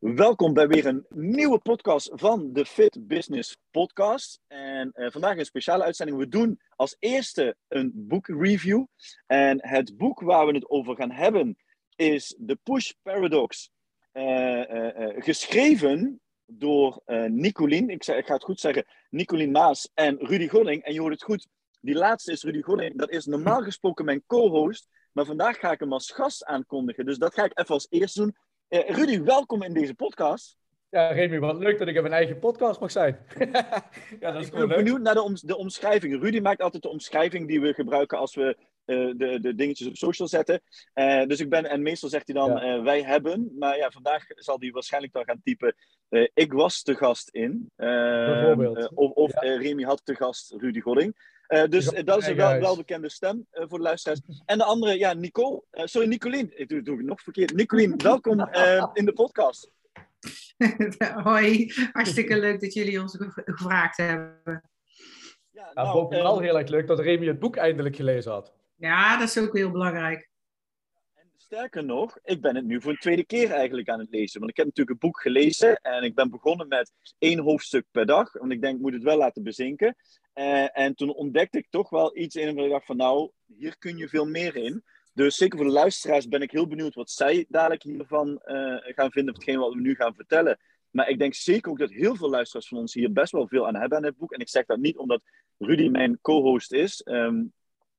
Welkom 0.00 0.54
bij 0.54 0.68
weer 0.68 0.86
een 0.86 1.06
nieuwe 1.08 1.58
podcast 1.58 2.10
van 2.12 2.52
de 2.52 2.66
Fit 2.66 3.06
Business 3.06 3.56
Podcast. 3.70 4.40
En 4.46 4.92
uh, 4.94 5.10
vandaag 5.10 5.36
een 5.38 5.44
speciale 5.44 5.84
uitzending. 5.84 6.18
We 6.18 6.28
doen 6.28 6.60
als 6.76 6.96
eerste 6.98 7.56
een 7.68 7.92
boekreview. 7.94 8.84
En 9.26 9.68
het 9.68 9.96
boek 9.96 10.20
waar 10.20 10.46
we 10.46 10.52
het 10.52 10.70
over 10.70 10.96
gaan 10.96 11.10
hebben 11.10 11.56
is 11.96 12.38
The 12.46 12.58
Push 12.62 12.90
Paradox. 13.02 13.70
Uh, 14.12 14.70
uh, 14.70 15.22
geschreven 15.22 16.20
door 16.46 17.02
Nicolien, 17.28 17.88
ik, 17.88 18.06
ik 18.06 18.26
ga 18.26 18.34
het 18.34 18.44
goed 18.44 18.60
zeggen, 18.60 18.84
Nicolien 19.10 19.50
Maas 19.50 19.90
en 19.94 20.16
Rudy 20.18 20.48
Golling. 20.48 20.82
En 20.82 20.92
je 20.92 21.00
hoort 21.00 21.12
het 21.12 21.22
goed, 21.22 21.46
die 21.80 21.94
laatste 21.94 22.32
is 22.32 22.42
Rudy 22.42 22.62
Golling. 22.62 22.98
Dat 22.98 23.10
is 23.10 23.26
normaal 23.26 23.62
gesproken 23.62 24.04
mijn 24.04 24.22
co-host. 24.26 24.88
Maar 25.12 25.24
vandaag 25.24 25.58
ga 25.58 25.70
ik 25.70 25.80
hem 25.80 25.92
als 25.92 26.10
gast 26.10 26.44
aankondigen. 26.44 27.06
Dus 27.06 27.18
dat 27.18 27.34
ga 27.34 27.44
ik 27.44 27.58
even 27.58 27.74
als 27.74 27.86
eerste 27.90 28.20
doen. 28.20 28.36
Uh, 28.70 28.88
Rudy, 28.88 29.22
welkom 29.22 29.62
in 29.62 29.72
deze 29.72 29.94
podcast. 29.94 30.58
Ja, 30.90 31.08
Remy, 31.08 31.38
wat 31.38 31.58
leuk 31.58 31.78
dat 31.78 31.88
ik 31.88 31.94
in 31.94 32.02
mijn 32.02 32.14
eigen 32.14 32.38
podcast 32.38 32.80
mag 32.80 32.90
zijn. 32.90 33.18
ja, 34.20 34.32
dat 34.32 34.40
is 34.40 34.46
ik 34.46 34.52
ben 34.52 34.68
benieuwd 34.68 35.00
naar 35.00 35.14
de, 35.14 35.22
om, 35.22 35.34
de 35.40 35.56
omschrijving. 35.56 36.22
Rudy 36.22 36.40
maakt 36.40 36.62
altijd 36.62 36.82
de 36.82 36.88
omschrijving 36.88 37.48
die 37.48 37.60
we 37.60 37.74
gebruiken 37.74 38.18
als 38.18 38.34
we 38.34 38.56
uh, 38.86 39.14
de, 39.16 39.40
de 39.40 39.54
dingetjes 39.54 39.86
op 39.86 39.96
social 39.96 40.28
zetten. 40.28 40.62
Uh, 40.94 41.26
dus 41.26 41.40
ik 41.40 41.48
ben, 41.48 41.64
en 41.64 41.82
meestal 41.82 42.08
zegt 42.08 42.26
hij 42.26 42.36
dan 42.36 42.50
ja. 42.50 42.82
wij 42.82 43.02
hebben. 43.02 43.52
Maar 43.58 43.76
ja, 43.76 43.90
vandaag 43.90 44.24
zal 44.28 44.56
hij 44.58 44.70
waarschijnlijk 44.70 45.12
dan 45.12 45.24
gaan 45.24 45.40
typen 45.44 45.74
ik 46.34 46.52
was 46.52 46.82
te 46.82 46.94
gast 46.94 47.28
in. 47.28 47.70
Bijvoorbeeld. 47.76 48.90
of 48.94 49.10
of 49.10 49.42
ja. 49.42 49.56
Remy 49.56 49.82
had 49.82 50.04
te 50.04 50.14
gast 50.14 50.54
Rudy 50.58 50.80
Godding. 50.80 51.14
Uh, 51.50 51.64
dus 51.64 51.92
uh, 51.92 52.04
dat 52.04 52.18
is 52.18 52.26
een 52.26 52.36
wel, 52.36 52.60
welbekende 52.60 53.08
stem 53.08 53.46
uh, 53.52 53.64
voor 53.68 53.78
de 53.78 53.84
luisteraars. 53.84 54.20
En 54.44 54.58
de 54.58 54.64
andere, 54.64 54.98
ja, 54.98 55.12
Nicole. 55.12 55.62
sorry, 55.70 56.08
Nicolien. 56.08 56.58
Ik 56.58 56.68
doe, 56.68 56.82
doe 56.82 56.96
het 56.96 57.06
nog 57.06 57.22
verkeerd. 57.22 57.54
Nicolien, 57.54 58.02
welkom 58.02 58.48
in 58.92 59.04
de 59.04 59.12
podcast. 59.12 59.70
Hoi, 61.24 61.72
hartstikke 61.92 62.38
leuk 62.38 62.60
dat 62.60 62.74
jullie 62.74 63.00
ons 63.00 63.16
gevraagd 63.18 63.96
hebben. 63.96 64.62
Ja, 65.50 65.70
nou, 65.74 65.92
vooral 65.92 66.40
heel 66.40 66.58
erg 66.58 66.68
leuk 66.68 66.86
dat 66.86 67.00
Remy 67.00 67.26
het 67.26 67.38
boek 67.38 67.56
eindelijk 67.56 67.96
gelezen 67.96 68.32
had. 68.32 68.54
Ja, 68.76 69.18
dat 69.18 69.28
is 69.28 69.38
ook 69.38 69.56
heel 69.56 69.70
belangrijk. 69.70 70.30
En 71.14 71.30
sterker 71.36 71.84
nog, 71.84 72.18
ik 72.22 72.40
ben 72.40 72.56
het 72.56 72.64
nu 72.64 72.80
voor 72.82 72.90
een 72.90 72.98
tweede 72.98 73.24
keer 73.24 73.50
eigenlijk 73.50 73.88
aan 73.88 73.98
het 73.98 74.10
lezen. 74.10 74.38
Want 74.38 74.50
ik 74.50 74.56
heb 74.56 74.66
natuurlijk 74.66 75.02
een 75.02 75.08
boek 75.08 75.20
gelezen 75.20 75.76
en 75.76 76.02
ik 76.02 76.14
ben 76.14 76.30
begonnen 76.30 76.68
met 76.68 76.92
één 77.18 77.38
hoofdstuk 77.38 77.84
per 77.90 78.06
dag. 78.06 78.32
Want 78.32 78.52
ik 78.52 78.60
denk, 78.60 78.74
ik 78.74 78.80
moet 78.80 78.92
het 78.92 79.02
wel 79.02 79.16
laten 79.16 79.42
bezinken. 79.42 79.96
Uh, 80.40 80.78
en 80.78 80.94
toen 80.94 81.14
ontdekte 81.14 81.58
ik 81.58 81.66
toch 81.70 81.90
wel 81.90 82.16
iets 82.16 82.36
in 82.36 82.54
waar 82.54 82.64
ik 82.64 82.70
dacht 82.70 82.86
van 82.86 82.96
nou, 82.96 83.30
hier 83.46 83.78
kun 83.78 83.96
je 83.96 84.08
veel 84.08 84.26
meer 84.26 84.56
in. 84.56 84.84
Dus 85.12 85.36
zeker 85.36 85.58
voor 85.58 85.66
de 85.66 85.72
luisteraars 85.72 86.28
ben 86.28 86.42
ik 86.42 86.50
heel 86.50 86.66
benieuwd 86.66 86.94
wat 86.94 87.10
zij 87.10 87.44
dadelijk 87.48 87.82
hiervan 87.82 88.28
uh, 88.28 88.76
gaan 88.80 89.10
vinden, 89.10 89.34
of 89.34 89.40
hetgeen 89.40 89.58
wat 89.58 89.74
we 89.74 89.80
nu 89.80 89.94
gaan 89.94 90.14
vertellen. 90.14 90.58
Maar 90.90 91.08
ik 91.08 91.18
denk 91.18 91.34
zeker 91.34 91.70
ook 91.70 91.78
dat 91.78 91.90
heel 91.90 92.16
veel 92.16 92.30
luisteraars 92.30 92.68
van 92.68 92.78
ons 92.78 92.94
hier 92.94 93.12
best 93.12 93.32
wel 93.32 93.48
veel 93.48 93.66
aan 93.66 93.74
hebben 93.74 93.98
aan 93.98 94.04
het 94.04 94.16
boek. 94.16 94.32
En 94.32 94.40
ik 94.40 94.48
zeg 94.48 94.64
dat 94.66 94.78
niet 94.78 94.96
omdat 94.96 95.22
Rudy 95.58 95.88
mijn 95.88 96.18
co-host 96.20 96.72
is. 96.72 97.02
Um, 97.04 97.52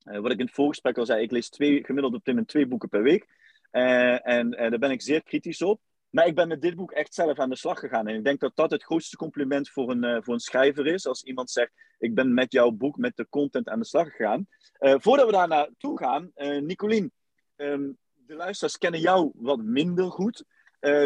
uh, 0.06 0.20
wat 0.20 0.32
ik 0.32 0.40
in 0.40 0.46
het 0.46 0.56
voorgesprek 0.56 0.98
al 0.98 1.06
zei, 1.06 1.24
ik 1.24 1.32
lees 1.32 1.50
twee, 1.50 1.84
gemiddeld 1.84 2.14
op 2.14 2.24
dit 2.24 2.34
moment 2.34 2.48
twee 2.48 2.66
boeken 2.68 2.90
per 2.90 3.04
week. 3.04 3.28
en 3.72 4.52
daar 4.52 4.80
ben 4.80 4.92
ik 4.92 5.02
zeer 5.02 5.24
kritisch 5.24 5.62
op. 5.62 5.82
Maar 6.10 6.28
ik 6.28 6.36
ben 6.36 6.48
met 6.48 6.62
dit 6.62 6.76
boek 6.76 6.92
echt 6.92 7.14
zelf 7.14 7.40
aan 7.40 7.50
de 7.50 7.56
slag 7.56 7.80
gegaan. 7.80 8.08
En 8.08 8.16
ik 8.16 8.24
denk 8.24 8.40
dat 8.40 8.56
dat 8.56 8.72
het 8.72 8.84
grootste 8.84 9.16
compliment 9.16 9.70
voor 9.70 9.92
een, 9.92 10.24
voor 10.24 10.34
een 10.34 10.40
schrijver 10.40 10.88
is. 10.88 11.08
Als 11.08 11.24
iemand 11.24 11.52
zegt, 11.52 11.72
ik 12.02 12.16
ben 12.16 12.34
met 12.34 12.52
jouw 12.52 12.72
boek, 12.72 12.98
met 12.98 13.16
de 13.16 13.28
content 13.30 13.70
aan 13.70 13.80
de 13.80 13.86
slag 13.86 14.10
gegaan. 14.10 14.48
Uh, 14.80 14.96
voordat 14.98 15.26
we 15.26 15.32
daar 15.32 15.48
naartoe 15.48 15.98
gaan, 15.98 16.32
uh, 16.36 16.62
Nicolien, 16.62 17.12
um, 17.56 17.98
de 18.14 18.36
luisteraars 18.36 18.78
kennen 18.78 19.00
jou 19.00 19.32
wat 19.34 19.62
minder 19.62 20.12
goed. 20.12 20.46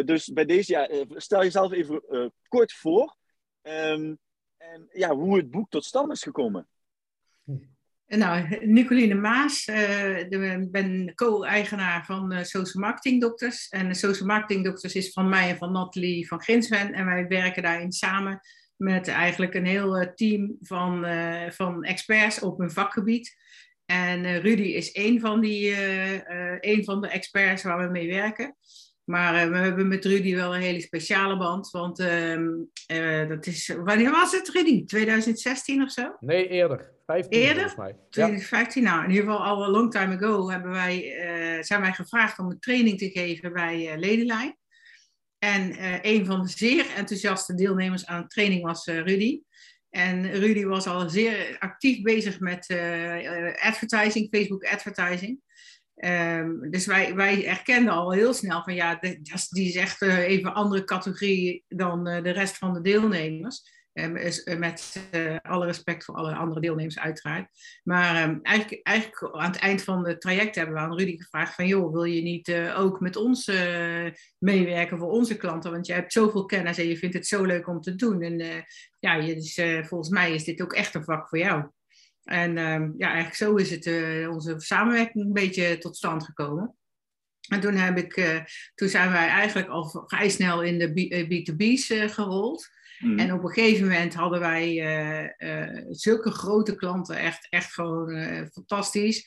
dus 0.06 0.28
bij 0.33 0.45
deze, 0.45 0.72
ja, 0.72 1.06
stel 1.09 1.44
jezelf 1.44 1.72
even 1.72 2.01
kort 2.47 2.73
voor. 2.73 3.16
Um, 3.61 4.17
en 4.57 4.88
ja, 4.91 5.16
hoe 5.16 5.38
het 5.38 5.51
boek 5.51 5.69
tot 5.69 5.85
stand 5.85 6.11
is 6.11 6.23
gekomen. 6.23 6.67
Nou, 8.07 8.66
Nicoline 8.66 9.13
Maas, 9.16 9.67
ik 9.67 10.72
ben 10.72 11.12
co-eigenaar 11.16 12.06
van 12.06 12.45
Social 12.45 12.83
Marketing 12.83 13.22
Doctors. 13.22 13.69
En 13.69 13.95
Social 13.95 14.27
Marketing 14.27 14.66
Doctors 14.66 14.95
is 14.95 15.12
van 15.12 15.29
mij 15.29 15.50
en 15.50 15.57
van 15.57 15.72
Nathalie 15.72 16.27
van 16.27 16.41
Grinsven. 16.41 16.94
En 16.94 17.06
wij 17.06 17.27
werken 17.27 17.63
daarin 17.63 17.91
samen 17.91 18.41
met 18.78 19.08
eigenlijk 19.08 19.53
een 19.53 19.66
heel 19.66 20.02
uh, 20.02 20.08
team 20.08 20.58
van, 20.62 21.06
van 21.52 21.84
experts 21.84 22.40
op 22.40 22.58
hun 22.58 22.72
vakgebied. 22.72 23.36
En 23.86 24.41
Rudy 24.41 24.62
is 24.62 24.91
één 24.91 25.19
van, 25.19 25.41
die, 25.41 25.75
een 26.59 26.84
van 26.84 27.02
de 27.02 27.08
experts 27.08 27.63
waar 27.63 27.86
we 27.86 27.91
mee 27.91 28.09
werken. 28.09 28.56
Maar 29.06 29.52
we 29.52 29.58
hebben 29.58 29.88
met 29.88 30.06
Rudy 30.06 30.36
wel 30.36 30.56
een 30.56 30.62
hele 30.62 30.81
speciale 30.81 31.38
band. 31.38 31.69
Want 31.69 32.00
ehm, 32.00 32.47
dat 33.28 33.46
is. 33.46 33.75
Wanneer 33.84 34.12
was 34.12 34.31
het, 34.31 34.50
Rudy? 34.50 34.86
2016 34.86 35.81
of 35.81 35.92
zo? 35.92 36.16
Nee, 36.19 36.47
eerder. 36.47 36.94
15 37.06 37.42
Eerder? 37.42 37.74
Mij. 37.78 37.96
2015, 38.09 38.81
ja. 38.81 38.90
nou 38.90 39.03
in 39.03 39.09
ieder 39.09 39.25
geval 39.25 39.46
al 39.46 39.63
een 39.63 39.69
long 39.69 39.92
time 39.92 40.16
ago 40.16 40.50
hebben 40.50 40.72
wij, 40.72 41.03
uh, 41.57 41.63
zijn 41.63 41.81
wij 41.81 41.94
gevraagd 41.94 42.40
om 42.40 42.50
een 42.50 42.59
training 42.59 42.97
te 42.97 43.09
geven 43.09 43.53
bij 43.53 43.97
Ledenlijn. 43.97 44.57
En 45.40 45.72
uh, 45.72 45.97
een 46.01 46.25
van 46.25 46.41
de 46.41 46.47
zeer 46.47 46.85
enthousiaste 46.96 47.56
deelnemers 47.56 48.06
aan 48.06 48.22
de 48.22 48.28
training 48.28 48.63
was 48.63 48.85
Rudy. 48.85 49.41
En 49.90 50.31
Rudy 50.31 50.63
was 50.66 50.88
al 50.88 51.09
zeer 51.09 51.56
actief 51.59 52.01
bezig 52.01 52.40
met 52.40 52.68
advertising, 53.59 54.28
Facebook 54.31 54.63
advertising. 54.63 55.40
Um, 55.95 56.72
dus 56.72 56.85
wij, 56.85 57.16
wij 57.16 57.47
erkenden 57.47 57.94
al 57.94 58.12
heel 58.12 58.34
snel 58.34 58.63
van 58.63 58.74
ja, 58.74 59.00
die 59.50 59.68
is 59.68 59.75
echt 59.75 60.01
even 60.01 60.50
een 60.50 60.56
andere 60.56 60.84
categorie 60.84 61.63
dan 61.68 62.03
de 62.03 62.29
rest 62.29 62.57
van 62.57 62.74
de 62.74 62.81
deelnemers. 62.81 63.75
Uh, 63.95 64.57
met 64.57 65.07
uh, 65.11 65.38
alle 65.41 65.66
respect 65.66 66.03
voor 66.03 66.16
alle 66.16 66.35
andere 66.35 66.61
deelnemers 66.61 67.00
uiteraard. 67.00 67.50
Maar 67.83 68.29
um, 68.29 68.39
eigenlijk, 68.41 68.88
eigenlijk 68.88 69.35
aan 69.35 69.51
het 69.51 69.59
eind 69.59 69.83
van 69.83 70.07
het 70.07 70.22
traject 70.22 70.56
hebben 70.56 70.75
we 70.75 70.81
aan 70.81 70.97
Rudy 70.97 71.17
gevraagd 71.17 71.56
van... 71.56 71.67
joh, 71.67 71.94
wil 71.94 72.03
je 72.03 72.22
niet 72.22 72.47
uh, 72.47 72.79
ook 72.79 73.00
met 73.00 73.16
ons 73.16 73.51
meewerken 74.38 74.97
voor 74.97 75.09
onze 75.09 75.38
klanten? 75.38 75.72
Want 75.72 75.88
je 75.88 75.94
hebt 75.94 76.13
zoveel 76.13 76.45
kennis 76.45 76.78
en 76.78 76.88
je 76.88 76.97
vindt 76.97 77.16
het 77.16 77.28
zo 77.28 77.44
leuk 77.44 77.67
om 77.67 77.81
te 77.81 77.95
doen. 77.95 78.22
En 78.22 78.66
ja, 79.00 79.22
dus, 79.22 79.61
volgens 79.88 80.09
mij 80.09 80.33
is 80.33 80.44
dit 80.44 80.62
ook 80.62 80.73
echt 80.73 80.95
een 80.95 81.03
vak 81.03 81.29
voor 81.29 81.38
jou. 81.38 81.69
En 82.23 82.57
um, 82.57 82.94
ja, 82.97 83.07
eigenlijk 83.07 83.35
zo 83.35 83.56
is 83.56 83.69
het 83.69 83.88
onze 84.27 84.56
samenwerking 84.57 85.25
een 85.25 85.33
beetje 85.33 85.77
tot 85.77 85.95
stand 85.95 86.23
gekomen. 86.23 86.75
En 87.47 87.59
toen, 87.59 87.75
heb 87.75 87.97
ik, 87.97 88.44
toen 88.75 88.89
zijn 88.89 89.12
wij 89.12 89.27
eigenlijk 89.27 89.67
al 89.67 90.06
vrij 90.07 90.29
snel 90.29 90.62
in 90.62 90.79
de 90.79 90.89
B2B's 90.91 92.13
gerold... 92.13 92.69
Mm. 93.00 93.19
En 93.19 93.33
op 93.33 93.44
een 93.44 93.50
gegeven 93.50 93.88
moment 93.88 94.13
hadden 94.13 94.39
wij 94.39 94.75
uh, 94.75 95.50
uh, 95.50 95.85
zulke 95.89 96.31
grote 96.31 96.75
klanten, 96.75 97.17
echt, 97.17 97.47
echt 97.50 97.73
gewoon 97.73 98.16
uh, 98.16 98.41
fantastisch. 98.51 99.23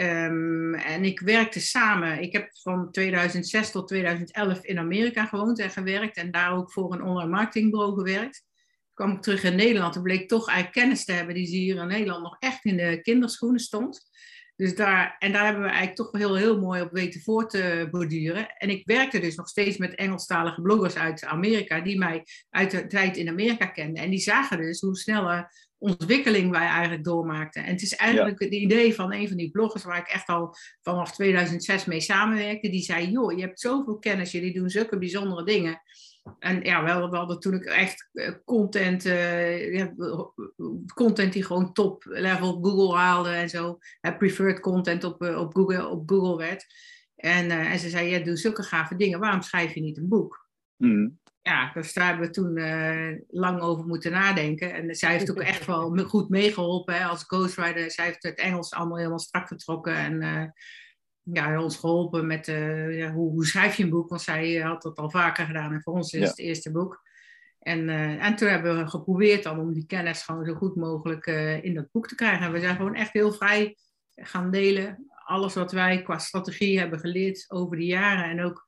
Um, 0.00 0.74
en 0.74 1.04
ik 1.04 1.20
werkte 1.20 1.60
samen. 1.60 2.22
Ik 2.22 2.32
heb 2.32 2.48
van 2.62 2.90
2006 2.90 3.70
tot 3.70 3.88
2011 3.88 4.64
in 4.64 4.78
Amerika 4.78 5.26
gewoond 5.26 5.58
en 5.58 5.70
gewerkt. 5.70 6.16
En 6.16 6.30
daar 6.30 6.56
ook 6.56 6.72
voor 6.72 6.92
een 6.92 7.02
online 7.02 7.30
marketingbureau 7.30 7.94
gewerkt. 7.94 8.42
Toen 8.44 9.06
kwam 9.06 9.12
ik 9.12 9.22
terug 9.22 9.42
in 9.42 9.56
Nederland 9.56 9.96
en 9.96 10.02
bleek 10.02 10.28
toch 10.28 10.48
eigenlijk 10.48 10.78
kennis 10.78 11.04
te 11.04 11.12
hebben 11.12 11.34
die 11.34 11.46
hier 11.46 11.76
in 11.76 11.86
Nederland 11.86 12.22
nog 12.22 12.36
echt 12.38 12.64
in 12.64 12.76
de 12.76 13.00
kinderschoenen 13.02 13.60
stond. 13.60 14.10
Dus 14.56 14.74
daar, 14.74 15.16
en 15.18 15.32
daar 15.32 15.44
hebben 15.44 15.62
we 15.62 15.68
eigenlijk 15.68 15.96
toch 15.96 16.12
heel, 16.12 16.34
heel 16.34 16.60
mooi 16.60 16.82
op 16.82 16.92
weten 16.92 17.20
voor 17.20 17.48
te 17.48 17.88
borduren. 17.90 18.56
En 18.56 18.70
ik 18.70 18.86
werkte 18.86 19.18
dus 19.18 19.34
nog 19.34 19.48
steeds 19.48 19.76
met 19.76 19.94
Engelstalige 19.94 20.62
bloggers 20.62 20.96
uit 20.96 21.24
Amerika, 21.24 21.80
die 21.80 21.98
mij 21.98 22.26
uit 22.50 22.70
de 22.70 22.86
tijd 22.86 23.16
in 23.16 23.28
Amerika 23.28 23.66
kenden. 23.66 24.02
En 24.02 24.10
die 24.10 24.18
zagen 24.18 24.58
dus 24.58 24.80
hoe 24.80 24.96
snelle 24.96 25.50
ontwikkeling 25.78 26.50
wij 26.50 26.66
eigenlijk 26.66 27.04
doormaakten. 27.04 27.64
En 27.64 27.72
het 27.72 27.82
is 27.82 27.94
eigenlijk 27.94 28.38
ja. 28.38 28.44
het 28.46 28.54
idee 28.54 28.94
van 28.94 29.12
een 29.12 29.28
van 29.28 29.36
die 29.36 29.50
bloggers 29.50 29.84
waar 29.84 29.98
ik 29.98 30.08
echt 30.08 30.28
al 30.28 30.56
vanaf 30.82 31.12
2006 31.12 31.84
mee 31.84 32.00
samenwerkte. 32.00 32.70
Die 32.70 32.82
zei, 32.82 33.10
joh, 33.10 33.32
je 33.32 33.40
hebt 33.40 33.60
zoveel 33.60 33.98
kennis, 33.98 34.32
jullie 34.32 34.52
doen 34.54 34.70
zulke 34.70 34.98
bijzondere 34.98 35.44
dingen. 35.44 35.82
En 36.38 36.62
ja, 36.62 36.84
wel, 36.84 37.10
we 37.10 37.16
hadden 37.16 37.40
toen 37.40 37.54
ik 37.54 37.64
echt 37.64 38.10
content, 38.44 39.04
uh, 39.04 39.74
ja, 39.74 39.94
content 40.94 41.32
die 41.32 41.44
gewoon 41.44 41.72
top 41.72 42.04
level 42.04 42.58
Google 42.62 42.96
haalde 42.96 43.30
en 43.30 43.48
zo. 43.48 43.78
Uh, 44.00 44.16
preferred 44.16 44.60
content 44.60 45.04
op, 45.04 45.22
uh, 45.22 45.38
op, 45.38 45.54
Google, 45.54 45.86
op 45.86 46.08
Google 46.10 46.36
werd. 46.36 46.66
En, 47.16 47.50
en 47.50 47.78
ze 47.78 47.88
zei, 47.88 48.08
je 48.08 48.22
doet 48.22 48.38
zulke 48.38 48.62
gave 48.62 48.96
dingen, 48.96 49.20
waarom 49.20 49.42
schrijf 49.42 49.74
je 49.74 49.80
niet 49.80 49.96
een 49.96 50.08
boek? 50.08 50.42
Mm. 50.76 51.18
ja, 51.42 51.72
dus 51.72 51.92
daar 51.92 52.06
hebben 52.06 52.26
we 52.26 52.32
toen 52.32 52.52
lang 53.28 53.60
over 53.60 53.86
moeten 53.86 54.10
nadenken. 54.10 54.72
En 54.72 54.94
zij 54.94 55.12
heeft 55.12 55.30
ook 55.30 55.40
echt 55.40 55.66
wel 55.66 55.96
goed 55.96 56.28
meegeholpen 56.28 56.94
hè, 56.94 57.04
als 57.04 57.24
ghostwriter. 57.26 57.90
Zij 57.90 58.04
heeft 58.04 58.22
het 58.22 58.38
Engels 58.38 58.72
allemaal 58.72 58.96
helemaal 58.96 59.18
strak 59.18 59.46
getrokken 59.46 59.94
en 59.96 60.52
ja, 61.24 61.62
ons 61.62 61.76
geholpen 61.76 62.26
met 62.26 62.48
uh, 62.48 62.98
ja, 62.98 63.12
hoe, 63.12 63.30
hoe, 63.30 63.46
schrijf 63.46 63.76
je 63.76 63.82
een 63.82 63.90
boek. 63.90 64.08
Want 64.08 64.22
zij 64.22 64.54
had 64.54 64.82
dat 64.82 64.98
al 64.98 65.10
vaker 65.10 65.46
gedaan 65.46 65.72
en 65.72 65.82
voor 65.82 65.94
ons 65.94 66.12
is 66.12 66.28
het 66.28 66.38
eerste 66.38 66.70
boek. 66.70 67.02
En, 67.58 67.88
en 68.20 68.36
toen 68.36 68.48
hebben 68.48 68.78
we 68.78 68.86
geprobeerd 68.86 69.42
dan 69.42 69.58
om 69.58 69.72
die 69.72 69.86
kennis 69.86 70.22
gewoon 70.22 70.44
zo 70.44 70.54
goed 70.54 70.76
mogelijk 70.76 71.26
in 71.62 71.74
dat 71.74 71.90
boek 71.90 72.08
te 72.08 72.14
krijgen. 72.14 72.46
En 72.46 72.52
we 72.52 72.60
zijn 72.60 72.76
gewoon 72.76 72.94
echt 72.94 73.12
heel 73.12 73.32
vrij 73.32 73.76
gaan 74.14 74.50
delen. 74.50 75.06
Alles 75.24 75.54
wat 75.54 75.72
wij 75.72 76.02
qua 76.02 76.18
strategie 76.18 76.78
hebben 76.78 76.98
geleerd 76.98 77.44
over 77.48 77.76
de 77.76 77.86
jaren 77.86 78.24
en 78.24 78.44
ook 78.44 78.64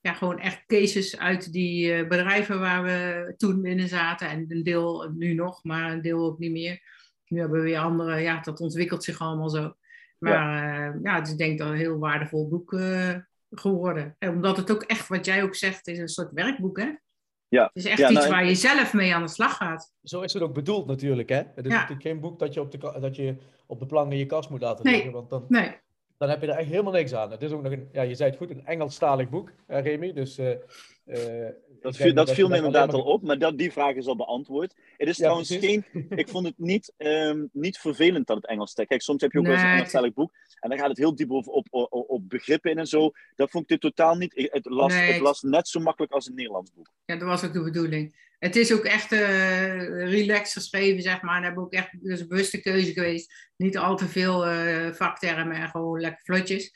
ja, 0.00 0.12
gewoon 0.12 0.38
echt 0.38 0.66
cases 0.66 1.18
uit 1.18 1.52
die 1.52 2.06
bedrijven 2.06 2.60
waar 2.60 2.82
we 2.82 3.34
toen 3.36 3.62
binnen 3.62 3.88
zaten. 3.88 4.28
En 4.28 4.44
een 4.48 4.62
deel 4.62 5.10
nu 5.14 5.34
nog, 5.34 5.64
maar 5.64 5.92
een 5.92 6.02
deel 6.02 6.24
ook 6.24 6.38
niet 6.38 6.52
meer. 6.52 6.80
Nu 7.28 7.40
hebben 7.40 7.58
we 7.58 7.64
weer 7.64 7.78
andere, 7.78 8.20
ja, 8.20 8.40
dat 8.40 8.60
ontwikkelt 8.60 9.04
zich 9.04 9.20
allemaal 9.20 9.50
zo. 9.50 9.74
Maar 10.18 10.32
ja, 10.32 10.88
uh, 10.88 11.02
ja 11.02 11.14
het 11.14 11.28
is 11.28 11.34
denk 11.34 11.60
ik 11.60 11.66
een 11.66 11.74
heel 11.74 11.98
waardevol 11.98 12.48
boek 12.48 12.72
uh, 12.72 13.14
geworden. 13.50 14.16
En 14.18 14.30
omdat 14.30 14.56
het 14.56 14.70
ook 14.70 14.82
echt, 14.82 15.08
wat 15.08 15.24
jij 15.24 15.42
ook 15.42 15.54
zegt, 15.54 15.86
is 15.86 15.98
een 15.98 16.08
soort 16.08 16.32
werkboek, 16.32 16.78
hè? 16.78 16.90
Ja. 17.48 17.62
Het 17.62 17.84
is 17.84 17.84
echt 17.84 17.98
ja, 17.98 18.10
iets 18.10 18.18
nou, 18.18 18.30
waar 18.30 18.46
je 18.46 18.54
zelf 18.54 18.92
mee 18.92 19.14
aan 19.14 19.22
de 19.22 19.28
slag 19.28 19.56
gaat. 19.56 19.92
Zo 20.02 20.20
is 20.20 20.32
het 20.32 20.42
ook 20.42 20.54
bedoeld 20.54 20.86
natuurlijk, 20.86 21.28
hè? 21.28 21.42
Het 21.54 21.66
is 21.66 21.72
natuurlijk 21.72 22.02
geen 22.02 22.20
boek 22.20 22.38
dat 22.38 22.54
je 22.54 22.60
op 22.60 22.70
de, 22.70 22.96
dat 23.00 23.16
je 23.16 23.36
op 23.66 23.78
de 23.78 23.86
plank 23.86 24.12
in 24.12 24.18
je 24.18 24.26
kast 24.26 24.50
moet 24.50 24.60
laten 24.60 24.84
nee. 24.84 24.94
liggen. 24.94 25.12
Want 25.12 25.30
dan, 25.30 25.44
nee 25.48 25.76
dan 26.18 26.28
heb 26.28 26.40
je 26.40 26.46
er 26.46 26.58
echt 26.58 26.68
helemaal 26.68 26.92
niks 26.92 27.14
aan. 27.14 27.30
Het 27.30 27.42
is 27.42 27.50
ook 27.50 27.62
nog 27.62 27.72
een, 27.72 27.88
ja, 27.92 28.02
je 28.02 28.14
zei 28.14 28.30
het 28.30 28.38
goed, 28.38 28.50
een 28.50 28.66
Engelstalig 28.66 29.28
boek, 29.28 29.52
Remy. 29.66 30.12
Dus, 30.12 30.38
uh, 30.38 30.50
uh, 31.06 31.48
dat 31.80 31.96
viel, 31.96 32.14
dat 32.14 32.32
viel 32.32 32.48
me 32.48 32.56
inderdaad 32.56 32.92
al 32.92 33.02
op, 33.02 33.22
maar 33.22 33.38
dat, 33.38 33.58
die 33.58 33.72
vraag 33.72 33.94
is 33.94 34.06
al 34.06 34.16
beantwoord. 34.16 34.74
Het 34.96 35.08
is 35.08 35.16
ja, 35.16 35.22
trouwens 35.22 35.56
geen, 35.56 35.84
ik 36.22 36.28
vond 36.28 36.46
het 36.46 36.58
niet, 36.58 36.92
um, 36.96 37.48
niet 37.52 37.78
vervelend 37.78 38.26
dat 38.26 38.36
het 38.36 38.46
Engels 38.46 38.74
tekst. 38.74 38.90
Kijk, 38.90 39.02
soms 39.02 39.22
heb 39.22 39.32
je 39.32 39.38
ook 39.38 39.44
nee. 39.44 39.52
wel 39.52 39.62
eens 39.62 39.70
een 39.70 39.76
Engelstalig 39.78 40.12
boek 40.12 40.32
en 40.60 40.68
dan 40.68 40.78
gaat 40.78 40.88
het 40.88 40.98
heel 40.98 41.14
diep 41.14 41.30
over, 41.30 41.52
op, 41.52 41.66
op, 41.70 41.92
op 42.10 42.28
begrippen 42.28 42.70
in 42.70 42.78
en 42.78 42.86
zo. 42.86 43.10
Dat 43.34 43.50
vond 43.50 43.62
ik 43.62 43.68
dit 43.68 43.80
totaal 43.80 44.16
niet. 44.16 44.50
Het 44.52 44.64
las, 44.64 44.92
nee. 44.92 45.12
het 45.12 45.20
las 45.20 45.42
net 45.42 45.68
zo 45.68 45.80
makkelijk 45.80 46.12
als 46.12 46.26
een 46.26 46.34
Nederlands 46.34 46.72
boek. 46.74 46.90
Ja, 47.04 47.16
dat 47.16 47.28
was 47.28 47.44
ook 47.44 47.52
de 47.52 47.62
bedoeling. 47.62 48.14
Het 48.38 48.56
is 48.56 48.72
ook 48.72 48.84
echt 48.84 49.12
uh, 49.12 49.20
relaxed 49.88 50.52
geschreven, 50.52 51.02
zeg 51.02 51.22
maar. 51.22 51.36
En 51.36 51.42
hebben 51.42 51.62
ook 51.62 51.72
echt 51.72 51.88
dus 52.02 52.26
bewuste 52.26 52.60
keuze 52.60 52.92
geweest. 52.92 53.50
Niet 53.56 53.78
al 53.78 53.96
te 53.96 54.08
veel 54.08 54.52
uh, 54.52 54.92
vaktermen 54.92 55.56
en 55.56 55.68
gewoon 55.68 56.00
lekker 56.00 56.24
vlotjes. 56.24 56.72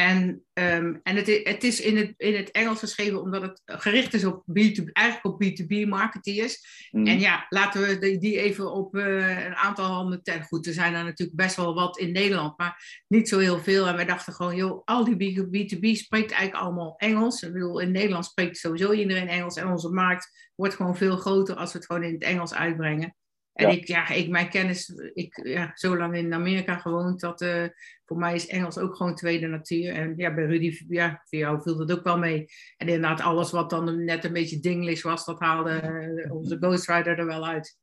En, 0.00 0.44
um, 0.52 1.00
en 1.02 1.16
het, 1.16 1.40
het, 1.44 1.64
is 1.64 1.80
in 1.80 1.96
het, 1.96 2.14
in 2.16 2.36
het 2.36 2.50
Engels 2.50 2.78
geschreven 2.78 3.22
omdat 3.22 3.42
het 3.42 3.62
gericht 3.64 4.14
is 4.14 4.24
op 4.24 4.42
B2B, 4.42 4.92
eigenlijk 4.92 5.24
op 5.24 5.44
B2B 5.44 5.88
marketeers. 5.88 6.88
Mm. 6.90 7.06
En 7.06 7.20
ja, 7.20 7.46
laten 7.48 7.80
we 7.80 7.98
die, 7.98 8.18
die 8.18 8.40
even 8.40 8.72
op 8.72 8.94
uh, 8.94 9.44
een 9.44 9.54
aantal 9.54 9.86
handen 9.86 10.22
ten. 10.22 10.42
Goed, 10.42 10.66
er 10.66 10.72
zijn 10.72 10.94
er 10.94 11.04
natuurlijk 11.04 11.38
best 11.38 11.56
wel 11.56 11.74
wat 11.74 11.98
in 11.98 12.12
Nederland, 12.12 12.58
maar 12.58 13.02
niet 13.08 13.28
zo 13.28 13.38
heel 13.38 13.58
veel. 13.58 13.86
En 13.86 13.96
wij 13.96 14.04
dachten 14.04 14.32
gewoon, 14.32 14.56
joh, 14.56 14.82
al 14.84 15.04
die 15.04 15.44
B2B 15.44 15.98
spreekt 15.98 16.32
eigenlijk 16.32 16.64
allemaal 16.64 16.94
Engels. 16.96 17.42
Ik 17.42 17.52
bedoel, 17.52 17.80
in 17.80 17.92
Nederland 17.92 18.24
spreekt 18.24 18.56
sowieso 18.56 18.92
iedereen 18.92 19.28
Engels. 19.28 19.56
En 19.56 19.68
onze 19.68 19.88
markt 19.88 20.50
wordt 20.54 20.74
gewoon 20.74 20.96
veel 20.96 21.16
groter 21.16 21.56
als 21.56 21.72
we 21.72 21.78
het 21.78 21.86
gewoon 21.86 22.02
in 22.02 22.12
het 22.12 22.22
Engels 22.22 22.54
uitbrengen. 22.54 23.14
En 23.52 23.66
ja. 23.66 23.72
ik, 23.72 23.86
ja, 23.86 24.08
ik, 24.08 24.28
mijn 24.28 24.48
kennis, 24.48 24.88
ik 25.14 25.40
ja, 25.44 25.70
zo 25.74 25.96
lang 25.96 26.16
in 26.16 26.34
Amerika 26.34 26.78
gewoond, 26.78 27.20
dat 27.20 27.42
uh, 27.42 27.64
voor 28.04 28.16
mij 28.16 28.34
is 28.34 28.46
Engels 28.46 28.78
ook 28.78 28.96
gewoon 28.96 29.14
tweede 29.14 29.46
natuur. 29.46 29.94
En 29.94 30.12
ja, 30.16 30.34
bij 30.34 30.44
Rudy, 30.44 30.84
ja, 30.88 31.22
voor 31.24 31.38
jou 31.38 31.62
viel 31.62 31.76
dat 31.76 31.92
ook 31.92 32.04
wel 32.04 32.18
mee. 32.18 32.46
En 32.76 32.88
inderdaad, 32.88 33.20
alles 33.20 33.50
wat 33.50 33.70
dan 33.70 34.04
net 34.04 34.24
een 34.24 34.32
beetje 34.32 34.60
dinglish 34.60 35.02
was, 35.02 35.24
dat 35.24 35.40
haalde 35.40 35.82
uh, 36.24 36.34
onze 36.34 36.56
ghostwriter 36.56 37.18
er 37.18 37.26
wel 37.26 37.46
uit. 37.46 37.78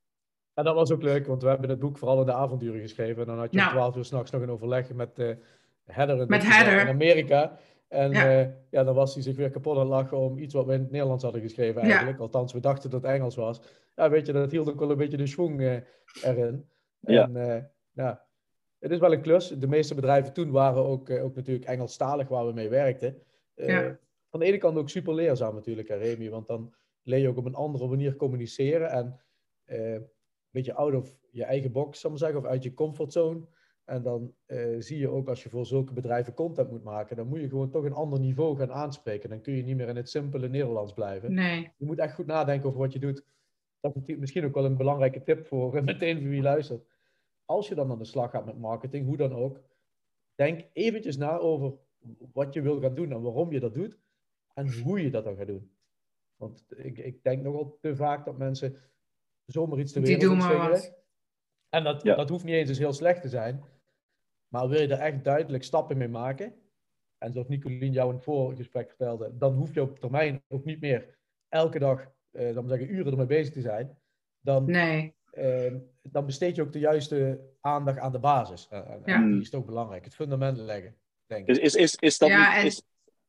En 0.54 0.64
dat 0.64 0.76
was 0.76 0.92
ook 0.92 1.02
leuk, 1.02 1.28
want 1.28 1.42
we 1.42 1.50
hebben 1.50 1.70
het 1.70 1.80
boek 1.80 1.98
vooral 1.98 2.20
in 2.20 2.26
de 2.26 2.34
avonduren 2.34 2.82
geschreven. 2.82 3.22
En 3.22 3.28
dan 3.28 3.38
had 3.40 3.52
je 3.52 3.58
nou. 3.58 3.70
om 3.70 3.76
12 3.76 3.96
uur 3.96 4.06
s'nachts 4.06 4.32
nog 4.32 4.42
een 4.42 4.50
overleg 4.50 4.94
met 4.94 5.20
uh, 5.20 5.36
Heather, 5.86 6.28
met 6.28 6.44
Heather 6.44 6.82
in 6.82 6.88
Amerika. 6.88 7.58
En 7.88 8.12
ja. 8.12 8.42
Uh, 8.42 8.48
ja. 8.70 8.84
dan 8.84 8.96
was 8.96 9.14
hij 9.14 9.24
zich 9.24 9.36
weer 9.36 9.50
kapot 9.50 9.76
aan 9.76 9.80
het 9.80 9.90
lachen 9.90 10.18
om 10.18 10.38
iets 10.38 10.54
wat 10.54 10.66
we 10.66 10.74
in 10.74 10.80
het 10.80 10.92
Nederlands 10.92 11.24
hadden 11.24 11.42
geschreven 11.42 11.82
eigenlijk. 11.82 12.18
Ja. 12.18 12.24
Althans, 12.24 12.54
we 12.54 12.60
dachten 12.60 12.90
dat 12.90 13.02
het 13.02 13.12
Engels 13.12 13.36
was. 13.36 13.62
Ja, 13.96 14.10
weet 14.10 14.26
je, 14.26 14.34
dat 14.34 14.52
hield 14.52 14.70
ook 14.70 14.80
wel 14.80 14.92
een 14.92 14.98
beetje 14.98 15.18
de 15.18 15.28
schwung 15.28 15.60
uh, 15.60 15.78
erin. 16.24 16.66
Ja. 17.00 17.24
En 17.24 17.36
uh, 17.36 17.64
ja, 17.92 18.26
het 18.80 18.92
is 18.92 19.00
wel 19.00 19.14
een 19.14 19.22
klus. 19.22 19.48
De 19.48 19.68
meeste 19.68 19.96
bedrijven 19.96 20.34
toen 20.34 20.52
waren 20.52 20.86
ook, 20.86 21.10
ook 21.10 21.36
natuurlijk 21.36 21.66
Engelstalig 21.66 22.28
waar 22.28 22.46
we 22.46 22.54
mee 22.54 22.70
werkten. 22.70 23.22
Ja. 23.56 24.00
Van 24.30 24.40
de 24.40 24.46
ene 24.46 24.58
kant 24.58 24.78
ook 24.78 24.90
super 24.90 25.14
leerzaam 25.14 25.56
natuurlijk, 25.56 25.88
Remy. 25.88 26.30
Want 26.30 26.48
dan 26.48 26.74
leer 27.04 27.20
je 27.20 27.28
ook 27.28 27.38
op 27.38 27.46
een 27.46 27.56
andere 27.56 27.88
manier 27.88 28.16
communiceren. 28.16 28.90
En 28.90 29.20
een 29.66 30.10
beetje 30.52 30.74
out 30.74 30.96
of 30.96 31.18
je 31.32 31.44
eigen 31.44 31.72
box, 31.72 32.00
zal 32.00 32.12
ik 32.12 32.20
maar 32.20 32.30
zeggen. 32.30 32.46
Of 32.46 32.52
uit 32.54 32.64
je 32.64 32.74
comfortzone. 32.74 33.46
En 33.88 34.02
dan 34.04 34.34
uh, 34.48 34.76
zie 34.80 34.98
je 34.98 35.10
ook 35.10 35.28
als 35.28 35.44
je 35.44 35.50
voor 35.50 35.66
zulke 35.66 35.94
bedrijven 35.94 36.34
content 36.34 36.70
moet 36.70 36.84
maken, 36.84 37.16
dan 37.16 37.28
moet 37.28 37.40
je 37.40 37.50
gewoon 37.50 37.70
toch 37.70 37.84
een 37.84 37.94
ander 37.94 38.20
niveau 38.20 38.58
gaan 38.58 38.72
aanspreken. 38.72 39.30
Dan 39.30 39.42
kun 39.42 39.54
je 39.54 39.64
niet 39.64 39.76
meer 39.76 39.88
in 39.88 39.96
het 39.96 40.10
simpele 40.10 40.50
Nederlands 40.50 40.94
blijven. 40.94 41.34
Nee. 41.34 41.72
Je 41.78 41.86
moet 41.86 42.00
echt 42.00 42.14
goed 42.14 42.26
nadenken 42.26 42.68
over 42.68 42.80
wat 42.80 42.94
je 42.94 43.00
doet. 43.00 43.26
Dat 43.80 43.96
is 44.06 44.18
misschien 44.18 44.46
ook 44.46 44.54
wel 44.54 44.66
een 44.66 44.78
belangrijke 44.78 45.24
tip 45.24 45.46
voor 45.46 45.84
meteen 45.84 46.20
voor 46.20 46.30
wie 46.30 46.42
luistert. 46.42 46.86
Als 47.46 47.68
je 47.68 47.76
dan 47.76 47.92
aan 47.92 47.98
de 47.98 48.06
slag 48.06 48.32
gaat 48.32 48.46
met 48.46 48.60
marketing, 48.60 49.06
hoe 49.06 49.18
dan 49.18 49.34
ook, 49.34 49.62
denk 50.36 50.66
eventjes 50.74 51.18
na 51.18 51.38
over 51.38 51.74
wat 52.34 52.54
je 52.54 52.62
wil 52.62 52.80
gaan 52.80 52.96
doen 52.96 53.12
en 53.12 53.22
waarom 53.22 53.52
je 53.52 53.60
dat 53.60 53.74
doet 53.74 53.98
en 54.54 54.82
hoe 54.82 55.02
je 55.02 55.10
dat 55.10 55.24
dan 55.24 55.36
gaat 55.36 55.48
doen. 55.48 55.72
Want 56.36 56.66
ik, 56.76 56.98
ik 56.98 57.24
denk 57.24 57.44
nogal 57.44 57.78
te 57.82 57.96
vaak 57.96 58.26
dat 58.26 58.38
mensen 58.38 58.76
zomaar 59.46 59.80
iets 59.80 59.92
te 59.92 60.00
wereld 60.00 60.20
Die 60.20 60.30
doen 60.30 60.38
maar 60.38 60.70
wat. 60.70 60.96
En 61.70 61.84
dat, 61.84 62.04
ja. 62.04 62.16
dat 62.16 62.30
hoeft 62.30 62.44
niet 62.44 62.54
eens 62.54 62.68
dus 62.68 62.78
heel 62.78 62.94
slecht 62.94 63.22
te 63.22 63.30
zijn. 63.30 63.64
Maar 64.48 64.68
wil 64.68 64.82
je 64.82 64.88
er 64.88 65.00
echt 65.00 65.24
duidelijk 65.24 65.64
stappen 65.64 65.98
mee 65.98 66.08
maken, 66.08 66.54
en 67.18 67.32
zoals 67.32 67.48
Nicolien 67.48 67.92
jou 67.92 68.10
in 68.10 68.16
het 68.16 68.24
voorgesprek 68.24 68.88
vertelde, 68.88 69.38
dan 69.38 69.54
hoef 69.54 69.74
je 69.74 69.82
op 69.82 70.00
termijn 70.00 70.44
ook 70.48 70.66
niet 70.66 70.82
meer 70.82 71.18
elke 71.50 71.80
dag, 71.80 72.12
eh, 72.32 72.54
dan 72.54 72.68
zeggen, 72.68 72.94
uren 72.94 73.12
ermee 73.12 73.26
bezig 73.26 73.54
te 73.54 73.62
zijn. 73.62 73.98
Dan, 74.40 74.66
nee. 74.66 75.16
eh, 75.32 75.74
dan 76.02 76.26
besteed 76.26 76.56
je 76.56 76.62
ook 76.62 76.74
de 76.74 76.80
juiste 76.80 77.40
aandacht 77.62 78.00
aan 78.00 78.12
de 78.12 78.20
basis. 78.20 78.70
Uh, 78.74 78.82
ja. 79.06 79.22
Die 79.22 79.42
is 79.42 79.50
toch 79.50 79.66
belangrijk, 79.66 80.04
het 80.04 80.16
fundament 80.16 80.58
leggen. 80.58 80.96
Denk 81.26 81.48
ik. 81.48 81.58
Is, 81.58 81.76
is, 81.76 81.96
is, 81.96 82.18
dat 82.18 82.30
ja, 82.30 82.56
niet, 82.56 82.66
is, 82.66 82.84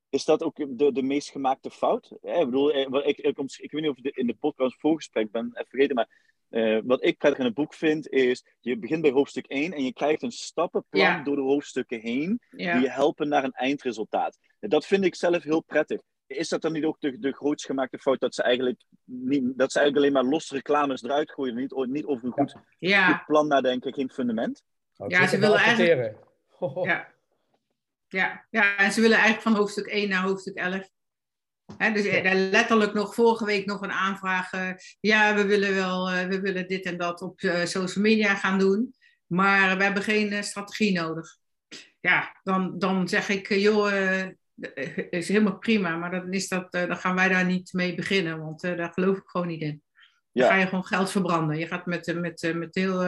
is 0.09 0.25
dat 0.25 0.43
ook 0.43 0.79
de, 0.79 0.93
de 0.93 1.03
meest 1.03 1.31
gemaakte 1.31 1.71
fout? 1.71 2.11
ik 2.11 2.45
bedoel, 2.45 2.73
eh, 2.73 3.09
ik, 3.09 3.19
ik, 3.19 3.39
ik, 3.39 3.71
weet 3.71 3.83
niet 3.83 3.91
of 3.91 3.99
ik 3.99 4.17
in 4.17 4.27
de 4.27 4.35
podcast 4.35 4.81
voorgesprek 4.81 5.31
ben 5.31 5.51
even 5.55 5.67
vergeten, 5.69 5.95
maar 5.95 6.28
uh, 6.51 6.81
wat 6.85 7.05
ik 7.05 7.19
prettig 7.19 7.39
in 7.39 7.45
het 7.45 7.55
boek 7.55 7.75
vind, 7.75 8.09
is 8.09 8.45
je 8.61 8.79
begint 8.79 9.03
bij 9.03 9.11
hoofdstuk 9.11 9.47
1 9.47 9.73
en 9.73 9.85
je 9.85 9.93
krijgt 9.93 10.23
een 10.23 10.31
stappenplan 10.31 11.03
ja. 11.03 11.23
door 11.23 11.37
de 11.37 11.43
hoofdstukken 11.43 12.01
heen, 12.01 12.41
ja. 12.51 12.73
die 12.73 12.83
je 12.83 12.91
helpen 12.91 13.29
naar 13.29 13.45
een 13.45 13.53
eindresultaat. 13.53 14.39
Dat 14.61 14.87
vind 14.87 15.05
ik 15.05 15.15
zelf 15.15 15.43
heel 15.43 15.61
prettig. 15.61 16.01
Is 16.27 16.49
dat 16.49 16.63
dan 16.63 16.73
niet 16.73 16.85
ook 16.85 17.01
de, 17.01 17.19
de 17.19 17.33
grootst 17.33 17.67
gemaakte 17.67 17.99
fout 17.99 18.21
dat 18.21 18.35
ze 18.35 18.43
eigenlijk 18.43 18.85
niet, 19.05 19.43
dat 19.59 19.73
ze 19.73 19.79
eigenlijk 19.79 19.97
alleen 19.97 20.23
maar 20.23 20.33
losse 20.33 20.55
reclames 20.55 21.03
eruit 21.03 21.31
gooien, 21.31 21.55
niet, 21.55 21.87
niet 21.87 22.05
over 22.05 22.25
een 22.25 22.33
goed, 22.33 22.55
ja. 22.79 23.13
goed 23.13 23.27
plan 23.27 23.47
nadenken, 23.47 23.95
geen 23.95 24.11
fundament? 24.11 24.63
Ja, 25.07 25.27
ze 25.27 25.39
willen 25.39 25.59
eigenlijk. 25.59 26.17
Ja. 26.83 27.17
Ja. 28.09 28.47
ja, 28.51 28.77
en 28.77 28.93
ze 28.93 29.01
willen 29.01 29.17
eigenlijk 29.17 29.47
van 29.49 29.57
hoofdstuk 29.57 29.87
1 29.87 30.09
naar 30.09 30.23
hoofdstuk 30.23 30.57
11 30.57 30.89
He, 31.77 31.93
dus 31.93 32.05
ja. 32.05 32.35
letterlijk 32.35 32.93
nog 32.93 33.15
vorige 33.15 33.45
week 33.45 33.67
nog 33.67 33.83
een 33.83 33.93
aanvraag. 33.93 34.53
Uh, 34.53 34.71
ja, 35.01 35.35
we 35.35 35.47
willen 35.47 35.75
wel, 35.75 36.13
uh, 36.13 36.27
we 36.27 36.41
willen 36.41 36.69
dit 36.69 36.85
en 36.85 36.97
dat 36.97 37.23
op 37.23 37.41
uh, 37.41 37.65
social 37.65 38.05
media 38.05 38.35
gaan 38.35 38.59
doen. 38.59 38.95
Maar 39.27 39.77
we 39.77 39.85
hebben 39.85 40.03
geen 40.03 40.45
strategie 40.45 40.93
nodig. 40.93 41.37
Ja, 42.01 42.41
dan, 42.43 42.79
dan 42.79 43.09
zeg 43.09 43.29
ik, 43.29 43.49
joh, 43.49 43.93
is 45.11 45.29
helemaal 45.29 45.59
prima. 45.59 45.97
Maar 45.97 46.11
dan, 46.11 46.33
is 46.33 46.49
dat, 46.49 46.73
dan 46.73 46.97
gaan 46.97 47.15
wij 47.15 47.29
daar 47.29 47.45
niet 47.45 47.73
mee 47.73 47.95
beginnen. 47.95 48.39
Want 48.39 48.61
daar 48.61 48.93
geloof 48.93 49.17
ik 49.17 49.27
gewoon 49.27 49.47
niet 49.47 49.61
in. 49.61 49.83
Dan 50.33 50.47
ja. 50.47 50.49
ga 50.49 50.57
je 50.57 50.67
gewoon 50.67 50.85
geld 50.85 51.11
verbranden. 51.11 51.59
Je 51.59 51.67
gaat 51.67 51.87
met, 51.87 52.15
met, 52.15 52.53
met 52.55 52.75
heel 52.75 52.99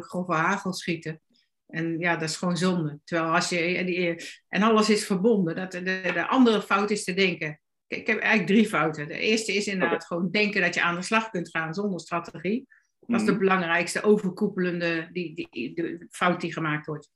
grove 0.00 0.32
hagel 0.32 0.72
schieten. 0.72 1.20
En 1.66 1.98
ja, 1.98 2.16
dat 2.16 2.28
is 2.28 2.36
gewoon 2.36 2.56
zonde. 2.56 3.00
Terwijl 3.04 3.34
als 3.34 3.48
je, 3.48 4.24
en 4.48 4.62
alles 4.62 4.90
is 4.90 5.06
verbonden. 5.06 5.56
Dat, 5.56 5.72
de, 5.72 5.80
de 6.14 6.26
andere 6.26 6.62
fout 6.62 6.90
is 6.90 7.04
te 7.04 7.14
denken 7.14 7.60
ik 7.88 8.06
heb 8.06 8.18
eigenlijk 8.18 8.50
drie 8.50 8.68
fouten. 8.68 9.08
De 9.08 9.18
eerste 9.18 9.54
is 9.54 9.66
inderdaad 9.66 10.06
gewoon 10.06 10.30
denken 10.30 10.60
dat 10.60 10.74
je 10.74 10.82
aan 10.82 10.94
de 10.94 11.02
slag 11.02 11.30
kunt 11.30 11.50
gaan 11.50 11.74
zonder 11.74 12.00
strategie. 12.00 12.66
Dat 13.06 13.20
is 13.20 13.26
de 13.26 13.32
mhm. 13.32 13.40
belangrijkste 13.40 14.02
overkoepelende 14.02 15.08
die, 15.12 15.48
die, 15.50 15.74
de 15.74 16.06
fout 16.10 16.40
die 16.40 16.52
gemaakt 16.52 16.86
wordt. 16.86 17.10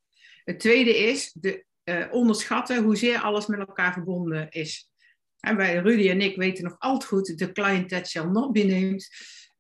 Het 0.44 0.60
tweede 0.60 0.96
is 0.96 1.32
de, 1.40 1.64
uh, 1.84 2.06
onderschatten 2.10 2.82
hoezeer 2.82 3.18
alles 3.18 3.46
met 3.46 3.58
elkaar 3.58 3.92
verbonden 3.92 4.50
is. 4.50 4.90
En 5.40 5.56
wij, 5.56 5.76
Rudy 5.76 6.08
en 6.08 6.20
ik 6.20 6.36
weten 6.36 6.64
nog 6.64 6.76
altijd 6.78 7.04
goed, 7.04 7.38
de 7.38 7.52
client 7.52 7.88
that 7.88 8.08
shall 8.08 8.26
not 8.26 8.52
be 8.52 8.64
named, 8.64 9.08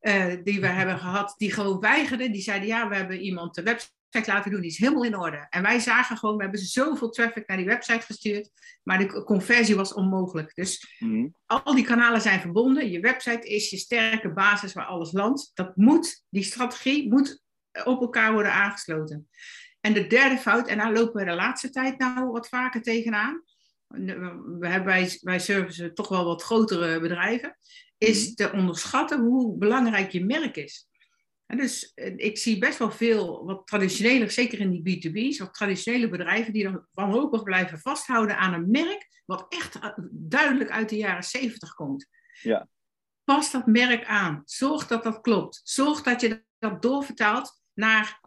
uh, 0.00 0.44
die 0.44 0.60
we 0.60 0.66
hebben 0.80 0.98
gehad, 0.98 1.34
die 1.36 1.52
gewoon 1.52 1.80
weigerden. 1.80 2.32
Die 2.32 2.42
zeiden, 2.42 2.68
ja, 2.68 2.88
we 2.88 2.94
hebben 2.94 3.20
iemand 3.20 3.54
de 3.54 3.62
website 3.62 3.92
laten 4.12 4.50
doen. 4.50 4.60
Die 4.60 4.70
is 4.70 4.78
helemaal 4.78 5.04
in 5.04 5.16
orde. 5.16 5.46
En 5.50 5.62
wij 5.62 5.78
zagen 5.78 6.16
gewoon, 6.16 6.36
we 6.36 6.42
hebben 6.42 6.60
zoveel 6.60 7.10
traffic 7.10 7.46
naar 7.46 7.56
die 7.56 7.66
website 7.66 8.06
gestuurd, 8.06 8.50
maar 8.82 8.98
de 8.98 9.24
conversie 9.24 9.76
was 9.76 9.94
onmogelijk. 9.94 10.54
Dus 10.54 10.96
mhm. 10.98 11.28
al 11.46 11.74
die 11.74 11.84
kanalen 11.84 12.20
zijn 12.20 12.40
verbonden. 12.40 12.90
Je 12.90 13.00
website 13.00 13.48
is 13.48 13.70
je 13.70 13.76
sterke 13.76 14.32
basis 14.32 14.72
waar 14.72 14.86
alles 14.86 15.12
landt. 15.12 15.50
Dat 15.54 15.76
moet, 15.76 16.24
die 16.28 16.42
strategie 16.42 17.08
moet 17.08 17.42
op 17.84 18.00
elkaar 18.00 18.32
worden 18.32 18.52
aangesloten. 18.52 19.28
En 19.80 19.92
de 19.92 20.06
derde 20.06 20.38
fout, 20.38 20.68
en 20.68 20.78
daar 20.78 20.92
lopen 20.92 21.24
we 21.24 21.30
de 21.30 21.36
laatste 21.36 21.70
tijd 21.70 21.98
nou 21.98 22.30
wat 22.30 22.48
vaker 22.48 22.82
tegenaan. 22.82 23.42
We 23.86 24.68
hebben 24.68 24.84
bij, 24.84 25.18
bij 25.20 25.38
services 25.38 25.90
toch 25.94 26.08
wel 26.08 26.24
wat 26.24 26.42
grotere 26.42 27.00
bedrijven. 27.00 27.56
Is 27.98 28.24
mhm. 28.24 28.34
te 28.34 28.52
onderschatten 28.52 29.20
hoe 29.20 29.58
belangrijk 29.58 30.10
je 30.10 30.24
merk 30.24 30.56
is. 30.56 30.86
En 31.52 31.58
dus 31.58 31.94
eh, 31.94 32.12
ik 32.16 32.38
zie 32.38 32.58
best 32.58 32.78
wel 32.78 32.90
veel 32.90 33.44
wat 33.44 33.66
traditionele, 33.66 34.30
zeker 34.30 34.60
in 34.60 34.82
die 34.82 35.10
B2B's, 35.10 35.38
wat 35.38 35.54
traditionele 35.54 36.08
bedrijven 36.08 36.52
die 36.52 36.62
dan 36.62 36.86
wanhopig 36.92 37.42
blijven 37.42 37.78
vasthouden 37.78 38.36
aan 38.36 38.52
een 38.52 38.70
merk 38.70 39.22
wat 39.24 39.46
echt 39.48 39.74
eh, 39.74 39.90
duidelijk 40.10 40.70
uit 40.70 40.88
de 40.88 40.96
jaren 40.96 41.22
70 41.22 41.74
komt. 41.74 42.08
Ja. 42.40 42.68
Pas 43.24 43.50
dat 43.50 43.66
merk 43.66 44.04
aan. 44.04 44.42
Zorg 44.44 44.86
dat 44.86 45.02
dat 45.02 45.20
klopt. 45.20 45.60
Zorg 45.64 46.02
dat 46.02 46.20
je 46.20 46.44
dat 46.58 46.82
doorvertaalt 46.82 47.62
naar 47.74 48.20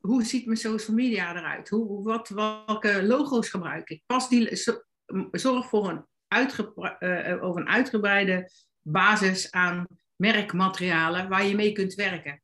hoe 0.00 0.24
ziet 0.24 0.46
mijn 0.46 0.58
social 0.58 0.96
media 0.96 1.36
eruit? 1.36 1.68
Hoe, 1.68 2.02
wat, 2.02 2.28
welke 2.28 3.02
logo's 3.02 3.48
gebruik 3.48 3.90
ik? 3.90 4.02
Pas 4.06 4.28
die, 4.28 4.56
zorg 5.30 5.68
voor 5.68 5.88
een, 5.88 6.06
uh, 6.98 7.44
over 7.44 7.60
een 7.60 7.68
uitgebreide 7.68 8.50
basis 8.82 9.50
aan 9.50 9.86
merkmaterialen 10.16 11.28
waar 11.28 11.44
je 11.44 11.54
mee 11.54 11.72
kunt 11.72 11.94
werken. 11.94 12.41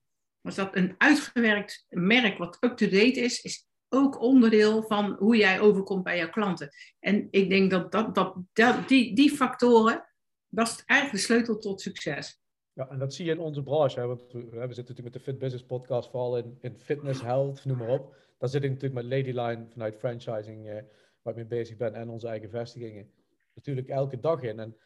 Dat 0.54 0.76
een 0.76 0.94
uitgewerkt 0.98 1.86
merk 1.88 2.38
wat 2.38 2.56
up-to-date 2.60 3.20
is, 3.20 3.42
is 3.42 3.66
ook 3.88 4.20
onderdeel 4.20 4.82
van 4.82 5.16
hoe 5.18 5.36
jij 5.36 5.60
overkomt 5.60 6.04
bij 6.04 6.16
jouw 6.16 6.30
klanten. 6.30 6.70
En 7.00 7.28
ik 7.30 7.48
denk 7.48 7.70
dat, 7.70 7.92
dat, 7.92 8.14
dat, 8.52 8.88
die, 8.88 9.14
die 9.14 9.30
factoren, 9.30 10.08
dat 10.48 10.66
is 10.66 10.82
eigenlijk 10.86 11.20
de 11.20 11.26
sleutel 11.26 11.58
tot 11.58 11.80
succes. 11.80 12.40
Ja, 12.72 12.88
en 12.88 12.98
dat 12.98 13.14
zie 13.14 13.24
je 13.24 13.30
in 13.30 13.38
onze 13.38 13.62
branche. 13.62 14.06
Want 14.06 14.20
we, 14.32 14.38
zitten 14.40 14.60
natuurlijk 14.60 15.02
met 15.02 15.12
de 15.12 15.20
Fit 15.20 15.38
Business 15.38 15.64
podcast 15.64 16.10
vooral 16.10 16.38
in, 16.38 16.58
in 16.60 16.78
fitness, 16.78 17.22
health, 17.22 17.64
noem 17.64 17.78
maar 17.78 17.88
op. 17.88 18.16
Daar 18.38 18.48
zit 18.48 18.62
ik 18.62 18.70
natuurlijk 18.70 19.02
met 19.02 19.12
Ladyline 19.12 19.66
vanuit 19.68 19.96
franchising, 19.96 20.68
eh, 20.68 20.74
waar 21.22 21.32
ik 21.32 21.34
mee 21.34 21.58
bezig 21.58 21.76
ben, 21.76 21.94
en 21.94 22.08
onze 22.08 22.28
eigen 22.28 22.50
vestigingen. 22.50 23.10
Natuurlijk 23.54 23.88
elke 23.88 24.20
dag 24.20 24.42
in. 24.42 24.58
En 24.58 24.76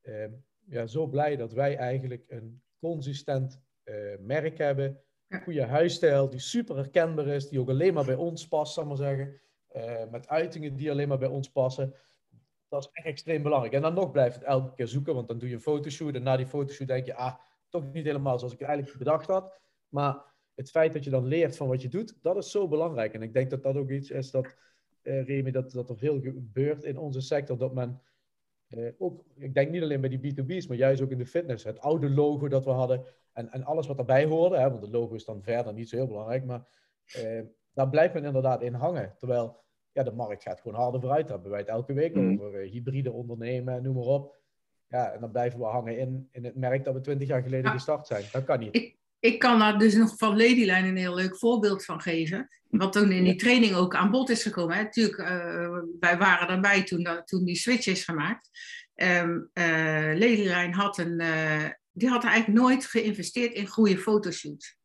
eh, 0.00 0.28
ja, 0.64 0.86
zo 0.86 1.06
blij 1.06 1.36
dat 1.36 1.52
wij 1.52 1.76
eigenlijk 1.76 2.24
een 2.28 2.62
consistent 2.80 3.60
eh, 3.82 4.18
merk 4.18 4.58
hebben. 4.58 5.00
Goede 5.40 5.64
huisstijl, 5.64 6.28
die 6.28 6.40
super 6.40 6.76
herkenbaar 6.76 7.26
is, 7.26 7.48
die 7.48 7.60
ook 7.60 7.68
alleen 7.68 7.94
maar 7.94 8.04
bij 8.04 8.14
ons 8.14 8.48
past, 8.48 8.74
zal 8.74 8.86
maar 8.86 8.96
zeggen. 8.96 9.40
Uh, 9.76 10.10
met 10.10 10.28
uitingen 10.28 10.76
die 10.76 10.90
alleen 10.90 11.08
maar 11.08 11.18
bij 11.18 11.28
ons 11.28 11.50
passen. 11.50 11.94
Dat 12.68 12.82
is 12.82 12.90
echt 12.92 13.06
extreem 13.06 13.42
belangrijk. 13.42 13.74
En 13.74 13.82
dan 13.82 13.94
nog 13.94 14.10
blijft 14.10 14.34
het 14.34 14.44
elke 14.44 14.74
keer 14.74 14.88
zoeken, 14.88 15.14
want 15.14 15.28
dan 15.28 15.38
doe 15.38 15.48
je 15.48 15.54
een 15.54 15.60
fotoshoot 15.60 16.14
en 16.14 16.22
na 16.22 16.36
die 16.36 16.46
fotoshoot 16.46 16.86
denk 16.86 17.06
je, 17.06 17.14
ah, 17.14 17.34
toch 17.68 17.92
niet 17.92 18.04
helemaal 18.04 18.38
zoals 18.38 18.52
ik 18.52 18.58
het 18.58 18.68
eigenlijk 18.68 18.98
bedacht 18.98 19.26
had. 19.26 19.52
Maar 19.88 20.22
het 20.54 20.70
feit 20.70 20.92
dat 20.92 21.04
je 21.04 21.10
dan 21.10 21.26
leert 21.26 21.56
van 21.56 21.68
wat 21.68 21.82
je 21.82 21.88
doet, 21.88 22.18
dat 22.22 22.36
is 22.36 22.50
zo 22.50 22.68
belangrijk. 22.68 23.14
En 23.14 23.22
ik 23.22 23.32
denk 23.32 23.50
dat 23.50 23.62
dat 23.62 23.76
ook 23.76 23.90
iets 23.90 24.10
is 24.10 24.30
dat, 24.30 24.56
uh, 25.02 25.26
Remy, 25.26 25.50
dat, 25.50 25.70
dat 25.70 25.88
er 25.88 25.98
veel 25.98 26.20
gebeurt 26.20 26.84
in 26.84 26.98
onze 26.98 27.20
sector, 27.20 27.58
dat 27.58 27.74
men 27.74 28.00
uh, 28.68 28.90
ook, 28.98 29.24
ik 29.36 29.54
denk 29.54 29.70
niet 29.70 29.82
alleen 29.82 30.00
bij 30.00 30.18
die 30.18 30.34
B2B's, 30.34 30.68
maar 30.68 30.76
juist 30.76 31.02
ook 31.02 31.10
in 31.10 31.18
de 31.18 31.26
fitness. 31.26 31.64
Het 31.64 31.80
oude 31.80 32.10
logo 32.10 32.48
dat 32.48 32.64
we 32.64 32.70
hadden 32.70 33.04
en, 33.32 33.52
en 33.52 33.64
alles 33.64 33.86
wat 33.86 33.96
daarbij 33.96 34.24
hoorde, 34.24 34.56
hè, 34.56 34.70
want 34.70 34.82
het 34.82 34.92
logo 34.92 35.14
is 35.14 35.24
dan 35.24 35.42
verder 35.42 35.72
niet 35.72 35.88
zo 35.88 35.96
heel 35.96 36.06
belangrijk, 36.06 36.44
maar 36.44 36.64
uh, 37.16 37.40
daar 37.72 37.88
blijft 37.88 38.14
men 38.14 38.24
inderdaad 38.24 38.62
in 38.62 38.74
hangen. 38.74 39.14
Terwijl 39.18 39.60
ja, 39.92 40.02
de 40.02 40.12
markt 40.12 40.42
gaat 40.42 40.60
gewoon 40.60 40.80
harder 40.80 41.00
vooruit. 41.00 41.22
Daar 41.22 41.32
hebben 41.32 41.50
wij 41.50 41.60
het 41.60 41.68
elke 41.68 41.92
week 41.92 42.14
mm. 42.14 42.32
over. 42.32 42.64
Uh, 42.64 42.70
hybride 42.70 43.12
ondernemen, 43.12 43.82
noem 43.82 43.94
maar 43.94 44.04
op. 44.04 44.40
Ja, 44.88 45.10
en 45.12 45.20
dan 45.20 45.30
blijven 45.30 45.58
we 45.58 45.64
hangen 45.64 45.98
in, 45.98 46.28
in 46.30 46.44
het 46.44 46.56
merk 46.56 46.84
dat 46.84 46.94
we 46.94 47.00
twintig 47.00 47.28
jaar 47.28 47.42
geleden 47.42 47.70
gestart 47.70 48.06
zijn. 48.06 48.24
Dat 48.32 48.44
kan 48.44 48.58
niet. 48.58 48.76
Ik, 48.76 48.96
ik 49.18 49.38
kan 49.38 49.58
daar 49.58 49.78
dus 49.78 49.94
nog 49.94 50.16
van 50.16 50.36
Ladyline 50.36 50.88
een 50.88 50.96
heel 50.96 51.14
leuk 51.14 51.36
voorbeeld 51.36 51.84
van 51.84 52.00
geven. 52.00 52.48
Wat 52.68 52.92
toen 52.92 53.12
in 53.12 53.24
die 53.24 53.36
training 53.36 53.74
ook 53.74 53.94
aan 53.94 54.10
bod 54.10 54.30
is 54.30 54.42
gekomen. 54.42 54.76
Hè. 54.76 54.82
Natuurlijk, 54.82 55.18
uh, 55.18 55.78
wij 56.00 56.18
waren 56.18 56.48
erbij 56.48 56.82
toen, 56.82 57.08
toen 57.24 57.44
die 57.44 57.56
switch 57.56 57.86
is 57.86 58.04
gemaakt. 58.04 58.50
Um, 58.94 59.50
uh, 59.54 59.64
Ladyline 60.14 60.72
had, 60.72 60.98
een, 60.98 61.22
die 61.92 62.08
had 62.08 62.24
eigenlijk 62.24 62.60
nooit 62.60 62.86
geïnvesteerd 62.86 63.52
in 63.52 63.66
goede 63.66 63.98
fotoshoots. 63.98 64.76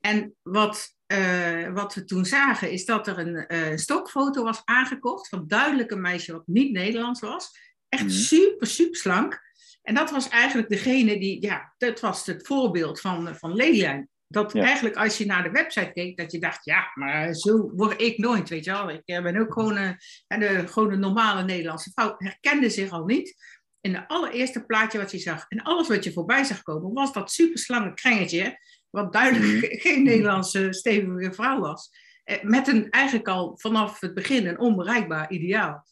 En 0.00 0.34
wat 0.42 0.94
uh, 1.12 1.72
wat 1.72 1.94
we 1.94 2.04
toen 2.04 2.24
zagen, 2.24 2.70
is 2.70 2.84
dat 2.84 3.06
er 3.06 3.18
een 3.18 3.44
uh, 3.48 3.76
stokfoto 3.76 4.44
was 4.44 4.62
aangekocht 4.64 5.28
van 5.28 5.44
duidelijk 5.46 5.90
een 5.90 6.00
meisje 6.00 6.32
wat 6.32 6.46
niet 6.46 6.72
Nederlands 6.72 7.20
was. 7.20 7.50
Echt 7.88 8.02
mhm. 8.02 8.12
super, 8.12 8.66
super 8.66 8.96
slank. 8.96 9.40
En 9.82 9.94
dat 9.94 10.10
was 10.10 10.28
eigenlijk 10.28 10.68
degene 10.68 11.18
die, 11.18 11.42
ja, 11.42 11.74
dat 11.78 12.00
was 12.00 12.26
het 12.26 12.46
voorbeeld 12.46 13.00
van, 13.00 13.36
van 13.36 13.54
Lelian. 13.54 14.08
Dat 14.26 14.54
eigenlijk 14.54 14.96
als 14.96 15.18
je 15.18 15.26
naar 15.26 15.42
de 15.42 15.50
website 15.50 15.90
keek, 15.92 16.16
dat 16.16 16.32
je 16.32 16.38
dacht, 16.38 16.64
ja, 16.64 16.90
maar 16.94 17.34
zo 17.34 17.70
word 17.74 18.00
ik 18.00 18.18
nooit, 18.18 18.48
weet 18.48 18.64
je 18.64 18.70
wel. 18.70 18.90
Ik 18.90 19.02
eh, 19.04 19.22
ben 19.22 19.36
ook 19.36 19.52
gewoon, 19.52 19.78
uh, 19.78 19.90
de, 20.26 20.62
gewoon 20.66 20.92
een 20.92 21.00
normale 21.00 21.44
Nederlandse 21.44 21.90
vrouw. 21.94 22.14
Herkende 22.16 22.70
zich 22.70 22.90
al 22.90 23.04
niet. 23.04 23.34
In 23.82 23.92
de 23.92 24.08
allereerste 24.08 24.64
plaatje 24.64 24.98
wat 24.98 25.10
je 25.10 25.18
zag 25.18 25.46
en 25.48 25.62
alles 25.62 25.88
wat 25.88 26.04
je 26.04 26.12
voorbij 26.12 26.44
zag 26.44 26.62
komen, 26.62 26.92
was 26.92 27.12
dat 27.12 27.32
super 27.32 27.58
slange 27.58 27.94
krengetje 27.94 28.58
wat 28.90 29.12
duidelijk 29.12 29.72
mhm. 29.72 29.80
geen 29.84 30.02
Nederlandse 30.02 30.72
stevige 30.72 31.32
vrouw 31.32 31.60
was. 31.60 31.90
Eh, 32.24 32.42
met 32.42 32.68
een 32.68 32.90
eigenlijk 32.90 33.28
al 33.28 33.58
vanaf 33.58 34.00
het 34.00 34.14
begin 34.14 34.46
een 34.46 34.58
onbereikbaar 34.58 35.30
ideaal. 35.30 35.86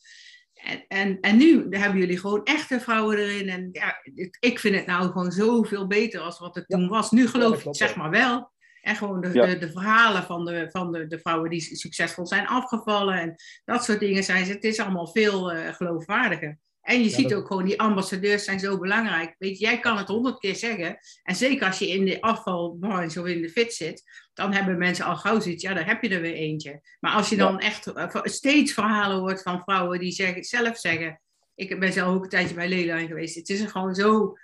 En, 0.54 0.84
en, 0.88 1.20
en 1.20 1.36
nu 1.36 1.66
hebben 1.70 1.98
jullie 1.98 2.18
gewoon 2.18 2.44
echte 2.44 2.80
vrouwen 2.80 3.18
erin. 3.18 3.48
En 3.48 3.68
ja, 3.72 3.96
ik 4.40 4.58
vind 4.58 4.74
het 4.74 4.86
nou 4.86 5.06
gewoon 5.06 5.32
zoveel 5.32 5.86
beter 5.86 6.20
als 6.20 6.38
wat 6.38 6.54
het 6.54 6.68
toen 6.68 6.88
was. 6.88 7.10
Nu 7.10 7.28
geloof 7.28 7.64
ik 7.64 7.76
zeg 7.76 7.96
maar 7.96 8.10
wel. 8.10 8.50
En 8.80 8.96
gewoon 8.96 9.20
de, 9.20 9.30
de, 9.30 9.58
de, 9.58 9.70
verhalen 9.70 10.22
van, 10.22 10.44
de, 10.44 10.68
van 10.70 10.92
de, 10.92 11.06
de 11.06 11.18
vrouwen 11.18 11.50
die 11.50 11.60
succesvol 11.60 12.26
zijn 12.26 12.46
afgevallen. 12.46 13.20
En 13.20 13.34
dat 13.64 13.84
soort 13.84 14.00
dingen 14.00 14.24
zijn 14.24 14.44
Het 14.44 14.64
is 14.64 14.80
allemaal 14.80 15.06
veel 15.06 15.54
uh, 15.54 15.72
geloofwaardiger. 15.72 16.58
En 16.80 17.02
je 17.02 17.08
ziet 17.08 17.34
ook 17.34 17.46
gewoon, 17.46 17.64
die 17.64 17.80
ambassadeurs 17.80 18.44
zijn 18.44 18.60
zo 18.60 18.78
belangrijk. 18.78 19.34
Weet 19.38 19.58
je, 19.58 19.64
jij 19.64 19.80
kan 19.80 19.96
het 19.96 20.08
honderd 20.08 20.38
keer 20.38 20.56
zeggen. 20.56 20.98
En 21.22 21.36
zeker 21.36 21.66
als 21.66 21.78
je 21.78 21.88
in 21.88 22.04
de 22.04 22.20
afvalbranche 22.20 23.20
of 23.20 23.26
in 23.26 23.42
de 23.42 23.48
fit 23.48 23.74
zit, 23.74 24.02
dan 24.34 24.52
hebben 24.52 24.78
mensen 24.78 25.04
al 25.04 25.16
gauw 25.16 25.40
zoiets, 25.40 25.62
ja, 25.62 25.74
daar 25.74 25.86
heb 25.86 26.02
je 26.02 26.08
er 26.08 26.20
weer 26.20 26.34
eentje. 26.34 26.80
Maar 27.00 27.12
als 27.12 27.28
je 27.28 27.36
dan 27.36 27.58
echt 27.58 27.86
eh, 27.86 28.20
steeds 28.22 28.72
verhalen 28.72 29.18
hoort 29.18 29.42
van 29.42 29.62
vrouwen 29.62 29.98
die 29.98 30.12
zeggen, 30.12 30.44
zelf 30.44 30.78
zeggen, 30.78 31.20
ik 31.54 31.80
ben 31.80 31.92
zelf 31.92 32.14
ook 32.14 32.22
een 32.22 32.30
tijdje 32.30 32.54
bij 32.54 32.68
Leland 32.68 33.06
geweest. 33.06 33.34
Het 33.34 33.48
is 33.48 33.60
er 33.60 33.68
gewoon 33.68 33.94
zo 33.94 34.36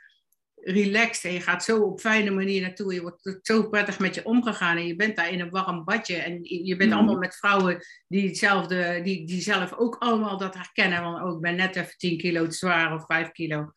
relaxed 0.68 1.24
en 1.24 1.32
je 1.32 1.40
gaat 1.40 1.64
zo 1.64 1.82
op 1.82 2.00
fijne 2.00 2.30
manier 2.30 2.60
naartoe. 2.60 2.94
Je 2.94 3.02
wordt 3.02 3.38
zo 3.42 3.68
prettig 3.68 3.98
met 3.98 4.14
je 4.14 4.24
omgegaan 4.24 4.76
en 4.76 4.86
je 4.86 4.96
bent 4.96 5.16
daar 5.16 5.30
in 5.30 5.40
een 5.40 5.50
warm 5.50 5.84
badje. 5.84 6.16
En 6.16 6.38
je 6.42 6.76
bent 6.76 6.90
mhm. 6.90 6.98
allemaal 6.98 7.18
met 7.18 7.36
vrouwen 7.36 7.78
die, 8.08 8.26
hetzelfde, 8.26 9.00
die, 9.02 9.26
die 9.26 9.40
zelf 9.40 9.72
ook 9.72 9.96
allemaal 9.98 10.38
dat 10.38 10.54
herkennen. 10.54 11.02
Want 11.02 11.22
ook 11.22 11.28
oh, 11.28 11.34
ik 11.34 11.40
ben 11.40 11.56
net 11.56 11.76
even 11.76 11.96
10 11.96 12.18
kilo 12.18 12.46
te 12.46 12.56
zwaar 12.56 12.94
of 12.94 13.04
5 13.06 13.30
kilo. 13.30 13.72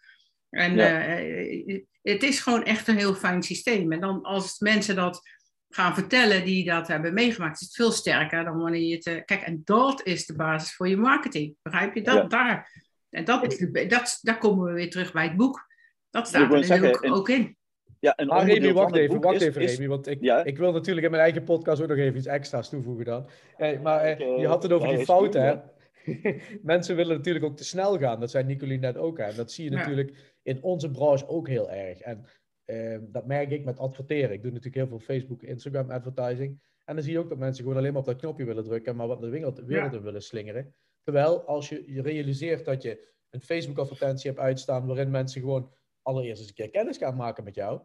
En 0.49 0.79
eh, 0.79 1.81
het 2.01 2.23
is 2.23 2.39
gewoon 2.39 2.63
echt 2.63 2.87
een 2.87 2.97
heel 2.97 3.15
fijn 3.15 3.43
systeem. 3.43 3.91
En 3.91 3.99
dan 3.99 4.21
als 4.21 4.59
mensen 4.59 4.95
dat 4.95 5.21
gaan 5.69 5.93
vertellen 5.93 6.45
die 6.45 6.65
dat 6.65 6.87
hebben 6.87 7.13
meegemaakt, 7.13 7.61
is 7.61 7.67
het 7.67 7.75
veel 7.75 7.91
sterker 7.91 8.43
dan 8.43 8.57
wanneer 8.57 8.81
je 8.81 8.95
het... 8.95 9.25
Kijk, 9.25 9.41
en 9.41 9.61
dat 9.63 10.05
is 10.05 10.25
de 10.25 10.35
basis 10.35 10.75
voor 10.75 10.87
je 10.87 10.97
marketing. 10.97 11.55
Begrijp 11.61 11.95
je? 11.95 12.01
Dat, 12.01 12.29
daar, 12.29 12.83
en 13.09 13.25
dat, 13.25 13.57
dat, 13.87 14.19
daar 14.21 14.37
komen 14.37 14.65
we 14.65 14.73
weer 14.73 14.89
terug 14.89 15.11
bij 15.11 15.23
het 15.23 15.35
boek. 15.35 15.67
Dat 16.09 16.27
staat 16.27 16.53
er 16.53 16.63
zeggen, 16.63 17.11
ook, 17.11 17.29
in. 17.29 17.57
Ja, 17.99 18.15
en 18.15 18.27
maar 18.27 18.45
Remy, 18.45 18.73
wacht 18.73 18.95
even, 18.95 19.21
wacht 19.21 19.41
even, 19.41 19.65
Remy, 19.65 19.87
want 19.87 20.07
ik, 20.07 20.21
ik 20.43 20.57
wil 20.57 20.71
natuurlijk 20.71 21.05
in 21.05 21.11
mijn 21.11 21.23
eigen 21.23 21.43
podcast 21.43 21.81
ook 21.81 21.87
nog 21.87 21.97
even 21.97 22.17
iets 22.17 22.27
extra's 22.27 22.69
toevoegen 22.69 23.05
dan. 23.05 23.29
Eh, 23.57 23.79
maar 23.81 24.01
eh, 24.01 24.39
je 24.39 24.47
had 24.47 24.63
het 24.63 24.71
over 24.71 24.87
die 24.87 25.05
fouten, 25.05 25.41
hè? 25.41 25.55
Mensen 26.61 26.95
willen 26.95 27.17
natuurlijk 27.17 27.45
ook 27.45 27.57
te 27.57 27.63
snel 27.63 27.97
gaan. 27.97 28.19
Dat 28.19 28.31
zei 28.31 28.43
Nicolien 28.43 28.79
net 28.79 28.97
ook. 28.97 29.17
Hè? 29.17 29.33
Dat 29.33 29.51
zie 29.51 29.63
je 29.63 29.69
natuurlijk 29.69 30.37
in 30.43 30.63
onze 30.63 30.91
branche 30.91 31.27
ook 31.27 31.47
heel 31.47 31.71
erg. 31.71 31.99
En 31.99 32.25
uh, 32.65 32.97
dat 33.01 33.25
merk 33.25 33.51
ik 33.51 33.65
met 33.65 33.79
adverteren. 33.79 34.31
Ik 34.31 34.41
doe 34.41 34.51
natuurlijk 34.51 34.75
heel 34.75 34.87
veel 34.87 35.15
Facebook, 35.15 35.43
Instagram 35.43 35.91
advertising. 35.91 36.61
En 36.85 36.95
dan 36.95 37.03
zie 37.03 37.13
je 37.13 37.19
ook 37.19 37.29
dat 37.29 37.37
mensen 37.37 37.63
gewoon 37.63 37.77
alleen 37.77 37.91
maar 37.91 38.01
op 38.01 38.07
dat 38.07 38.17
knopje 38.17 38.45
willen 38.45 38.63
drukken, 38.63 38.95
maar 38.95 39.07
wat 39.07 39.21
de 39.21 39.29
wereld, 39.29 39.59
wereld 39.65 39.93
ja. 39.93 40.01
willen 40.01 40.21
slingeren. 40.21 40.75
Terwijl 41.03 41.43
als 41.43 41.69
je, 41.69 41.83
je 41.93 42.01
realiseert 42.01 42.65
dat 42.65 42.81
je 42.81 43.07
een 43.29 43.41
Facebook 43.41 43.77
advertentie 43.77 44.29
hebt 44.29 44.41
uitstaan 44.41 44.87
waarin 44.87 45.11
mensen 45.11 45.41
gewoon 45.41 45.73
allereerst 46.01 46.39
eens 46.39 46.49
een 46.49 46.55
keer 46.55 46.69
kennis 46.69 46.97
gaan 46.97 47.15
maken 47.15 47.43
met 47.43 47.55
jou. 47.55 47.81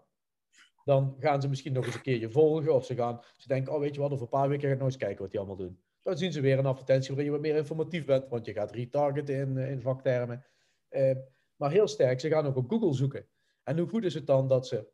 Dan 0.85 1.17
gaan 1.19 1.41
ze 1.43 1.49
misschien 1.49 1.73
nog 1.73 1.87
eens 1.87 1.95
een 1.95 2.01
keer 2.01 2.19
je 2.19 2.31
volgen. 2.31 2.75
Of 2.75 2.85
ze 2.85 2.95
gaan, 2.95 3.21
ze 3.37 3.49
denken, 3.49 3.73
oh 3.73 3.81
weet 3.81 3.95
je 3.95 4.01
wat, 4.01 4.11
over 4.11 4.23
een 4.23 4.31
paar 4.31 4.49
weken 4.49 4.69
ga 4.69 4.73
ik 4.73 4.79
nog 4.79 4.89
eens 4.89 4.97
kijken 4.97 5.23
wat 5.23 5.31
die 5.31 5.39
allemaal 5.39 5.59
doen. 5.59 5.83
Dan 6.03 6.17
zien 6.17 6.33
ze 6.33 6.41
weer 6.41 6.59
een 6.59 6.67
advertentie 6.67 7.09
waarin 7.09 7.27
je 7.27 7.31
wat 7.31 7.41
meer 7.41 7.57
informatief 7.57 8.05
bent. 8.05 8.29
Want 8.29 8.47
je 8.47 8.53
gaat 8.53 8.73
retargeten 8.73 9.35
in, 9.35 9.59
eh, 9.59 9.71
in 9.71 9.81
vaktermen. 9.81 10.45
Uh, 10.91 11.11
maar 11.57 11.71
heel 11.71 11.89
sterk, 11.89 12.21
ze 12.21 12.29
gaan 12.29 12.47
ook 12.47 12.57
op 12.57 12.71
Google 12.71 12.95
zoeken. 12.95 13.27
En 13.63 13.79
hoe 13.79 13.89
goed 13.89 14.05
is 14.05 14.15
het 14.15 14.27
dan 14.27 14.49
dat 14.49 14.67
ze 14.67 14.89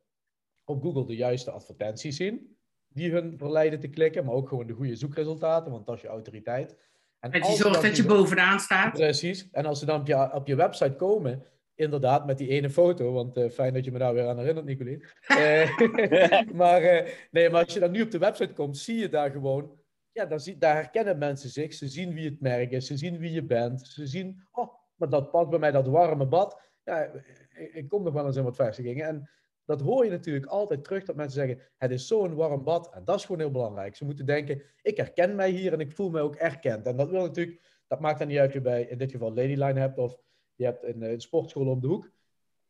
op 0.64 0.82
Google 0.82 1.06
de 1.06 1.16
juiste 1.16 1.50
advertenties 1.50 2.16
zien. 2.16 2.58
die 2.92 3.10
hun 3.10 3.38
verleiden 3.38 3.80
te 3.80 3.88
klikken, 3.88 4.24
maar 4.24 4.34
ook 4.34 4.48
gewoon 4.48 4.66
de 4.66 4.72
goede 4.72 4.96
zoekresultaten, 4.96 5.72
want 5.72 5.86
dat 5.86 5.96
is 5.96 6.02
je 6.02 6.08
autoriteit. 6.08 6.76
En, 7.18 7.32
en 7.32 7.44
zorgt 7.44 7.82
dat 7.82 7.96
je 7.96 8.04
bovenaan 8.04 8.60
staat. 8.60 8.92
Precies. 8.92 9.50
En 9.50 9.66
als 9.66 9.78
ze 9.78 9.86
dan 9.86 10.00
op 10.00 10.06
je, 10.06 10.32
op 10.32 10.46
je 10.46 10.54
website 10.54 10.96
komen, 10.96 11.46
inderdaad 11.80 12.26
met 12.26 12.38
die 12.38 12.49
ene 12.49 12.70
foto, 12.70 13.12
want 13.12 13.37
uh, 13.37 13.50
fijn 13.50 13.75
dat 13.75 13.84
je 13.84 13.92
me 13.92 13.99
daar 13.99 14.14
weer 14.14 14.28
aan 14.28 14.38
herinnert, 14.38 14.66
Nicolien. 14.66 15.04
Uh, 15.28 15.78
maar, 16.60 16.82
uh, 16.82 17.12
nee, 17.30 17.50
maar 17.50 17.64
als 17.64 17.75
je 17.75 17.80
dan 17.80 17.90
nu 17.90 18.02
op 18.02 18.10
de 18.10 18.18
website 18.18 18.52
komt, 18.52 18.78
zie 18.78 18.96
je 18.96 19.08
daar 19.08 19.30
gewoon, 19.30 19.78
ja, 20.12 20.26
daar, 20.26 20.40
zie, 20.40 20.58
daar 20.58 20.75
herkennen 20.75 21.18
mensen 21.18 21.50
zich. 21.50 21.75
Ze 21.75 21.88
zien 21.88 22.14
wie 22.14 22.25
het 22.25 22.40
merk 22.40 22.70
is, 22.70 22.87
ze 22.87 22.96
zien 22.96 23.18
wie 23.18 23.32
je 23.32 23.42
bent, 23.42 23.80
ze 23.80 24.06
zien, 24.06 24.42
oh, 24.52 24.72
maar 24.94 25.08
dat 25.08 25.30
past 25.30 25.50
bij 25.50 25.58
mij, 25.58 25.70
dat 25.70 25.87
warme 25.87 26.26
bad. 26.26 26.60
Ja, 26.84 27.02
ik, 27.56 27.75
ik 27.75 27.88
kom 27.88 28.02
nog 28.02 28.12
wel 28.12 28.26
eens 28.26 28.37
in 28.37 28.44
wat 28.44 28.56
vestigingen. 28.56 29.06
En 29.06 29.30
dat 29.64 29.80
hoor 29.80 30.04
je 30.04 30.10
natuurlijk 30.10 30.46
altijd 30.46 30.84
terug, 30.84 31.04
dat 31.04 31.16
mensen 31.16 31.46
zeggen, 31.46 31.66
het 31.76 31.90
is 31.90 32.06
zo'n 32.06 32.34
warm 32.34 32.64
bad. 32.64 32.94
En 32.94 33.04
dat 33.04 33.16
is 33.16 33.25
gewoon 33.25 33.40
heel 33.40 33.50
belangrijk. 33.50 33.96
Ze 33.96 34.04
moeten 34.04 34.26
denken, 34.26 34.62
ik 34.82 34.96
herken 34.96 35.34
mij 35.34 35.50
hier 35.50 35.72
en 35.72 35.80
ik 35.80 35.92
voel 35.92 36.10
mij 36.10 36.22
ook 36.22 36.37
erkend. 36.37 36.87
En 36.87 36.96
dat 36.96 37.10
wil 37.10 37.22
natuurlijk, 37.22 37.60
dat 37.87 38.00
maakt 38.00 38.18
dan 38.18 38.28
niet 38.28 38.38
uit 38.38 38.49
of 38.49 38.54
je 38.54 38.60
bij, 38.60 38.82
in 38.82 38.99
dit 38.99 39.10
geval 39.10 39.34
Ladyline 39.34 39.80
hebt 39.80 39.99
of 39.99 40.18
je 40.60 40.66
hebt 40.66 40.84
een, 40.84 41.02
een 41.02 41.20
sportschool 41.20 41.66
om 41.66 41.80
de 41.80 41.86
hoek. 41.86 42.10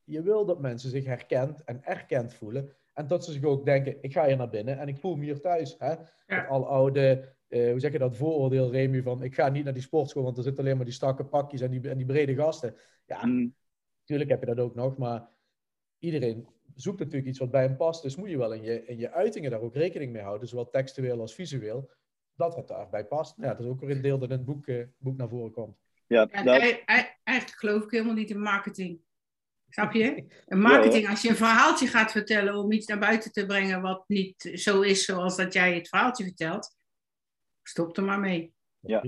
Je 0.05 0.23
wil 0.23 0.45
dat 0.45 0.61
mensen 0.61 0.91
zich 0.91 1.05
herkend 1.05 1.65
en 1.65 1.85
erkend 1.85 2.35
voelen. 2.35 2.73
En 2.93 3.07
dat 3.07 3.25
ze 3.25 3.33
zich 3.33 3.45
ook 3.45 3.65
denken, 3.65 3.97
ik 4.01 4.13
ga 4.13 4.27
hier 4.27 4.37
naar 4.37 4.51
binnen 4.51 4.79
en 4.79 4.89
ik 4.89 4.99
voel 4.99 5.17
me 5.17 5.25
hier 5.25 5.41
thuis. 5.41 5.77
Hè? 5.79 5.95
Ja. 6.27 6.47
al 6.47 6.67
oude, 6.67 7.35
uh, 7.49 7.71
hoe 7.71 7.81
zeg 7.81 7.93
je 7.93 7.99
dat, 7.99 8.17
vooroordeel, 8.17 8.71
Remy, 8.71 9.03
van 9.03 9.23
ik 9.23 9.35
ga 9.35 9.49
niet 9.49 9.65
naar 9.65 9.73
die 9.73 9.83
sportschool, 9.83 10.23
want 10.23 10.37
er 10.37 10.43
zitten 10.43 10.65
alleen 10.65 10.77
maar 10.77 10.85
die 10.85 10.95
strakke 10.95 11.25
pakjes 11.25 11.61
en 11.61 11.71
die, 11.71 11.89
en 11.89 11.97
die 11.97 12.07
brede 12.07 12.35
gasten. 12.35 12.75
Ja, 13.07 13.27
mm. 13.27 13.55
natuurlijk 14.01 14.31
heb 14.31 14.41
je 14.41 14.47
dat 14.47 14.65
ook 14.65 14.75
nog, 14.75 14.97
maar 14.97 15.29
iedereen 15.99 16.47
zoekt 16.75 16.99
natuurlijk 16.99 17.29
iets 17.29 17.39
wat 17.39 17.51
bij 17.51 17.63
hem 17.63 17.77
past. 17.77 18.03
Dus 18.03 18.17
moet 18.17 18.31
je 18.31 18.39
wel 18.39 18.53
in 18.53 18.63
je, 18.63 18.85
in 18.85 18.99
je 18.99 19.13
uitingen 19.13 19.51
daar 19.51 19.61
ook 19.61 19.75
rekening 19.75 20.13
mee 20.13 20.23
houden, 20.23 20.49
zowel 20.49 20.71
textueel 20.71 21.21
als 21.21 21.35
visueel, 21.35 21.91
dat 22.35 22.57
het 22.57 22.69
daarbij 22.69 23.05
past. 23.05 23.37
Ja, 23.37 23.49
dat 23.49 23.61
is 23.61 23.67
ook 23.67 23.81
weer 23.81 23.97
een 23.97 24.03
deel 24.03 24.19
dat 24.19 24.31
in 24.31 24.37
het 24.37 24.45
boek, 24.45 24.67
uh, 24.67 24.85
boek 24.99 25.17
naar 25.17 25.29
voren 25.29 25.53
komt. 25.53 25.77
Ja, 26.07 26.29
eigenlijk 27.31 27.59
geloof 27.59 27.85
ik 27.85 27.91
helemaal 27.91 28.15
niet 28.15 28.31
in 28.31 28.41
marketing. 28.41 29.01
Snap 29.69 29.93
je? 29.93 30.25
En 30.47 30.61
marketing, 30.61 31.09
als 31.09 31.23
je 31.23 31.29
een 31.29 31.37
verhaaltje 31.37 31.87
gaat 31.87 32.13
vertellen 32.13 32.55
om 32.55 32.73
iets 32.73 32.87
naar 32.87 32.99
buiten 32.99 33.33
te 33.33 33.47
brengen 33.47 33.81
wat 33.81 34.05
niet 34.07 34.51
zo 34.55 34.81
is 34.81 35.05
zoals 35.05 35.37
dat 35.37 35.53
jij 35.53 35.75
het 35.75 35.89
verhaaltje 35.89 36.25
vertelt, 36.25 36.77
stop 37.63 37.97
er 37.97 38.05
maar 38.05 38.21
mee. 38.21 38.53
Ja, 38.81 39.05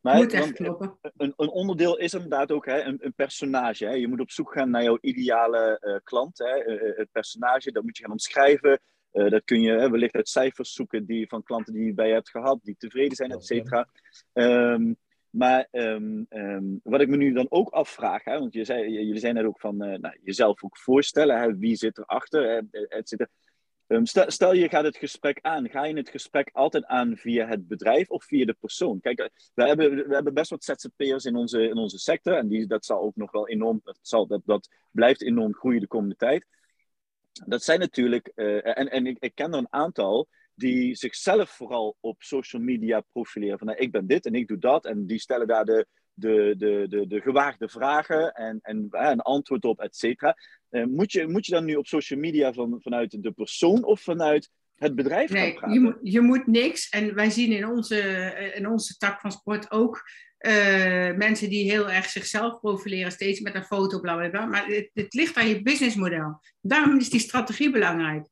maar 0.00 0.16
moet 0.16 0.32
echt 0.32 0.52
kloppen. 0.52 0.98
Een, 1.16 1.32
een, 1.36 1.48
onderdeel 1.48 1.98
is 1.98 2.14
inderdaad 2.14 2.52
ook 2.52 2.66
hè, 2.66 2.82
een, 2.82 2.98
een 3.00 3.14
personage. 3.14 3.84
Hè. 3.84 3.92
Je 3.92 4.08
moet 4.08 4.20
op 4.20 4.30
zoek 4.30 4.52
gaan 4.52 4.70
naar 4.70 4.82
jouw 4.82 4.98
ideale 5.00 5.78
uh, 5.80 5.96
klant. 6.02 6.38
Hè. 6.38 6.66
Uh, 6.66 6.96
het 6.96 7.08
personage, 7.12 7.72
dat 7.72 7.82
moet 7.82 7.96
je 7.96 8.02
gaan 8.02 8.12
omschrijven. 8.12 8.80
Uh, 9.12 9.30
dat 9.30 9.44
kun 9.44 9.60
je 9.60 9.72
hè, 9.72 9.90
wellicht 9.90 10.14
uit 10.14 10.28
cijfers 10.28 10.72
zoeken 10.72 11.06
die, 11.06 11.28
van 11.28 11.42
klanten 11.42 11.72
die 11.72 11.84
je 11.84 11.94
bij 11.94 12.08
je 12.08 12.14
hebt 12.14 12.30
gehad, 12.30 12.58
die 12.62 12.76
tevreden 12.78 13.16
zijn, 13.16 13.30
et 13.30 13.44
cetera. 13.44 13.88
Um, 14.32 14.96
maar 15.32 15.68
um, 15.70 16.26
um, 16.30 16.80
wat 16.82 17.00
ik 17.00 17.08
me 17.08 17.16
nu 17.16 17.32
dan 17.32 17.46
ook 17.48 17.68
afvraag, 17.68 18.24
hè, 18.24 18.38
want 18.38 18.52
je 18.52 18.64
zei, 18.64 18.90
jullie 18.90 19.18
zijn 19.18 19.34
net 19.34 19.44
ook 19.44 19.60
van 19.60 19.84
uh, 19.84 19.98
nou, 19.98 20.16
jezelf 20.22 20.64
ook 20.64 20.78
voorstellen, 20.78 21.40
hè, 21.40 21.56
wie 21.56 21.76
zit 21.76 21.98
erachter, 21.98 22.64
et 22.70 23.08
cetera. 23.08 23.28
Um, 23.86 24.06
stel, 24.06 24.30
stel, 24.30 24.52
je 24.52 24.68
gaat 24.68 24.84
het 24.84 24.96
gesprek 24.96 25.38
aan, 25.40 25.68
ga 25.68 25.84
je 25.84 25.96
het 25.96 26.08
gesprek 26.08 26.50
altijd 26.52 26.84
aan 26.84 27.16
via 27.16 27.46
het 27.46 27.68
bedrijf 27.68 28.10
of 28.10 28.24
via 28.24 28.44
de 28.44 28.56
persoon? 28.60 29.00
Kijk, 29.00 29.18
eh, 29.18 29.26
we 29.54 29.66
hebben, 29.66 30.08
we 30.08 30.14
hebben 30.14 30.34
best 30.34 30.50
wat 30.50 30.64
ZZP'ers 30.64 31.24
in 31.24 31.36
onze, 31.36 31.62
in 31.68 31.76
onze 31.76 31.98
sector 31.98 32.34
en 32.34 32.48
die, 32.48 32.66
dat 32.66 32.84
zal 32.84 33.00
ook 33.00 33.16
nog 33.16 33.30
wel 33.30 33.48
enorm, 33.48 33.80
dat, 33.84 33.98
zal, 34.02 34.26
dat, 34.26 34.42
dat 34.44 34.68
blijft 34.90 35.22
enorm 35.22 35.54
groeien 35.54 35.80
de 35.80 35.86
komende 35.86 36.16
tijd. 36.16 36.46
Dat 37.46 37.62
zijn 37.62 37.78
natuurlijk, 37.78 38.26
en, 38.26 38.90
en 38.90 39.06
ik, 39.06 39.16
ik 39.20 39.34
ken 39.34 39.52
er 39.52 39.58
een 39.58 39.72
aantal 39.72 40.28
die 40.54 40.94
zichzelf 40.94 41.50
vooral 41.50 41.96
op 42.00 42.22
social 42.22 42.62
media 42.62 43.04
profileren. 43.12 43.58
Van 43.58 43.66
nou, 43.66 43.78
ik 43.78 43.92
ben 43.92 44.06
dit 44.06 44.26
en 44.26 44.34
ik 44.34 44.48
doe 44.48 44.58
dat. 44.58 44.86
En 44.86 45.06
die 45.06 45.18
stellen 45.18 45.46
daar 45.46 45.64
de, 45.64 45.86
de, 46.12 46.54
de, 46.58 46.86
de, 46.88 47.06
de 47.06 47.20
gewaagde 47.20 47.68
vragen 47.68 48.32
en, 48.32 48.58
en 48.62 48.88
een 48.90 49.20
antwoord 49.20 49.64
op, 49.64 49.80
et 49.80 49.96
cetera. 49.96 50.36
Uh, 50.70 50.84
moet, 50.84 51.12
je, 51.12 51.28
moet 51.28 51.46
je 51.46 51.52
dan 51.52 51.64
nu 51.64 51.74
op 51.74 51.86
social 51.86 52.20
media 52.20 52.52
van, 52.52 52.78
vanuit 52.80 53.22
de 53.22 53.32
persoon 53.32 53.84
of 53.84 54.00
vanuit 54.00 54.50
het 54.74 54.94
bedrijf 54.94 55.30
nee, 55.30 55.42
gaan 55.42 55.54
praten? 55.54 55.72
Je, 55.72 55.80
moet, 55.80 55.98
je 56.02 56.20
moet 56.20 56.46
niks. 56.46 56.88
En 56.88 57.14
wij 57.14 57.30
zien 57.30 57.52
in 57.52 57.66
onze, 57.66 58.00
in 58.54 58.68
onze 58.68 58.96
tak 58.96 59.20
van 59.20 59.32
sport 59.32 59.70
ook 59.70 60.02
uh, 60.38 60.52
mensen 61.16 61.48
die 61.48 61.70
heel 61.70 61.90
erg 61.90 62.04
zichzelf 62.04 62.60
profileren, 62.60 63.12
steeds 63.12 63.40
met 63.40 63.54
een 63.54 63.64
foto, 63.64 64.00
bla 64.00 64.16
bla 64.16 64.28
bla. 64.28 64.46
Maar 64.46 64.66
het, 64.66 64.90
het 64.92 65.14
ligt 65.14 65.36
aan 65.36 65.48
je 65.48 65.62
businessmodel. 65.62 66.40
Daarom 66.60 66.98
is 66.98 67.10
die 67.10 67.20
strategie 67.20 67.70
belangrijk. 67.70 68.26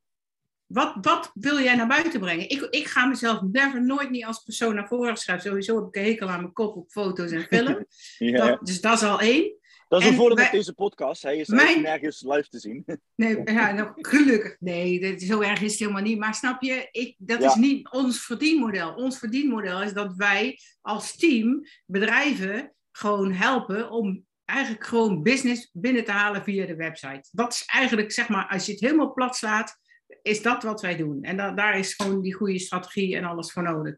Wat, 0.73 0.97
wat 1.01 1.31
wil 1.35 1.61
jij 1.61 1.77
naar 1.77 1.87
buiten 1.87 2.21
brengen? 2.21 2.49
Ik, 2.49 2.67
ik 2.71 2.87
ga 2.87 3.07
mezelf 3.07 3.41
never, 3.41 3.85
nooit 3.85 4.11
niet 4.11 4.25
als 4.25 4.43
persoon 4.43 4.75
naar 4.75 4.89
voren 4.89 5.17
schrijven. 5.17 5.49
Sowieso 5.49 5.77
heb 5.77 5.87
ik 5.87 5.97
een 5.97 6.05
hekel 6.05 6.29
aan 6.29 6.41
mijn 6.41 6.53
kop 6.53 6.77
op 6.77 6.91
foto's 6.91 7.31
en 7.31 7.43
film. 7.43 7.87
ja. 8.19 8.47
dat, 8.47 8.67
dus 8.67 8.81
dat 8.81 8.93
is 8.93 9.03
al 9.03 9.21
één. 9.21 9.59
Dat 9.89 10.01
is 10.01 10.09
een 10.09 10.15
voordeel 10.15 10.37
met 10.45 10.53
deze 10.53 10.73
podcast. 10.73 11.23
Hij 11.23 11.37
is 11.37 11.49
mijn... 11.49 11.83
nergens 11.83 12.23
live 12.23 12.49
te 12.49 12.59
zien. 12.59 12.85
Nee, 13.15 13.41
ja, 13.45 13.73
nou, 13.73 13.93
gelukkig. 13.95 14.57
Nee, 14.61 15.01
dat, 15.01 15.23
zo 15.23 15.41
erg 15.41 15.61
is 15.61 15.71
het 15.71 15.81
helemaal 15.81 16.03
niet. 16.03 16.19
Maar 16.19 16.35
snap 16.35 16.63
je, 16.63 16.89
ik, 16.91 17.15
dat 17.19 17.43
is 17.43 17.55
niet 17.55 17.91
ons 17.91 18.21
verdienmodel. 18.21 18.95
Ons 18.95 19.19
verdienmodel 19.19 19.83
is 19.83 19.93
dat 19.93 20.15
wij 20.17 20.59
als 20.81 21.17
team 21.17 21.67
bedrijven 21.87 22.75
gewoon 22.93 23.33
helpen 23.33 23.91
om 23.91 24.25
eigenlijk 24.45 24.87
gewoon 24.87 25.23
business 25.23 25.71
binnen 25.73 26.05
te 26.05 26.13
halen 26.13 26.45
via 26.45 26.67
de 26.67 26.77
website. 26.77 27.29
Dat 27.31 27.53
is 27.53 27.63
eigenlijk, 27.67 28.13
zeg 28.13 28.29
maar, 28.29 28.49
als 28.49 28.67
je 28.67 28.73
het 28.73 28.81
helemaal 28.81 29.13
plat 29.13 29.37
slaat, 29.37 29.79
is 30.23 30.43
dat 30.43 30.63
wat 30.63 30.81
wij 30.81 30.97
doen. 30.97 31.23
En 31.23 31.37
da 31.37 31.53
daar 31.53 31.79
is 31.79 31.95
gewoon 31.95 32.23
die 32.23 32.35
goede 32.35 32.59
strategie 32.59 33.17
en 33.17 33.25
alles 33.25 33.53
voor 33.53 33.63
nodig. 33.63 33.95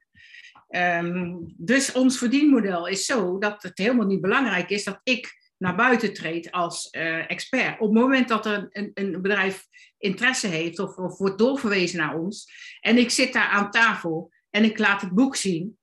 Um, 0.69 1.55
dus 1.57 1.93
ons 1.93 2.19
verdienmodel 2.19 2.87
is 2.87 3.05
zo 3.05 3.39
dat 3.39 3.63
het 3.63 3.79
helemaal 3.79 4.07
niet 4.07 4.21
belangrijk 4.21 4.71
is 4.71 4.85
dat 4.85 5.01
ik 5.03 5.41
naar 5.57 5.77
buiten 5.77 6.15
treed 6.15 6.51
als 6.51 6.89
uh, 6.93 7.31
expert. 7.31 7.81
Op 7.81 7.95
het 7.95 7.99
moment 7.99 8.29
dat 8.29 8.47
er 8.47 8.69
een, 8.71 8.91
een 8.95 9.23
bedrijf 9.23 9.67
interesse 9.99 10.47
heeft 10.47 10.79
of, 10.79 10.97
of, 10.97 11.19
wordt 11.19 11.39
doorverwezen 11.39 11.99
naar 11.99 12.19
ons 12.19 12.53
en 12.81 12.99
ik 12.99 13.11
zit 13.11 13.33
daar 13.33 13.49
aan 13.49 13.71
tafel 13.71 14.33
en 14.51 14.65
ik 14.65 14.79
laat 14.79 15.01
het 15.01 15.11
boek 15.11 15.37
zien. 15.37 15.79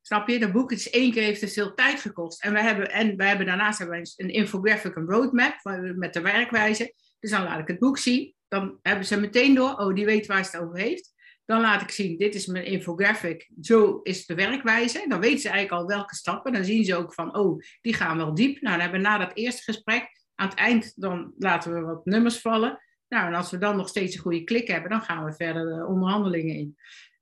Snap 0.00 0.28
je? 0.28 0.38
Dat 0.38 0.52
boek 0.52 0.72
is 0.72 0.90
één 0.90 1.12
keer 1.12 1.22
heeft 1.22 1.40
het 1.40 1.52
veel 1.52 1.74
tijd 1.74 2.00
gekost. 2.00 2.42
En 2.42 2.52
we 2.52 2.62
hebben, 2.62 2.90
en 2.90 3.16
we 3.16 3.24
hebben 3.24 3.46
daarnaast 3.46 3.78
hebben 3.78 4.00
we 4.00 4.12
een 4.16 4.30
infographic, 4.30 4.96
een 4.96 5.06
roadmap 5.06 5.54
met 5.94 6.12
de 6.12 6.20
werkwijze. 6.20 6.94
Dus 7.20 7.30
dan 7.30 7.42
laat 7.42 7.60
ik 7.60 7.68
het 7.68 7.78
boek 7.78 7.98
zien 7.98 8.34
dan 8.48 8.78
hebben 8.82 9.06
ze 9.06 9.20
meteen 9.20 9.54
door, 9.54 9.74
oh, 9.74 9.94
die 9.94 10.04
weet 10.04 10.26
waar 10.26 10.44
ze 10.44 10.56
het 10.56 10.66
over 10.66 10.78
heeft. 10.78 11.16
Dan 11.44 11.60
laat 11.60 11.82
ik 11.82 11.90
zien, 11.90 12.18
dit 12.18 12.34
is 12.34 12.46
mijn 12.46 12.64
infographic, 12.64 13.50
zo 13.60 14.00
is 14.02 14.26
de 14.26 14.34
werkwijze. 14.34 15.04
Dan 15.08 15.20
weten 15.20 15.38
ze 15.38 15.48
eigenlijk 15.48 15.82
al 15.82 15.88
welke 15.88 16.14
stappen. 16.14 16.52
Dan 16.52 16.64
zien 16.64 16.84
ze 16.84 16.96
ook 16.96 17.14
van, 17.14 17.36
oh, 17.36 17.62
die 17.80 17.94
gaan 17.94 18.16
wel 18.16 18.34
diep. 18.34 18.60
Nou, 18.60 18.72
dan 18.72 18.80
hebben 18.80 19.00
we 19.00 19.06
na 19.06 19.18
dat 19.18 19.36
eerste 19.36 19.62
gesprek, 19.62 20.08
aan 20.34 20.48
het 20.48 20.58
eind, 20.58 20.92
dan 20.96 21.32
laten 21.38 21.74
we 21.74 21.80
wat 21.80 22.04
nummers 22.04 22.40
vallen. 22.40 22.80
Nou, 23.08 23.26
en 23.26 23.34
als 23.34 23.50
we 23.50 23.58
dan 23.58 23.76
nog 23.76 23.88
steeds 23.88 24.14
een 24.14 24.20
goede 24.20 24.44
klik 24.44 24.68
hebben, 24.68 24.90
dan 24.90 25.02
gaan 25.02 25.24
we 25.24 25.32
verder 25.32 25.64
de 25.64 25.86
onderhandelingen 25.86 26.54
in. 26.54 26.76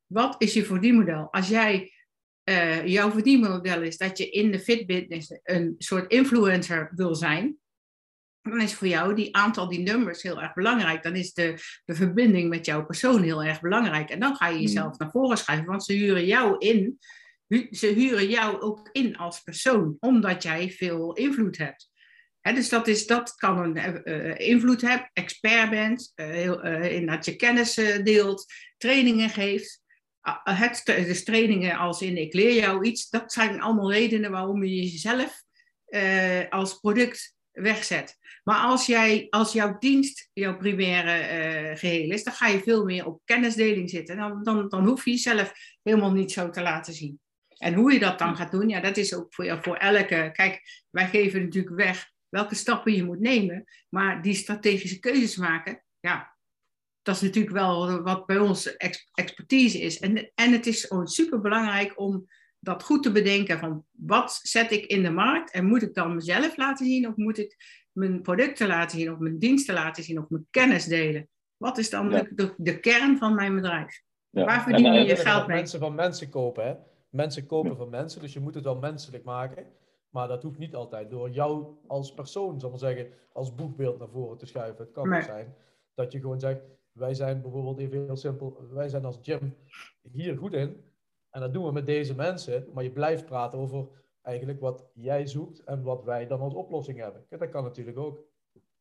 Wat 0.06 0.34
is 0.38 0.54
je 0.54 0.64
verdienmodel? 0.64 1.28
Als 1.32 1.48
jij, 1.48 1.92
uh, 2.44 2.86
jouw 2.86 3.10
verdienmodel 3.10 3.82
is 3.82 3.96
dat 3.96 4.18
je 4.18 4.30
in 4.30 4.52
de 4.52 4.60
fitbusiness 4.60 5.40
een 5.42 5.74
soort 5.78 6.10
influencer 6.10 6.92
wil 6.94 7.14
zijn, 7.14 7.58
dan 8.50 8.60
is 8.60 8.74
voor 8.74 8.88
jou 8.88 9.14
die 9.14 9.36
aantal, 9.36 9.68
die 9.68 9.78
nummers 9.78 10.22
heel 10.22 10.42
erg 10.42 10.54
belangrijk. 10.54 11.02
Dan 11.02 11.14
is 11.14 11.32
de, 11.32 11.54
de 11.84 11.94
verbinding 11.94 12.48
met 12.48 12.66
jouw 12.66 12.84
persoon 12.84 13.22
heel 13.22 13.44
erg 13.44 13.60
belangrijk. 13.60 14.10
En 14.10 14.20
dan 14.20 14.36
ga 14.36 14.48
je 14.48 14.60
jezelf 14.60 14.90
mm. 14.90 14.94
naar 14.98 15.10
voren 15.10 15.38
schuiven, 15.38 15.66
want 15.66 15.84
ze 15.84 15.92
huren 15.92 16.26
jou 16.26 16.58
in. 16.58 16.98
Ze 17.70 17.86
huren 17.86 18.28
jou 18.28 18.60
ook 18.60 18.88
in 18.92 19.16
als 19.16 19.40
persoon, 19.40 19.96
omdat 20.00 20.42
jij 20.42 20.70
veel 20.70 21.12
invloed 21.12 21.58
hebt. 21.58 21.90
dus 22.42 22.68
dat, 22.68 22.88
is, 22.88 23.06
dat 23.06 23.34
kan 23.34 23.58
een 23.58 24.00
uh, 24.04 24.38
invloed 24.38 24.80
hebben, 24.80 25.10
expert 25.12 25.70
bent, 25.70 26.12
uh, 26.16 26.26
heel, 26.26 26.62
in 26.64 27.06
dat 27.06 27.24
je 27.24 27.36
kennis 27.36 27.74
deelt, 28.02 28.52
trainingen 28.76 29.30
geeft. 29.30 29.80
het, 30.42 30.82
dus 30.84 31.24
trainingen 31.24 31.76
als 31.76 32.02
in 32.02 32.16
ik 32.16 32.34
leer 32.34 32.54
jou 32.54 32.84
iets, 32.84 33.08
dat 33.08 33.32
zijn 33.32 33.60
allemaal 33.60 33.92
redenen 33.92 34.30
waarom 34.30 34.64
je 34.64 34.74
jezelf 34.74 35.42
als 36.50 36.74
product 36.80 37.35
wegzet. 37.56 38.18
Maar 38.44 38.58
als, 38.58 38.86
jij, 38.86 39.26
als 39.30 39.52
jouw 39.52 39.78
dienst 39.78 40.30
jouw 40.32 40.56
primaire 40.56 41.18
uh, 41.70 41.76
geheel 41.76 42.10
is, 42.10 42.24
dan 42.24 42.32
ga 42.32 42.46
je 42.46 42.62
veel 42.62 42.84
meer 42.84 43.06
op 43.06 43.20
kennisdeling 43.24 43.90
zitten. 43.90 44.16
Dan, 44.16 44.42
dan, 44.42 44.68
dan 44.68 44.86
hoef 44.86 45.04
je 45.04 45.10
jezelf 45.10 45.52
helemaal 45.82 46.12
niet 46.12 46.32
zo 46.32 46.50
te 46.50 46.62
laten 46.62 46.94
zien. 46.94 47.20
En 47.58 47.74
hoe 47.74 47.92
je 47.92 47.98
dat 47.98 48.18
dan 48.18 48.36
gaat 48.36 48.50
doen, 48.50 48.68
ja, 48.68 48.80
dat 48.80 48.96
is 48.96 49.14
ook 49.14 49.34
voor, 49.34 49.58
voor 49.62 49.76
elke. 49.76 50.30
Kijk, 50.32 50.62
wij 50.90 51.08
geven 51.08 51.42
natuurlijk 51.42 51.76
weg 51.76 52.10
welke 52.28 52.54
stappen 52.54 52.92
je 52.92 53.04
moet 53.04 53.20
nemen. 53.20 53.64
Maar 53.88 54.22
die 54.22 54.34
strategische 54.34 54.98
keuzes 54.98 55.36
maken, 55.36 55.82
ja, 56.00 56.36
dat 57.02 57.14
is 57.14 57.20
natuurlijk 57.20 57.54
wel 57.54 58.02
wat 58.02 58.26
bij 58.26 58.38
ons 58.38 58.76
expertise 59.12 59.80
is. 59.80 59.98
En, 59.98 60.30
en 60.34 60.52
het 60.52 60.66
is 60.66 60.84
gewoon 60.84 61.06
super 61.06 61.40
belangrijk 61.40 62.00
om 62.00 62.26
dat 62.66 62.82
goed 62.82 63.02
te 63.02 63.12
bedenken 63.12 63.58
van 63.58 63.84
wat 63.90 64.40
zet 64.42 64.70
ik 64.70 64.84
in 64.84 65.02
de 65.02 65.10
markt 65.10 65.50
en 65.50 65.64
moet 65.64 65.82
ik 65.82 65.94
dan 65.94 66.14
mezelf 66.14 66.56
laten 66.56 66.86
zien 66.86 67.08
of 67.08 67.16
moet 67.16 67.38
ik 67.38 67.56
mijn 67.92 68.22
producten 68.22 68.66
laten 68.66 68.98
zien 68.98 69.12
of 69.12 69.18
mijn 69.18 69.38
diensten 69.38 69.74
laten 69.74 70.04
zien 70.04 70.18
of 70.18 70.28
mijn 70.28 70.46
kennis 70.50 70.84
delen? 70.84 71.28
Wat 71.56 71.78
is 71.78 71.90
dan 71.90 72.08
de, 72.08 72.54
de, 72.56 72.80
kern 72.80 73.18
van 73.18 73.34
mijn 73.34 73.54
bedrijf? 73.54 74.02
Waar 74.30 74.62
verdien 74.62 74.92
je 74.92 75.00
je 75.00 75.16
geld 75.16 75.46
mee? 75.46 75.56
Mensen 75.56 75.80
van 75.80 75.94
mensen 75.94 76.28
kopen, 76.28 76.66
hè? 76.66 76.74
Mensen 77.10 77.46
kopen 77.46 77.76
van 77.76 77.90
mensen, 77.90 78.20
dus 78.20 78.32
je 78.32 78.40
moet 78.40 78.54
het 78.54 78.64
wel 78.64 78.78
menselijk 78.78 79.24
maken. 79.24 79.66
Maar 80.10 80.28
dat 80.28 80.42
hoeft 80.42 80.58
niet 80.58 80.74
altijd 80.74 81.10
door 81.10 81.30
jou 81.30 81.66
als 81.86 82.14
persoon, 82.14 82.60
zal 82.60 82.70
maar 82.70 82.78
zeggen, 82.78 83.08
als 83.32 83.54
boekbeeld 83.54 83.98
naar 83.98 84.08
voren 84.08 84.38
te 84.38 84.46
schuiven. 84.46 84.84
Het 84.84 84.92
kan 84.92 85.14
ook 85.14 85.22
zijn 85.22 85.54
dat 85.94 86.12
je 86.12 86.20
gewoon 86.20 86.40
zegt, 86.40 86.60
wij 86.92 87.14
zijn 87.14 87.42
bijvoorbeeld 87.42 87.78
even 87.78 88.04
heel 88.04 88.16
simpel, 88.16 88.66
wij 88.72 88.88
zijn 88.88 89.04
als 89.04 89.18
gym 89.22 89.56
hier 90.12 90.36
goed 90.36 90.52
in. 90.52 90.85
En 91.36 91.42
dat 91.42 91.52
doen 91.52 91.64
we 91.64 91.72
met 91.72 91.86
deze 91.86 92.14
mensen, 92.14 92.66
maar 92.74 92.84
je 92.84 92.90
blijft 92.90 93.26
praten 93.26 93.58
over 93.58 93.86
eigenlijk 94.22 94.60
wat 94.60 94.84
jij 94.94 95.26
zoekt 95.26 95.64
en 95.64 95.82
wat 95.82 96.04
wij 96.04 96.26
dan 96.26 96.40
als 96.40 96.54
oplossing 96.54 96.98
hebben. 96.98 97.24
Dat 97.28 97.48
kan 97.48 97.64
natuurlijk 97.64 97.98
ook. 97.98 98.20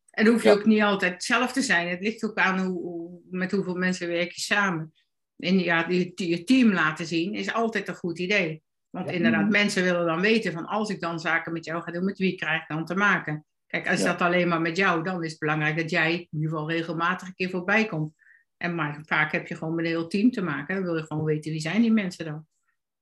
En 0.10 0.28
hoef 0.28 0.44
je 0.44 0.52
ook 0.52 0.66
niet 0.66 0.82
altijd 0.82 1.24
zelf 1.24 1.52
te 1.52 1.62
zijn. 1.62 1.88
Het 1.88 2.02
ligt 2.02 2.24
ook 2.24 2.38
aan 2.38 2.60
hoe, 2.60 3.20
met 3.30 3.52
hoeveel 3.52 3.76
mensen 3.76 4.08
werk 4.08 4.32
je 4.32 4.42
samen. 4.42 4.94
En 5.38 5.60
ja, 5.60 5.88
je, 5.90 6.12
je 6.16 6.44
team 6.44 6.74
laten 6.74 7.06
zien 7.06 7.34
is 7.34 7.54
altijd 7.54 7.88
een 7.88 7.96
goed 7.96 8.20
idee. 8.20 8.64
Want 8.90 9.12
inderdaad, 9.12 9.50
mensen 9.50 9.84
willen 9.84 10.06
dan 10.06 10.22
weten 10.22 10.52
van 10.52 10.66
als 10.66 10.90
ik 10.90 11.02
dan 11.02 11.20
zaken 11.20 11.54
met 11.54 11.66
jou 11.66 11.82
ga 11.82 11.92
doen, 11.92 12.06
met 12.06 12.18
wie 12.18 12.36
krijg 12.36 12.62
ik 12.62 12.68
dan 12.68 12.86
te 12.86 12.96
maken? 12.96 13.46
Kijk, 13.68 13.90
als 13.90 14.04
dat 14.04 14.22
alleen 14.22 14.48
maar 14.48 14.62
met 14.62 14.78
jou, 14.78 15.04
dan 15.04 15.24
is 15.24 15.30
het 15.30 15.40
belangrijk 15.40 15.78
dat 15.78 15.90
jij 15.90 16.12
in 16.14 16.28
ieder 16.32 16.50
geval 16.50 16.70
regelmatig 16.70 17.28
een 17.28 17.36
keer 17.36 17.50
voorbij 17.50 17.86
komt. 17.86 18.14
En 18.58 18.76
maar 18.76 19.02
vaak 19.06 19.32
heb 19.32 19.48
je 19.48 19.56
gewoon 19.56 19.76
met 19.76 19.86
een 19.86 19.92
heel 19.92 20.08
team 20.08 20.32
te 20.32 20.42
maken. 20.42 20.84
Wil 20.84 20.96
je 20.96 21.04
gewoon 21.04 21.24
weten 21.24 21.52
wie 21.52 21.60
zijn 21.60 21.82
die 21.82 21.92
mensen 21.92 22.26
dan. 22.26 22.46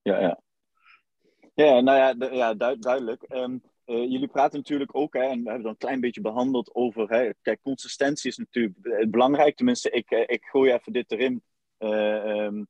Ja, 0.02 0.20
ja. 0.20 0.42
Ja, 1.54 1.82
nou 1.82 1.98
ja, 1.98 2.30
ja 2.32 2.54
duidelijk. 2.76 3.26
Um, 3.30 3.62
jullie 3.86 4.28
praten 4.28 4.58
natuurlijk 4.58 4.96
ook, 4.96 5.13
hè, 5.13 5.22
en 5.22 5.44
we 5.44 5.50
hebben 5.50 5.62
dan 5.62 5.72
een 5.72 5.78
klein 5.78 6.00
beetje 6.00 6.22
behandeld 6.22 6.76
over, 6.76 7.10
hè, 7.10 7.30
kijk, 7.42 7.62
consistentie 7.62 8.30
is 8.30 8.38
natuurlijk 8.38 9.10
belangrijk. 9.10 9.56
Tenminste, 9.56 9.89
ik, 9.89 10.12
eh, 10.12 10.24
ik 10.26 10.46
gooi 10.46 10.72
even 10.72 10.94
dit 10.94 11.12
erin. 11.12 11.44
Um, 11.78 12.68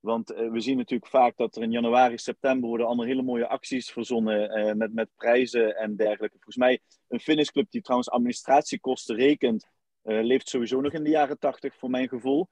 want 0.00 0.28
we 0.28 0.60
zien 0.60 0.76
natuurlijk 0.76 1.10
vaak 1.10 1.36
dat 1.36 1.56
er 1.56 1.62
in 1.62 1.70
januari, 1.70 2.18
september 2.18 2.68
worden 2.68 2.86
allemaal 2.86 3.06
hele 3.06 3.22
mooie 3.22 3.48
acties 3.48 3.90
verzonnen 3.90 4.76
met, 4.76 4.94
met 4.94 5.08
prijzen 5.16 5.76
en 5.76 5.96
dergelijke. 5.96 6.36
Volgens 6.36 6.56
mij 6.56 6.80
een 7.08 7.20
finishclub 7.20 7.70
die 7.70 7.80
trouwens 7.80 8.10
administratiekosten 8.10 9.16
rekent, 9.16 9.66
uh, 10.06 10.24
leeft 10.24 10.48
sowieso 10.48 10.80
nog 10.80 10.92
in 10.92 11.04
de 11.04 11.10
jaren 11.10 11.38
80 11.38 11.74
voor 11.74 11.90
mijn 11.90 12.08
gevoel. 12.08 12.48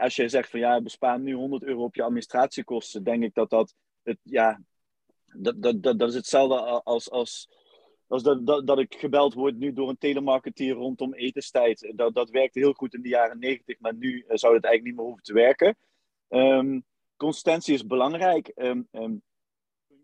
als 0.00 0.16
je 0.16 0.28
zegt 0.28 0.50
van 0.50 0.60
ja, 0.60 0.80
bespaar 0.80 1.20
nu 1.20 1.34
100 1.34 1.62
euro 1.62 1.82
op 1.82 1.94
je 1.94 2.02
administratiekosten, 2.02 3.04
denk 3.04 3.22
ik 3.22 3.34
dat 3.34 3.50
dat 3.50 3.74
het, 4.02 4.18
ja, 4.22 4.60
dat, 5.34 5.62
dat, 5.62 5.82
dat, 5.82 5.98
dat 5.98 6.08
is 6.08 6.14
hetzelfde 6.14 6.82
als, 6.82 7.10
als, 7.10 7.48
als 8.06 8.22
dat, 8.22 8.46
dat, 8.46 8.66
dat 8.66 8.78
ik 8.78 8.94
gebeld 8.94 9.34
word 9.34 9.56
nu 9.56 9.72
door 9.72 9.88
een 9.88 9.98
telemarketeer 9.98 10.74
rondom 10.74 11.14
etenstijd. 11.14 11.92
Dat, 11.96 12.14
dat 12.14 12.30
werkte 12.30 12.58
heel 12.58 12.72
goed 12.72 12.94
in 12.94 13.02
de 13.02 13.08
jaren 13.08 13.38
negentig, 13.38 13.80
maar 13.80 13.94
nu 13.94 14.24
eh, 14.28 14.36
zou 14.36 14.54
het 14.54 14.64
eigenlijk 14.64 14.84
niet 14.84 14.94
meer 14.94 15.04
hoeven 15.04 15.24
te 15.24 15.32
werken. 15.32 15.76
Um, 16.28 16.84
consistentie 17.16 17.74
is 17.74 17.86
belangrijk. 17.86 18.52
Um, 18.54 18.88
um, 18.92 19.22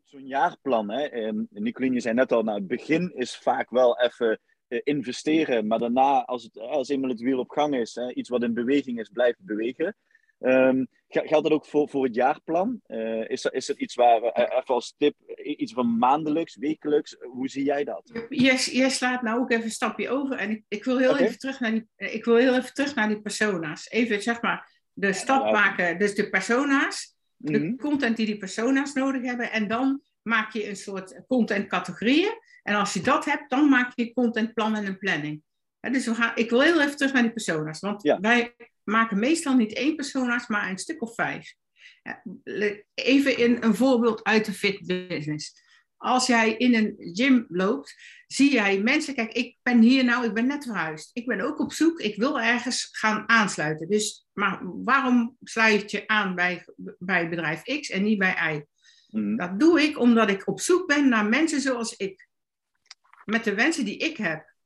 Zo'n 0.05 0.27
jaarplan, 0.27 0.91
hè. 0.91 1.03
Je 1.03 2.01
zei 2.01 2.15
net 2.15 2.33
al, 2.33 2.43
nou, 2.43 2.59
het 2.59 2.67
begin 2.67 3.13
is 3.15 3.37
vaak 3.37 3.71
wel 3.71 3.99
even 3.99 4.41
investeren, 4.69 5.67
maar 5.67 5.79
daarna, 5.79 6.25
als, 6.25 6.43
het, 6.43 6.59
als 6.59 6.89
eenmaal 6.89 7.11
het 7.11 7.21
wiel 7.21 7.39
op 7.39 7.51
gang 7.51 7.77
is, 7.77 7.95
hè, 7.95 8.13
iets 8.13 8.29
wat 8.29 8.43
in 8.43 8.55
beweging 8.55 9.01
is, 9.01 9.09
blijft 9.09 9.45
bewegen. 9.45 9.97
Um, 10.41 10.89
geldt 11.09 11.31
dat 11.31 11.51
ook 11.51 11.67
voor, 11.67 11.89
voor 11.89 12.05
het 12.05 12.15
jaarplan? 12.15 12.81
Uh, 12.87 13.29
is, 13.29 13.45
er, 13.45 13.55
is 13.55 13.69
er 13.69 13.79
iets 13.79 13.95
waar, 13.95 14.23
uh, 14.23 14.31
even 14.35 14.75
als 14.75 14.95
tip, 14.99 15.15
iets 15.43 15.73
van 15.73 15.99
maandelijks, 15.99 16.57
wekelijks? 16.57 17.17
Hoe 17.21 17.49
zie 17.49 17.65
jij 17.65 17.85
dat? 17.85 18.27
Je 18.65 18.91
slaat 18.91 19.23
nou 19.23 19.41
ook 19.41 19.51
even 19.51 19.65
een 19.65 19.71
stapje 19.71 20.09
over. 20.09 20.37
En 20.37 20.51
ik, 20.51 20.65
ik, 20.69 20.85
wil 20.85 20.99
heel 20.99 21.11
okay. 21.11 21.23
even 21.23 21.39
terug 21.39 21.61
naar 21.61 21.71
die, 21.71 21.87
ik 21.97 22.25
wil 22.25 22.37
heel 22.37 22.55
even 22.57 22.75
terug 22.75 22.95
naar 22.95 23.09
die 23.09 23.21
persona's. 23.21 23.91
Even 23.91 24.23
zeg 24.23 24.43
maar 24.43 24.71
de 24.93 25.13
stap 25.13 25.45
ja, 25.45 25.51
maken, 25.51 25.99
dus 25.99 26.15
de 26.15 26.29
persona's, 26.29 27.15
mm 27.37 27.55
-hmm. 27.55 27.71
de 27.71 27.77
content 27.77 28.17
die 28.17 28.27
die 28.27 28.39
persona's 28.39 28.93
nodig 28.93 29.23
hebben. 29.23 29.53
En 29.53 29.69
dan 29.69 30.03
maak 30.23 30.53
je 30.53 30.69
een 30.69 30.77
soort 30.77 31.21
contentcategorieën. 31.27 32.47
En 32.69 32.75
als 32.75 32.93
je 32.93 33.01
dat 33.01 33.25
hebt, 33.25 33.51
dan 33.51 33.69
maak 33.69 33.93
je 33.95 34.13
contentplan 34.13 34.77
en 34.77 34.87
een 34.87 34.99
planning. 34.99 35.43
Dus 35.81 36.07
we 36.07 36.15
gaan, 36.15 36.33
ik 36.35 36.51
wil 36.51 36.61
heel 36.61 36.81
even 36.81 36.97
terug 36.97 37.13
naar 37.13 37.23
die 37.23 37.33
persona's. 37.33 37.81
Want 37.81 38.03
ja. 38.03 38.21
wij 38.21 38.55
maken 38.85 39.19
meestal 39.19 39.57
niet 39.57 39.73
één 39.73 39.97
persona's, 39.97 40.47
maar 40.47 40.71
een 40.71 40.79
stuk 40.79 41.03
of 41.03 41.15
vijf. 41.15 41.55
Even 42.95 43.39
in 43.39 43.57
een 43.61 43.75
voorbeeld 43.75 44.25
uit 44.25 44.45
de 44.45 44.53
fit 44.53 44.87
business. 44.87 45.63
Als 45.97 46.27
jij 46.27 46.57
in 46.57 46.75
een 46.75 46.95
gym 46.99 47.47
loopt, 47.49 47.95
zie 48.27 48.53
jij 48.53 48.81
mensen. 48.81 49.15
Kijk, 49.15 49.33
ik 49.33 49.57
ben 49.63 49.81
hier 49.81 50.05
nou, 50.05 50.27
ik 50.27 50.35
ben 50.35 50.47
net 50.47 50.65
verhuisd. 50.65 51.11
Ik 51.13 51.27
ben 51.27 51.41
ook 51.41 51.59
op 51.59 51.73
zoek, 51.73 52.01
ik 52.01 52.17
wil 52.17 52.41
ergens 52.41 52.89
gaan 52.91 53.29
aansluiten. 53.29 53.89
Dus, 53.89 54.27
maar 54.33 54.61
waarom 54.63 55.37
sluit 55.43 55.91
je 55.91 56.07
aan 56.07 56.35
bij, 56.35 56.65
bij 56.99 57.29
bedrijf 57.29 57.63
X 57.63 57.91
en 57.91 58.03
niet 58.03 58.19
bij 58.19 58.55
Y? 58.55 58.65
Mm. 59.11 59.37
Dat 59.37 59.61
doe 59.61 59.83
ik 59.83 59.99
omdat 59.99 60.31
ik 60.31 60.49
op 60.49 60.61
zoek 60.61 60.87
ben 60.87 61.09
naar 61.09 61.27
mensen 61.27 61.61
zoals 61.61 61.97
ik. 61.97 62.28
Met 63.31 63.45
de 63.45 63.55
wensen 63.55 63.85
die 63.85 63.97
ik 63.97 64.17
heb 64.17 64.57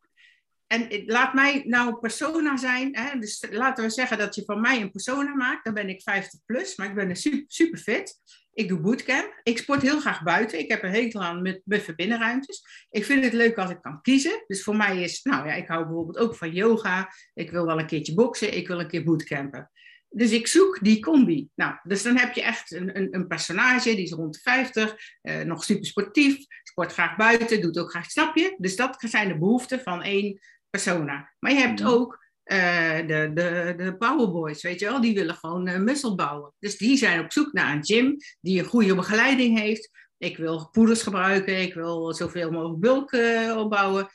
en 0.72 1.04
laat 1.06 1.34
mij 1.34 1.62
nou 1.66 1.96
persona 1.96 2.56
zijn. 2.56 2.96
Hè? 2.96 3.18
Dus 3.18 3.46
laten 3.50 3.84
we 3.84 3.90
zeggen 3.90 4.18
dat 4.18 4.34
je 4.34 4.42
van 4.44 4.60
mij 4.60 4.80
een 4.80 4.90
persona 4.90 5.34
maakt. 5.34 5.64
Dan 5.64 5.74
ben 5.74 5.88
ik 5.88 6.02
50 6.02 6.40
plus, 6.46 6.76
maar 6.76 6.88
ik 6.88 6.94
ben 6.94 7.16
super, 7.16 7.44
super 7.46 7.78
fit. 7.78 8.20
Ik 8.52 8.68
doe 8.68 8.80
bootcamp. 8.80 9.40
Ik 9.42 9.58
sport 9.58 9.82
heel 9.82 10.00
graag 10.00 10.22
buiten. 10.22 10.58
Ik 10.58 10.70
heb 10.70 10.82
een 10.82 10.90
hekel 10.90 11.22
aan 11.22 11.42
met 11.42 11.62
binnenruimtes. 11.96 12.86
Ik 12.90 13.04
vind 13.04 13.24
het 13.24 13.32
leuk 13.32 13.58
als 13.58 13.70
ik 13.70 13.82
kan 13.82 14.00
kiezen. 14.02 14.44
Dus 14.46 14.62
voor 14.62 14.76
mij 14.76 15.02
is, 15.02 15.22
nou 15.22 15.46
ja, 15.46 15.54
ik 15.54 15.68
hou 15.68 15.84
bijvoorbeeld 15.84 16.18
ook 16.18 16.36
van 16.36 16.52
yoga. 16.52 17.12
Ik 17.34 17.50
wil 17.50 17.66
wel 17.66 17.78
een 17.78 17.86
keertje 17.86 18.14
boksen. 18.14 18.56
Ik 18.56 18.68
wil 18.68 18.80
een 18.80 18.88
keer 18.88 19.04
bootcampen. 19.04 19.70
Dus 20.08 20.30
ik 20.30 20.46
zoek 20.46 20.78
die 20.82 21.00
combi. 21.00 21.48
Nou, 21.54 21.74
dus 21.82 22.02
dan 22.02 22.16
heb 22.16 22.32
je 22.34 22.42
echt 22.42 22.72
een, 22.72 22.96
een, 22.96 23.08
een 23.10 23.26
personage, 23.26 23.94
die 23.94 24.04
is 24.04 24.12
rond 24.12 24.34
de 24.34 24.40
50, 24.40 24.96
uh, 25.22 25.40
nog 25.40 25.64
super 25.64 25.86
sportief, 25.86 26.46
sport 26.72 26.92
graag 26.92 27.16
buiten, 27.16 27.60
doet 27.60 27.78
ook 27.78 27.90
graag 27.90 28.10
stapje. 28.10 28.54
Dus 28.58 28.76
dat 28.76 28.96
zijn 28.98 29.28
de 29.28 29.38
behoeften 29.38 29.80
van 29.80 30.02
één 30.02 30.40
persona. 30.70 31.32
Maar 31.38 31.52
je 31.52 31.58
hebt 31.58 31.80
mhm. 31.80 31.88
ook 31.88 32.20
uh, 32.44 32.96
de, 32.96 33.30
de, 33.34 33.74
de 33.76 33.96
powerboys, 33.98 34.62
weet 34.62 34.80
je 34.80 34.86
wel, 34.86 35.00
die 35.00 35.14
willen 35.14 35.34
gewoon 35.34 35.68
uh, 35.68 35.78
muscle 35.78 36.14
bouwen. 36.14 36.52
Dus 36.58 36.76
die 36.76 36.96
zijn 36.96 37.20
op 37.20 37.32
zoek 37.32 37.52
naar 37.52 37.74
een 37.74 37.84
gym 37.84 38.16
die 38.40 38.58
een 38.58 38.64
goede 38.64 38.94
begeleiding 38.94 39.58
heeft. 39.58 39.90
Ik 40.18 40.36
wil 40.36 40.68
poeders 40.72 41.02
gebruiken, 41.02 41.60
ik 41.60 41.74
wil 41.74 42.14
zoveel 42.14 42.50
mogelijk 42.50 42.80
bulk 42.80 43.12
uh, 43.12 43.56
opbouwen. 43.56 44.08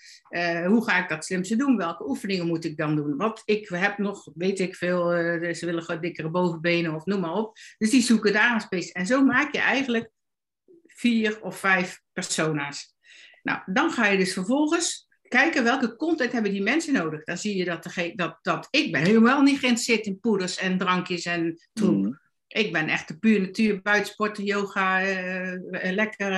hoe 0.65 0.83
ga 0.83 1.03
ik 1.03 1.09
dat 1.09 1.25
slimste 1.25 1.55
doen? 1.55 1.77
Welke 1.77 2.09
oefeningen 2.09 2.47
moet 2.47 2.65
ik 2.65 2.77
dan 2.77 2.95
doen? 2.95 3.17
Wat 3.17 3.41
ik 3.45 3.69
heb 3.69 3.97
nog, 3.97 4.29
weet 4.35 4.59
ik 4.59 4.75
veel, 4.75 5.09
ze 5.53 5.65
willen 5.65 5.83
gewoon 5.83 6.01
dikkere 6.01 6.29
bovenbenen 6.29 6.95
of 6.95 7.05
noem 7.05 7.19
maar 7.19 7.33
op. 7.33 7.57
Dus 7.77 7.89
die 7.89 8.01
zoeken 8.01 8.33
daar 8.33 8.53
een 8.53 8.61
space. 8.61 8.93
En 8.93 9.05
zo 9.05 9.23
maak 9.23 9.53
je 9.53 9.59
eigenlijk 9.59 10.11
vier 10.97 11.41
of 11.41 11.59
vijf 11.59 12.01
persona's. 12.13 12.95
Nou, 13.43 13.59
dan 13.65 13.91
ga 13.91 14.05
je 14.05 14.17
dus 14.17 14.33
vervolgens 14.33 15.07
kijken 15.27 15.63
welke 15.63 15.95
content 15.95 16.31
hebben 16.31 16.51
die 16.51 16.61
mensen 16.61 16.93
nodig. 16.93 17.23
Dan 17.23 17.37
zie 17.37 17.57
je 17.57 17.65
dat, 17.65 17.93
dat, 18.15 18.39
dat 18.41 18.67
ik 18.71 18.91
ben 18.91 19.03
helemaal 19.03 19.41
niet 19.41 19.59
geïnteresseerd 19.59 20.05
in 20.05 20.19
poeders 20.19 20.57
en 20.57 20.77
drankjes 20.77 21.25
en 21.25 21.59
troep. 21.73 21.95
Mm. 21.95 22.19
Ik 22.47 22.71
ben 22.71 22.87
echt 22.87 23.07
de 23.07 23.17
puur 23.17 23.41
natuur, 23.41 23.81
buitensporten, 23.81 24.43
yoga, 24.43 25.01
uh, 25.01 25.57
lekker 25.71 26.31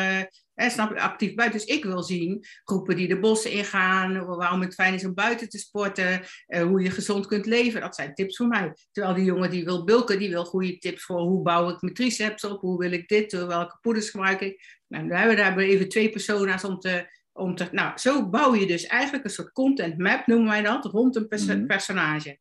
uh, 0.56 0.69
snap 0.69 0.98
actief 0.98 1.36
buiten. 1.36 1.60
Dus 1.60 1.76
ik 1.76 1.84
wil 1.84 2.04
zien 2.04 2.45
groepen 2.63 2.95
die 2.95 3.08
de 3.08 3.19
bossen 3.19 3.52
ingaan, 3.52 4.26
waarom 4.26 4.62
het 4.62 4.74
fijn 4.74 4.93
is 4.93 5.06
om 5.06 5.13
buiten 5.13 5.50
te 5.50 5.58
sporten, 5.58 6.22
uh, 6.48 6.62
hoe 6.62 6.82
je 6.82 6.89
gezond 6.89 7.28
kunt 7.28 7.45
leven. 7.45 7.82
Dat 7.82 7.95
zijn 7.95 8.13
tips 8.13 8.36
voor 8.36 8.48
mij. 8.48 8.74
Terwijl 8.91 9.15
die 9.15 9.26
jongen 9.26 9.50
die 9.50 9.65
wil 9.65 9.84
bulken, 9.84 10.19
die 10.19 10.30
wil 10.30 10.45
goede 10.45 10.78
tips 10.78 11.04
voor 11.04 11.19
hoe 11.19 11.41
bouw 11.41 11.69
ik 11.69 11.82
mijn 11.82 11.93
triceps 11.93 12.43
op, 12.43 12.62
hoe 12.62 12.80
wil 12.80 12.91
ik 12.91 13.08
dit, 13.08 13.32
welke 13.32 13.78
poeders 13.82 14.10
gebruik 14.10 14.41
ik. 14.41 14.78
Nou, 14.88 15.08
dan 15.08 15.17
hebben 15.17 15.36
we 15.36 15.41
daar 15.41 15.58
even 15.58 15.89
twee 15.89 16.10
persona's 16.10 16.63
om 16.63 16.80
te 16.80 17.17
om 17.39 17.56
te, 17.56 17.67
nou, 17.72 17.98
zo 17.98 18.30
bouw 18.30 18.56
je 18.56 18.67
dus 18.67 18.86
eigenlijk 18.86 19.24
een 19.24 19.32
soort 19.32 19.52
content 19.52 19.98
map, 19.98 20.28
noemen 20.28 20.50
wij 20.50 20.62
dat, 20.62 20.86
rond 20.86 21.15
een 21.15 21.28
pers 21.28 21.45
mm 21.45 21.67
personage. 21.67 22.39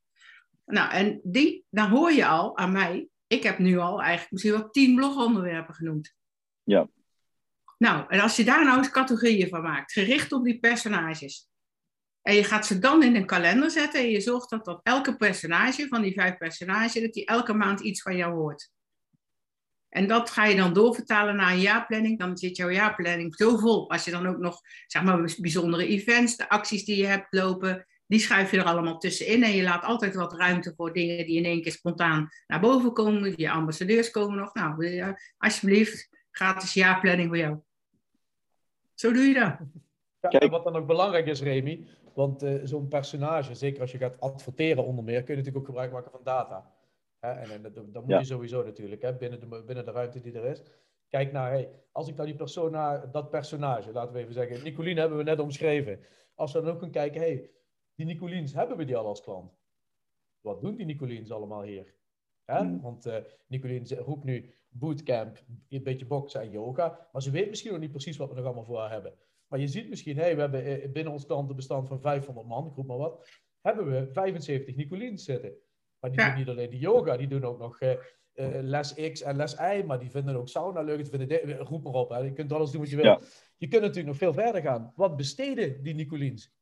Nou, 0.66 0.92
en 0.92 1.20
die, 1.22 1.64
dan 1.70 1.88
hoor 1.88 2.12
je 2.12 2.26
al 2.26 2.57
aan 2.57 2.72
mij, 2.72 3.09
ik 3.29 3.43
heb 3.43 3.59
nu 3.59 3.79
al 3.79 4.01
eigenlijk 4.01 4.31
misschien 4.31 4.53
wel 4.53 4.71
tien 4.71 4.95
blogonderwerpen 4.95 5.75
genoemd. 5.75 6.14
Ja. 6.62 6.88
Nou, 7.79 8.05
en 8.09 8.21
als 8.21 8.37
je 8.37 8.45
daar 8.45 8.64
nou 8.64 8.79
eens 8.79 8.91
categorieën 8.91 9.49
van 9.49 9.62
maakt, 9.62 9.93
gericht 9.93 10.33
op 10.33 10.45
die 10.45 10.59
personages. 10.59 11.49
En 12.23 12.35
je 12.35 12.45
gaat 12.45 12.67
ze 12.67 12.79
dan 12.79 13.03
in 13.03 13.17
een 13.17 13.27
kalender 13.27 13.71
zetten 13.71 14.01
en 14.01 14.11
je 14.11 14.21
zorgt 14.21 14.51
dat 14.51 14.64
dat 14.64 14.81
elke 14.83 15.17
personage 15.17 15.88
van 15.88 16.03
die 16.03 16.12
vijf 16.12 16.37
personages, 16.37 17.03
dat 17.03 17.12
die 17.12 17.27
elke 17.27 17.53
maand 17.53 17.81
iets 17.81 18.03
van 18.03 18.17
jou 18.17 18.35
hoort. 18.35 18.71
En 19.88 20.07
dat 20.07 20.31
ga 20.31 20.45
je 20.45 20.57
dan 20.57 20.73
doorvertalen 20.73 21.37
naar 21.37 21.53
een 21.53 21.61
jaarplanning. 21.61 22.19
Dan 22.19 22.37
zit 22.37 22.57
jouw 22.57 22.71
jaarplanning 22.71 23.35
zo 23.37 23.57
vol. 23.57 23.91
Als 23.91 24.05
je 24.05 24.11
dan 24.11 24.27
ook 24.27 24.38
nog, 24.38 24.61
zeg 24.87 25.03
maar, 25.03 25.35
bijzondere 25.38 25.87
events, 25.87 26.37
de 26.37 26.49
acties 26.49 26.85
die 26.85 26.97
je 26.97 27.07
hebt 27.07 27.27
lopen, 27.31 27.87
die 28.09 28.18
schuif 28.18 28.51
je 28.51 28.59
er 28.59 28.64
allemaal 28.64 28.99
tussenin. 28.99 29.42
En 29.42 29.57
je 29.57 29.62
laat 29.62 29.85
altijd 29.85 30.14
wat 30.14 30.33
ruimte 30.33 30.73
voor 30.77 30.92
dingen 30.92 31.27
die 31.27 31.37
in 31.37 31.44
één 31.44 31.62
keer 31.62 31.73
spontaan 31.73 32.29
naar 32.47 32.61
boven 32.61 32.92
komen. 32.92 33.33
Je 33.37 33.51
ambassadeurs 33.51 34.11
komen 34.11 34.38
nog. 34.38 34.55
Nou, 34.55 35.14
alsjeblieft, 35.38 36.09
gratis 36.31 36.75
jaarplanning 36.75 37.29
voor 37.29 37.38
jou. 37.38 37.59
Zo 38.94 39.12
doe 39.12 39.23
je 39.23 39.35
dat. 39.35 39.57
Ja, 40.21 40.38
en 40.38 40.51
wat 40.51 40.64
dan 40.64 40.77
ook 40.77 40.87
belangrijk 40.87 41.27
is, 41.27 41.42
Remy, 41.42 41.87
want 42.14 42.42
uh, 42.42 42.61
zo'n 42.64 42.88
personage, 42.88 43.55
zeker 43.55 43.81
als 43.81 43.92
je 43.92 43.99
gaat 43.99 44.21
adverteren 44.21 44.85
onder 44.85 45.05
meer, 45.05 45.23
kun 45.23 45.35
je 45.35 45.37
natuurlijk 45.37 45.57
ook 45.57 45.66
gebruik 45.66 45.92
maken 45.92 46.11
van 46.11 46.21
data. 46.25 46.73
Hè? 47.18 47.31
En, 47.31 47.51
en 47.51 47.73
dat, 47.92 48.07
moet 48.07 48.18
je 48.18 48.25
sowieso 48.25 48.64
natuurlijk, 48.64 49.03
hè? 49.03 49.14
Binnen, 49.14 49.40
de, 49.40 49.62
binnen 49.66 49.85
de 49.85 49.90
ruimte 49.90 50.21
die 50.21 50.33
er 50.33 50.44
is. 50.44 50.62
Kijk 51.09 51.33
naar, 51.33 51.51
hey, 51.51 51.71
als 51.92 52.09
ik 52.09 52.14
nou 52.14 52.27
die 52.29 52.37
persona, 52.37 53.07
dat 53.07 53.31
personage, 53.31 53.92
laten 53.92 54.12
we 54.12 54.21
even 54.21 54.35
zeggen, 54.35 54.62
Nicolien 54.62 54.97
hebben 54.97 55.18
we 55.18 55.25
net 55.25 55.40
omschreven. 55.40 56.01
Als 56.35 56.53
we 56.53 56.61
dan 56.61 56.75
ook 56.75 56.81
gaan 56.81 56.90
kijken, 56.90 57.21
hey, 57.21 57.51
die 57.98 58.06
Nicoliens, 58.06 58.54
hebben 58.54 58.76
we 58.76 58.84
die 58.84 58.96
al 58.96 59.06
als 59.06 59.22
klant? 59.22 59.52
Wat 60.40 60.61
doen 60.61 60.76
die 60.76 60.87
Nicoliens 60.87 61.30
allemaal 61.30 61.62
hier? 61.62 61.94
Hè? 62.44 62.58
Hmm. 62.58 62.80
Want 62.80 63.06
uh, 63.06 63.16
Nicolien 63.46 63.87
roept 63.88 64.24
nu 64.24 64.54
bootcamp, 64.68 65.42
een 65.68 65.82
beetje 65.82 66.06
boksen 66.06 66.40
en 66.40 66.50
yoga. 66.50 67.08
Maar 67.12 67.22
ze 67.22 67.30
weet 67.30 67.48
misschien 67.48 67.70
nog 67.70 67.80
niet 67.80 67.90
precies 67.90 68.16
wat 68.16 68.28
we 68.28 68.34
nog 68.34 68.44
allemaal 68.44 68.64
voor 68.64 68.78
haar 68.78 68.90
hebben. 68.90 69.14
Maar 69.46 69.61
je 69.61 69.68
ziet 69.68 69.88
misschien, 69.88 70.16
hey, 70.16 70.34
we 70.34 70.40
hebben 70.40 70.64
eh, 70.64 70.92
binnen 70.92 71.12
ons 71.12 71.26
klantenbestand 71.26 71.88
van 71.88 72.00
500 72.00 72.46
man, 72.46 72.66
ik 72.66 72.74
roep 72.74 72.87
maar 72.87 72.96
wat, 72.96 73.28
hebben 73.61 73.90
we 73.90 74.12
75 74.12 74.76
Nicoliens 74.76 75.24
zitten. 75.24 75.52
Maar 76.00 76.11
die 76.11 76.24
doen 76.24 76.34
niet 76.34 76.48
alleen 76.48 76.70
de 76.70 76.78
yoga, 76.78 77.16
die 77.16 77.28
doen 77.28 77.44
ook 77.44 77.58
nog 77.58 77.80
uh, 77.80 77.96
les 78.62 78.94
X 78.94 79.22
en 79.22 79.37
les 79.37 79.54
Y, 79.54 79.82
maar 79.87 79.98
die 79.98 80.11
vinden 80.11 80.37
ook 80.37 80.48
sauna 80.48 80.80
leuk. 80.80 80.96
Die 80.96 81.18
vinden 81.18 81.56
roep 81.56 81.82
maar 81.82 81.92
op, 81.92 82.11
hè. 82.11 82.18
je 82.18 82.32
kunt 82.32 82.52
alles 82.52 82.70
doen 82.70 82.80
wat 82.80 82.90
je 82.90 82.96
wil. 82.96 83.20
Je 83.56 83.68
kunt 83.68 83.82
natuurlijk 83.82 84.06
nog 84.06 84.16
veel 84.16 84.32
verder 84.32 84.62
gaan. 84.62 84.92
Wat 84.96 85.16
besteden 85.16 85.82
die 85.82 85.94
Nicoliens? 85.94 86.58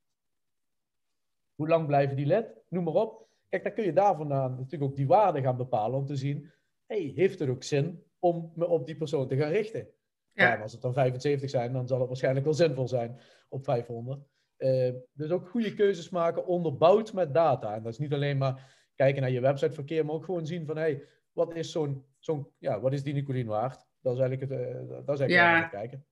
Hoe 1.56 1.68
lang 1.68 1.86
blijven 1.86 2.16
die 2.16 2.26
lid? 2.26 2.46
Noem 2.68 2.84
maar 2.84 2.94
op. 2.94 3.28
Kijk, 3.48 3.62
dan 3.62 3.72
kun 3.72 3.84
je 3.84 3.92
daar 3.92 4.16
vandaan 4.16 4.50
natuurlijk 4.50 4.90
ook 4.90 4.96
die 4.96 5.06
waarde 5.06 5.42
gaan 5.42 5.56
bepalen 5.56 5.98
om 5.98 6.06
te 6.06 6.16
zien, 6.16 6.50
hey, 6.86 7.12
heeft 7.14 7.38
het 7.38 7.48
ook 7.48 7.62
zin 7.62 8.02
om 8.18 8.52
me 8.54 8.66
op 8.66 8.86
die 8.86 8.96
persoon 8.96 9.28
te 9.28 9.36
gaan 9.36 9.50
richten? 9.50 9.88
Ja. 10.32 10.56
als 10.56 10.72
het 10.72 10.82
dan 10.82 10.92
75 10.92 11.50
zijn, 11.50 11.72
dan 11.72 11.86
zal 11.86 11.98
het 11.98 12.08
waarschijnlijk 12.08 12.44
wel 12.44 12.54
zinvol 12.54 12.88
zijn 12.88 13.20
op 13.48 13.64
500. 13.64 14.20
Uh, 14.58 14.88
eh, 14.88 14.94
dus 15.12 15.30
ook 15.30 15.48
goede 15.48 15.74
keuzes 15.74 16.10
maken, 16.10 16.46
onderbouwd 16.46 17.12
met 17.12 17.34
data. 17.34 17.74
En 17.74 17.82
dat 17.82 17.92
is 17.92 17.98
niet 17.98 18.12
alleen 18.12 18.38
maar 18.38 18.74
kijken 18.94 19.22
naar 19.22 19.30
je 19.30 19.40
websiteverkeer, 19.40 20.04
maar 20.04 20.14
ook 20.14 20.24
gewoon 20.24 20.46
zien 20.46 20.66
van, 20.66 20.76
hey, 20.76 21.02
wat 21.32 21.54
is 21.54 21.72
zo'n, 21.72 22.04
zo'n 22.18 22.48
ja, 22.58 22.80
wat 22.80 22.92
is 22.92 23.02
die 23.02 23.14
Nicolien 23.14 23.46
waard? 23.46 23.86
Dat 24.00 24.14
is 24.14 24.20
eigenlijk 24.20 24.52
het, 24.52 24.60
uh, 24.60 25.04
dat 25.04 25.14
is 25.14 25.20
eigenlijk 25.20 25.30
ja. 25.30 25.68
kijken. 25.68 26.06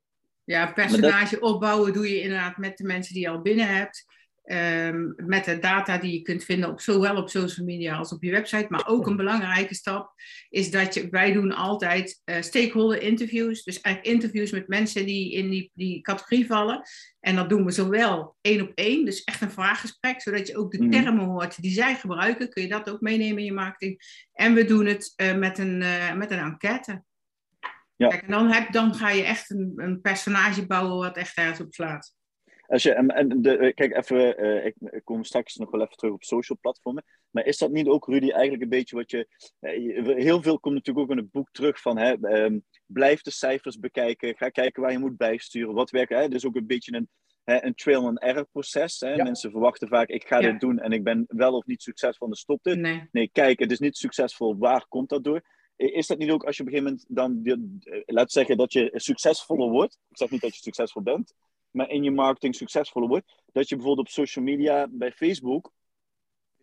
Ja, 0.45 0.73
personage 0.73 1.41
opbouwen 1.41 1.93
doe 1.93 2.09
je 2.09 2.21
inderdaad 2.21 2.57
met 2.57 2.77
de 2.77 2.85
mensen 2.85 3.15
die 3.15 3.23
je 3.23 3.29
al 3.29 3.43
binnen 3.43 3.77
hebt. 3.77 4.05
Ehm, 4.45 5.13
met 5.17 5.45
de 5.45 5.59
data 5.59 5.99
die 5.99 6.13
je 6.13 6.23
kunt 6.23 6.45
vinden 6.45 6.69
op 6.69 6.81
zowel 6.81 7.17
op 7.17 7.29
social 7.29 7.67
media 7.67 7.97
als 7.97 8.13
op 8.13 8.23
je 8.23 8.31
website. 8.31 8.67
Maar 8.69 8.87
ook 8.87 9.07
een 9.07 9.17
belangrijke 9.17 9.75
stap 9.75 10.13
is 10.49 10.71
dat 10.71 10.95
je, 10.95 11.09
wij 11.11 11.33
doen 11.33 11.53
altijd 11.53 12.23
uh, 12.25 12.41
stakeholder 12.41 13.03
interviews. 13.03 13.63
Dus 13.63 13.81
eigenlijk 13.81 14.15
interviews 14.15 14.51
met 14.51 14.69
mensen 14.69 15.07
die 15.07 15.33
in 15.33 15.51
die, 15.51 15.71
die 15.75 16.01
categorie 16.01 16.47
vallen. 16.47 16.83
En 17.21 17.37
dat 17.37 17.49
doen 17.49 17.65
we 17.65 17.71
zowel 17.71 18.37
één 18.41 18.61
op 18.61 18.73
één, 18.75 19.05
dus 19.05 19.25
echt 19.25 19.41
een 19.41 19.51
vraaggesprek, 19.51 20.21
zodat 20.21 20.47
je 20.47 20.57
ook 20.57 20.73
de 20.73 20.83
mhm. 20.83 20.91
termen 20.91 21.25
hoort 21.25 21.63
die 21.63 21.73
zij 21.73 21.95
gebruiken. 21.95 22.49
Kun 22.49 22.63
je 22.63 22.69
dat 22.69 22.91
ook 22.91 23.01
meenemen 23.01 23.39
in 23.39 23.45
je 23.45 23.53
marketing. 23.53 24.01
En 24.33 24.55
we 24.55 24.65
doen 24.65 24.87
het 24.87 25.13
uh, 25.17 25.35
met, 25.35 25.59
een, 25.59 25.81
uh, 25.81 26.15
met 26.15 26.31
een 26.31 26.39
enquête. 26.39 27.03
Ja. 27.97 28.09
Kijk, 28.09 28.23
en 28.23 28.31
dan, 28.31 28.51
heb, 28.51 28.73
dan 28.73 28.95
ga 28.95 29.11
je 29.11 29.23
echt 29.23 29.51
een, 29.51 29.73
een 29.77 30.01
personage 30.01 30.67
bouwen 30.67 30.97
wat 30.97 31.17
echt 31.17 31.37
ergens 31.37 31.61
op 31.61 31.75
slaat. 31.75 32.15
Als 32.75 32.83
je, 32.83 32.93
en 32.93 33.43
de, 33.43 33.57
eh, 33.57 33.75
kijk, 33.75 33.97
even, 33.97 34.45
uh, 34.45 34.65
ik, 34.65 34.75
ik, 34.79 35.05
kom 35.05 35.25
straks 35.25 35.57
nog 35.57 35.71
wel 35.71 35.81
even 35.81 35.97
terug 35.97 36.13
op 36.13 36.25
social 36.25 36.59
platformen. 36.61 37.05
Maar 37.31 37.47
is 37.47 37.59
dat 37.59 37.71
niet 37.71 37.87
ook, 37.87 38.07
Rudy, 38.07 38.31
eigenlijk 38.31 38.63
een 38.63 38.69
beetje 38.69 38.97
wat 38.97 39.11
je. 39.11 39.29
Uh, 39.61 40.17
heel 40.17 40.43
veel 40.43 40.61
komt 40.61 40.75
natuurlijk 40.75 41.07
ook 41.07 41.17
in 41.17 41.23
het 41.23 41.31
boek 41.31 41.49
terug 41.53 41.81
van. 41.81 41.99
Hè, 41.99 42.43
um, 42.45 42.65
blijf 42.87 43.21
de 43.21 43.31
cijfers 43.31 43.79
bekijken. 43.79 44.37
Ga 44.37 44.49
kijken 44.49 44.83
waar 44.83 44.93
je 44.93 44.99
moet 44.99 45.17
bijsturen. 45.17 45.75
Wat 45.75 45.91
werkt. 45.91 46.13
Hè? 46.13 46.29
Dus 46.29 46.47
ook 46.47 46.57
een 46.57 46.67
beetje 46.67 46.97
een, 46.97 47.09
hè, 47.45 47.65
een 47.65 47.75
trail 47.75 48.07
and 48.07 48.21
error 48.21 48.47
proces. 48.53 49.01
Hè? 49.01 49.17
Mensen 49.17 49.51
verwachten 49.51 49.89
vaak: 49.89 50.09
ik 50.09 50.27
ga 50.27 50.41
dit 50.41 50.61
doen 50.61 50.79
en 50.79 50.93
ik 50.93 51.05
ben 51.05 51.25
wel 51.29 51.53
of 51.53 51.67
niet 51.67 51.83
succesvol. 51.83 52.27
Dan 52.27 52.37
stopt 52.37 52.65
het. 52.65 52.79
Nee. 52.79 53.09
nee, 53.13 53.29
kijk, 53.33 53.59
het 53.59 53.71
is 53.71 53.79
niet 53.79 53.97
succesvol. 53.97 54.57
Waar 54.59 54.87
komt 54.89 55.09
dat 55.09 55.25
door? 55.25 55.43
Is 55.77 56.07
dat 56.07 56.19
niet 56.19 56.31
ook 56.31 56.45
als 56.45 56.57
je 56.57 56.63
op 56.63 56.69
een 56.69 56.75
gegeven 56.75 56.99
moment 57.09 57.43
dan, 57.45 58.05
laat 58.07 58.33
zeggen 58.33 58.57
dat 58.57 58.73
je 58.73 58.91
succesvoller 58.95 59.71
wordt? 59.71 59.99
Ik 60.09 60.17
zeg 60.17 60.31
niet 60.31 60.41
dat 60.41 60.55
je 60.55 60.63
succesvol 60.63 61.03
bent, 61.03 61.35
maar 61.75 61.91
in 61.91 62.03
je 62.03 62.11
marketing 62.11 62.55
succesvoller 62.55 63.09
wordt. 63.09 63.43
Dat 63.53 63.69
je 63.69 63.75
bijvoorbeeld 63.77 64.07
op 64.07 64.13
social 64.13 64.45
media, 64.45 64.87
bij 64.91 65.13
Facebook, 65.13 65.73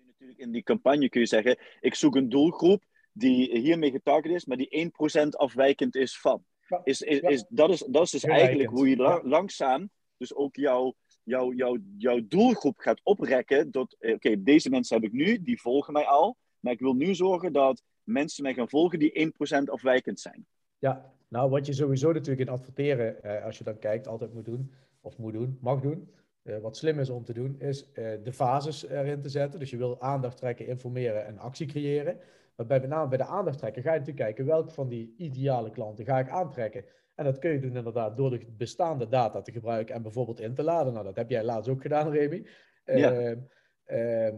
natuurlijk 0.05 0.39
in 0.39 0.51
die 0.51 0.63
campagne 0.63 1.09
kun 1.09 1.21
je 1.21 1.27
zeggen, 1.27 1.57
ik 1.79 1.95
zoek 1.95 2.15
een 2.15 2.29
doelgroep 2.29 2.83
die 3.11 3.59
hiermee 3.59 3.91
getarget 3.91 4.31
is, 4.31 4.45
maar 4.45 4.57
die 4.57 4.91
1% 5.23 5.27
afwijkend 5.29 5.95
is 5.95 6.19
van. 6.19 6.43
Is, 6.83 7.01
is, 7.01 7.19
is, 7.19 7.45
dat, 7.49 7.69
is, 7.69 7.79
dat 7.79 8.03
is 8.03 8.11
dus 8.11 8.23
eigenlijk 8.23 8.69
hoe 8.69 8.89
je 8.89 9.21
langzaam 9.23 9.89
dus 10.17 10.35
ook 10.35 10.55
jouw, 10.55 10.95
jouw, 11.23 11.53
jouw, 11.53 11.77
jouw 11.97 12.19
doelgroep 12.27 12.77
gaat 12.77 12.99
oprekken. 13.03 13.71
Dat, 13.71 13.95
eh, 13.99 14.13
oké, 14.13 14.43
deze 14.43 14.69
mensen 14.69 14.95
heb 14.95 15.05
ik 15.05 15.11
nu, 15.11 15.41
die 15.41 15.61
volgen 15.61 15.93
mij 15.93 16.05
al. 16.05 16.37
Maar 16.59 16.73
ik 16.73 16.79
wil 16.79 16.93
nu 16.93 17.15
zorgen 17.15 17.53
dat 17.53 17.83
mensen 18.03 18.43
mij 18.43 18.53
gaan 18.53 18.69
volgen 18.69 18.99
die 18.99 19.11
1% 19.11 19.63
afwijkend 19.69 20.19
zijn. 20.19 20.45
Ja, 20.79 21.13
nou 21.27 21.49
wat 21.49 21.65
je 21.65 21.73
sowieso 21.73 22.11
natuurlijk 22.11 22.49
in 22.49 22.55
adverteren, 22.55 23.23
eh, 23.23 23.45
als 23.45 23.57
je 23.57 23.63
dan 23.63 23.79
kijkt, 23.79 24.07
altijd 24.07 24.33
moet 24.33 24.45
doen, 24.45 24.71
of 25.01 25.17
moet 25.17 25.33
doen, 25.33 25.57
mag 25.61 25.81
doen. 25.81 26.11
Uh, 26.43 26.57
wat 26.57 26.77
slim 26.77 26.99
is 26.99 27.09
om 27.09 27.23
te 27.23 27.33
doen, 27.33 27.59
is 27.59 27.89
uh, 27.93 28.11
de 28.23 28.33
fases 28.33 28.87
erin 28.87 29.21
te 29.21 29.29
zetten. 29.29 29.59
Dus 29.59 29.69
je 29.69 29.77
wil 29.77 30.01
aandacht 30.01 30.37
trekken, 30.37 30.67
informeren 30.67 31.25
en 31.25 31.37
actie 31.37 31.67
creëren. 31.67 32.17
Maar 32.55 32.65
bij, 32.65 32.79
met 32.79 32.89
name 32.89 33.07
bij 33.07 33.17
de 33.17 33.25
aandacht 33.25 33.57
trekken 33.57 33.81
ga 33.81 33.93
je 33.93 33.99
natuurlijk 33.99 34.25
kijken 34.25 34.45
welke 34.45 34.71
van 34.71 34.87
die 34.87 35.13
ideale 35.17 35.71
klanten 35.71 36.05
ga 36.05 36.19
ik 36.19 36.29
aantrekken. 36.29 36.85
En 37.15 37.25
dat 37.25 37.39
kun 37.39 37.51
je 37.51 37.59
doen 37.59 37.75
inderdaad 37.75 38.17
door 38.17 38.29
de 38.29 38.45
bestaande 38.57 39.07
data 39.07 39.41
te 39.41 39.51
gebruiken 39.51 39.95
en 39.95 40.01
bijvoorbeeld 40.01 40.39
in 40.39 40.53
te 40.53 40.63
laden. 40.63 40.93
Nou, 40.93 41.05
dat 41.05 41.15
heb 41.15 41.29
jij 41.29 41.43
laatst 41.43 41.69
ook 41.69 41.81
gedaan, 41.81 42.11
Remy. 42.11 42.47
Ja. 42.85 43.11
Ehm, 43.11 43.39
ehm, 43.83 44.35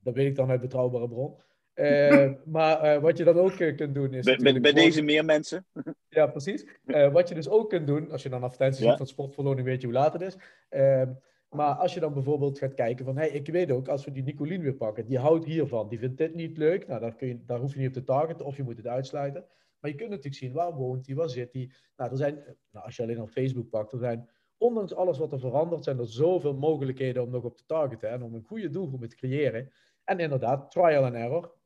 dat 0.00 0.14
weet 0.14 0.26
ik 0.26 0.36
dan 0.36 0.50
uit 0.50 0.60
betrouwbare 0.60 1.08
bron. 1.08 1.36
Uh, 1.80 2.30
maar 2.44 2.84
uh, 2.84 3.02
wat 3.02 3.18
je 3.18 3.24
dan 3.24 3.38
ook 3.38 3.58
uh, 3.58 3.76
kunt 3.76 3.94
doen 3.94 4.14
is. 4.14 4.24
Bij, 4.24 4.60
bij 4.60 4.72
deze 4.72 5.02
meer 5.02 5.24
mensen. 5.24 5.66
ja, 6.08 6.26
precies. 6.26 6.66
wat 7.12 7.28
je 7.28 7.34
dus 7.34 7.48
ook 7.48 7.68
kunt 7.68 7.86
doen, 7.86 8.10
als 8.10 8.22
je 8.22 8.28
dan 8.28 8.42
advertenties 8.42 8.82
ja. 8.82 8.88
ziet 8.88 8.98
van 8.98 9.06
sportverloning, 9.06 9.66
weet 9.66 9.80
je 9.80 9.86
hoe 9.86 9.96
laat 9.96 10.12
het 10.12 10.22
is. 10.22 10.36
Ehm, 10.68 11.12
maar 11.50 11.74
als 11.74 11.94
je 11.94 12.00
dan 12.00 12.12
bijvoorbeeld 12.12 12.58
gaat 12.58 12.74
kijken 12.74 13.04
van, 13.04 13.16
hey, 13.16 13.28
ik 13.28 13.46
weet 13.46 13.70
ook, 13.70 13.88
als 13.88 14.04
we 14.04 14.12
die 14.12 14.22
Nicolien 14.22 14.60
weer 14.60 14.74
pakken, 14.74 15.06
die 15.06 15.18
houdt 15.18 15.44
hiervan, 15.44 15.88
die 15.88 15.98
vindt 15.98 16.18
dit 16.18 16.34
niet 16.34 16.56
leuk, 16.56 16.86
nou, 16.86 17.00
daar, 17.00 17.14
kun 17.14 17.28
je, 17.28 17.44
daar 17.46 17.58
hoef 17.58 17.72
je 17.72 17.78
niet 17.78 17.88
op 17.88 17.94
te 17.94 18.04
targeten 18.04 18.46
of 18.46 18.56
je 18.56 18.62
moet 18.62 18.76
het 18.76 18.86
uitsluiten. 18.86 19.44
Maar 19.80 19.90
je 19.90 19.96
kunt 19.96 20.10
natuurlijk 20.10 20.36
zien, 20.36 20.52
waar 20.52 20.74
woont 20.74 21.06
hij, 21.06 21.14
waar 21.14 21.28
zit 21.28 21.52
hij. 21.52 21.70
Nou, 21.96 22.10
er 22.10 22.16
zijn, 22.16 22.34
nou, 22.70 22.84
als 22.84 22.96
je 22.96 23.02
alleen 23.02 23.20
op 23.20 23.30
Facebook 23.30 23.70
pakt, 23.70 23.92
er 23.92 23.98
zijn, 23.98 24.28
ondanks 24.56 24.94
alles 24.94 25.18
wat 25.18 25.32
er 25.32 25.40
verandert, 25.40 25.84
zijn 25.84 25.98
er 25.98 26.08
zoveel 26.08 26.54
mogelijkheden 26.54 27.22
om 27.22 27.30
nog 27.30 27.44
op 27.44 27.56
te 27.56 27.66
targeten 27.66 28.10
en 28.10 28.22
om 28.22 28.34
een 28.34 28.44
goede 28.44 28.70
doelgroep 28.70 29.04
te 29.04 29.16
creëren. 29.16 29.70
En 30.04 30.18
inderdaad, 30.18 30.70
trial 30.70 31.04
and 31.04 31.14
error 31.14 31.58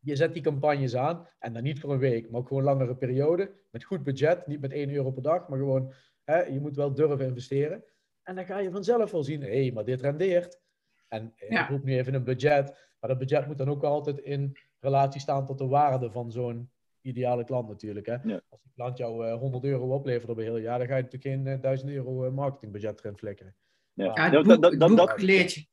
je 0.00 0.16
zet 0.16 0.32
die 0.32 0.42
campagnes 0.42 0.96
aan 0.96 1.26
en 1.38 1.52
dan 1.52 1.62
niet 1.62 1.80
voor 1.80 1.92
een 1.92 1.98
week, 1.98 2.30
maar 2.30 2.40
ook 2.40 2.48
gewoon 2.48 2.62
een 2.62 2.68
langere 2.68 2.96
periode. 2.96 3.52
Met 3.70 3.84
goed 3.84 4.02
budget, 4.02 4.46
niet 4.46 4.60
met 4.60 4.72
1 4.72 4.90
euro 4.90 5.10
per 5.10 5.22
dag, 5.22 5.48
maar 5.48 5.58
gewoon, 5.58 5.92
hè, 6.24 6.42
je 6.42 6.60
moet 6.60 6.76
wel 6.76 6.94
durven 6.94 7.26
investeren. 7.26 7.84
En 8.22 8.34
dan 8.34 8.44
ga 8.44 8.58
je 8.58 8.70
vanzelf 8.70 9.10
wel 9.10 9.22
zien, 9.22 9.42
hé, 9.42 9.62
hey, 9.62 9.72
maar 9.72 9.84
dit 9.84 10.00
rendeert. 10.00 10.60
En 11.08 11.32
eh, 11.36 11.50
ja. 11.50 11.62
ik 11.62 11.68
roep 11.68 11.84
nu 11.84 11.96
even 11.96 12.14
een 12.14 12.24
budget, 12.24 12.66
maar 13.00 13.10
dat 13.10 13.18
budget 13.18 13.46
moet 13.46 13.58
dan 13.58 13.68
ook 13.68 13.84
altijd 13.84 14.18
in 14.18 14.56
relatie 14.80 15.20
staan 15.20 15.46
tot 15.46 15.58
de 15.58 15.66
waarde 15.66 16.10
van 16.10 16.30
zo'n 16.30 16.70
ideale 17.00 17.44
klant 17.44 17.68
natuurlijk. 17.68 18.06
Hè? 18.06 18.16
Als 18.48 18.62
die 18.62 18.72
klant 18.74 18.98
jou 18.98 19.24
uh, 19.24 19.32
eh, 19.32 19.38
100 19.38 19.64
euro 19.64 19.94
oplevert 19.94 20.30
op 20.30 20.36
een 20.36 20.42
heel 20.42 20.56
jaar, 20.56 20.78
dan 20.78 20.86
ga 20.86 20.96
je 20.96 21.02
natuurlijk 21.02 21.34
geen 21.34 21.46
uh, 21.46 21.52
eh, 21.52 21.60
1000 21.60 21.90
euro 21.90 22.30
marketingbudget 22.30 23.00
erin 23.00 23.18
flikkeren. 23.18 23.54
Ja, 23.92 24.10
ja 24.14 24.30
dat, 24.30 24.44
dat, 24.44 24.80
dat, 24.80 24.96
dat, 24.96 25.22
leert 25.22 25.52
je. 25.52 25.66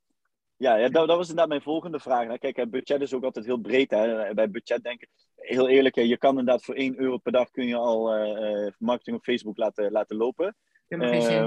Ja, 0.58 0.76
ja 0.76 0.90
dat, 0.90 1.08
dat, 1.08 1.18
was 1.18 1.30
inderdaad 1.30 1.48
mijn 1.48 1.62
volgende 1.62 2.00
vraag. 2.00 2.38
Kijk, 2.38 2.70
budget 2.70 3.02
is 3.02 3.14
ook 3.14 3.24
altijd 3.24 3.46
heel 3.46 3.58
breed. 3.58 3.92
Hè. 3.92 4.34
Bij 4.34 4.50
budget 4.50 4.84
denken, 4.84 5.08
heel 5.36 5.70
eerlijk, 5.70 5.96
je 5.96 6.18
kan 6.18 6.40
inderdaad 6.40 6.64
voor 6.64 6.76
1 6.76 7.00
euro 7.00 7.18
per 7.18 7.32
dag 7.32 7.50
kun 7.50 7.68
je 7.68 7.76
al 7.76 8.18
uh, 8.18 8.72
marketing 8.78 9.18
op 9.18 9.24
Facebook 9.24 9.58
laten, 9.58 9.92
laten 9.92 10.18
lopen. 10.18 10.56
Uh, 10.88 11.46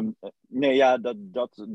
nee, 0.48 0.74
ja, 0.74 0.98
dat, 0.98 1.16
dat, 1.18 1.66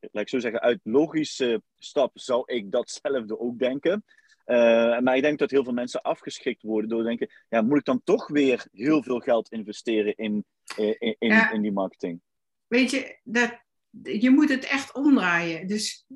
laat 0.00 0.22
ik 0.22 0.28
zo 0.28 0.38
zeggen, 0.38 0.60
uit 0.60 0.80
logische 0.82 1.62
stap 1.78 2.10
zou 2.14 2.42
ik 2.46 2.70
datzelfde 2.70 3.38
ook 3.38 3.58
denken. 3.58 4.04
Uh, 4.46 4.98
maar 4.98 5.16
ik 5.16 5.22
denk 5.22 5.38
dat 5.38 5.50
heel 5.50 5.64
veel 5.64 5.72
mensen 5.72 6.02
afgeschikt 6.02 6.62
worden 6.62 6.90
door 6.90 6.98
te 6.98 7.06
denken, 7.06 7.30
ja, 7.48 7.62
moet 7.62 7.78
ik 7.78 7.84
dan 7.84 8.00
toch 8.04 8.28
weer 8.28 8.66
heel 8.72 9.02
veel 9.02 9.18
geld 9.18 9.48
investeren 9.48 10.16
in, 10.16 10.44
in, 10.76 11.16
in, 11.18 11.50
in 11.52 11.62
die 11.62 11.72
marketing? 11.72 12.20
Weet 12.66 12.90
je, 12.90 13.18
dat, 13.24 13.58
je 14.02 14.30
moet 14.30 14.48
het 14.48 14.64
echt 14.64 14.94
omdraaien. 14.94 15.66
Dus 15.66 16.06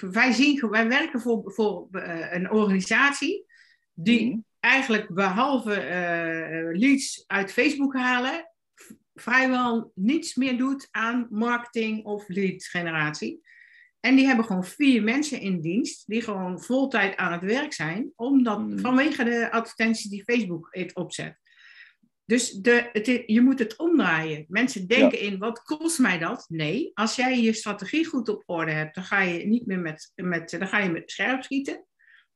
wij, 0.00 0.32
zien, 0.32 0.70
wij 0.70 0.88
werken 0.88 1.20
voor, 1.20 1.52
voor 1.52 1.88
uh, 1.90 2.32
een 2.32 2.50
organisatie 2.50 3.46
die 3.94 4.28
mhm. 4.28 4.38
eigenlijk 4.60 5.14
behalve 5.14 5.70
uh, 5.70 6.80
leads 6.80 7.24
uit 7.26 7.52
Facebook 7.52 7.94
halen, 7.94 8.50
vrijwel 9.14 9.92
niets 9.94 10.34
meer 10.34 10.58
doet 10.58 10.88
aan 10.90 11.26
marketing 11.30 12.04
of 12.04 12.28
lead 12.28 12.64
generatie. 12.64 13.40
En 14.00 14.16
die 14.16 14.26
hebben 14.26 14.44
gewoon 14.44 14.64
vier 14.64 15.02
mensen 15.02 15.40
in 15.40 15.60
dienst 15.60 16.06
die 16.06 16.22
gewoon 16.22 16.62
voltijd 16.62 17.16
aan 17.16 17.32
het 17.32 17.42
werk 17.42 17.72
zijn, 17.72 18.12
omdat, 18.16 18.58
mhm. 18.58 18.78
vanwege 18.78 19.24
de 19.24 19.50
advertenties 19.50 20.10
die 20.10 20.24
Facebook 20.24 20.78
opzet. 20.92 21.41
Dus 22.24 22.50
de, 22.50 22.88
het, 22.92 23.06
je 23.26 23.40
moet 23.40 23.58
het 23.58 23.76
omdraaien. 23.76 24.44
Mensen 24.48 24.86
denken 24.86 25.20
in, 25.20 25.38
wat 25.38 25.62
kost 25.62 25.98
mij 25.98 26.18
dat? 26.18 26.44
Nee, 26.48 26.90
als 26.94 27.16
jij 27.16 27.40
je 27.40 27.52
strategie 27.52 28.06
goed 28.06 28.28
op 28.28 28.42
orde 28.46 28.72
hebt, 28.72 28.94
dan 28.94 29.04
ga 29.04 29.20
je 29.20 29.46
niet 29.46 29.66
meer 29.66 29.78
met, 29.78 30.12
met, 30.14 30.50
dan 30.50 30.68
ga 30.68 30.78
je 30.78 30.90
met 30.90 31.10
scherp 31.10 31.42
schieten. 31.42 31.86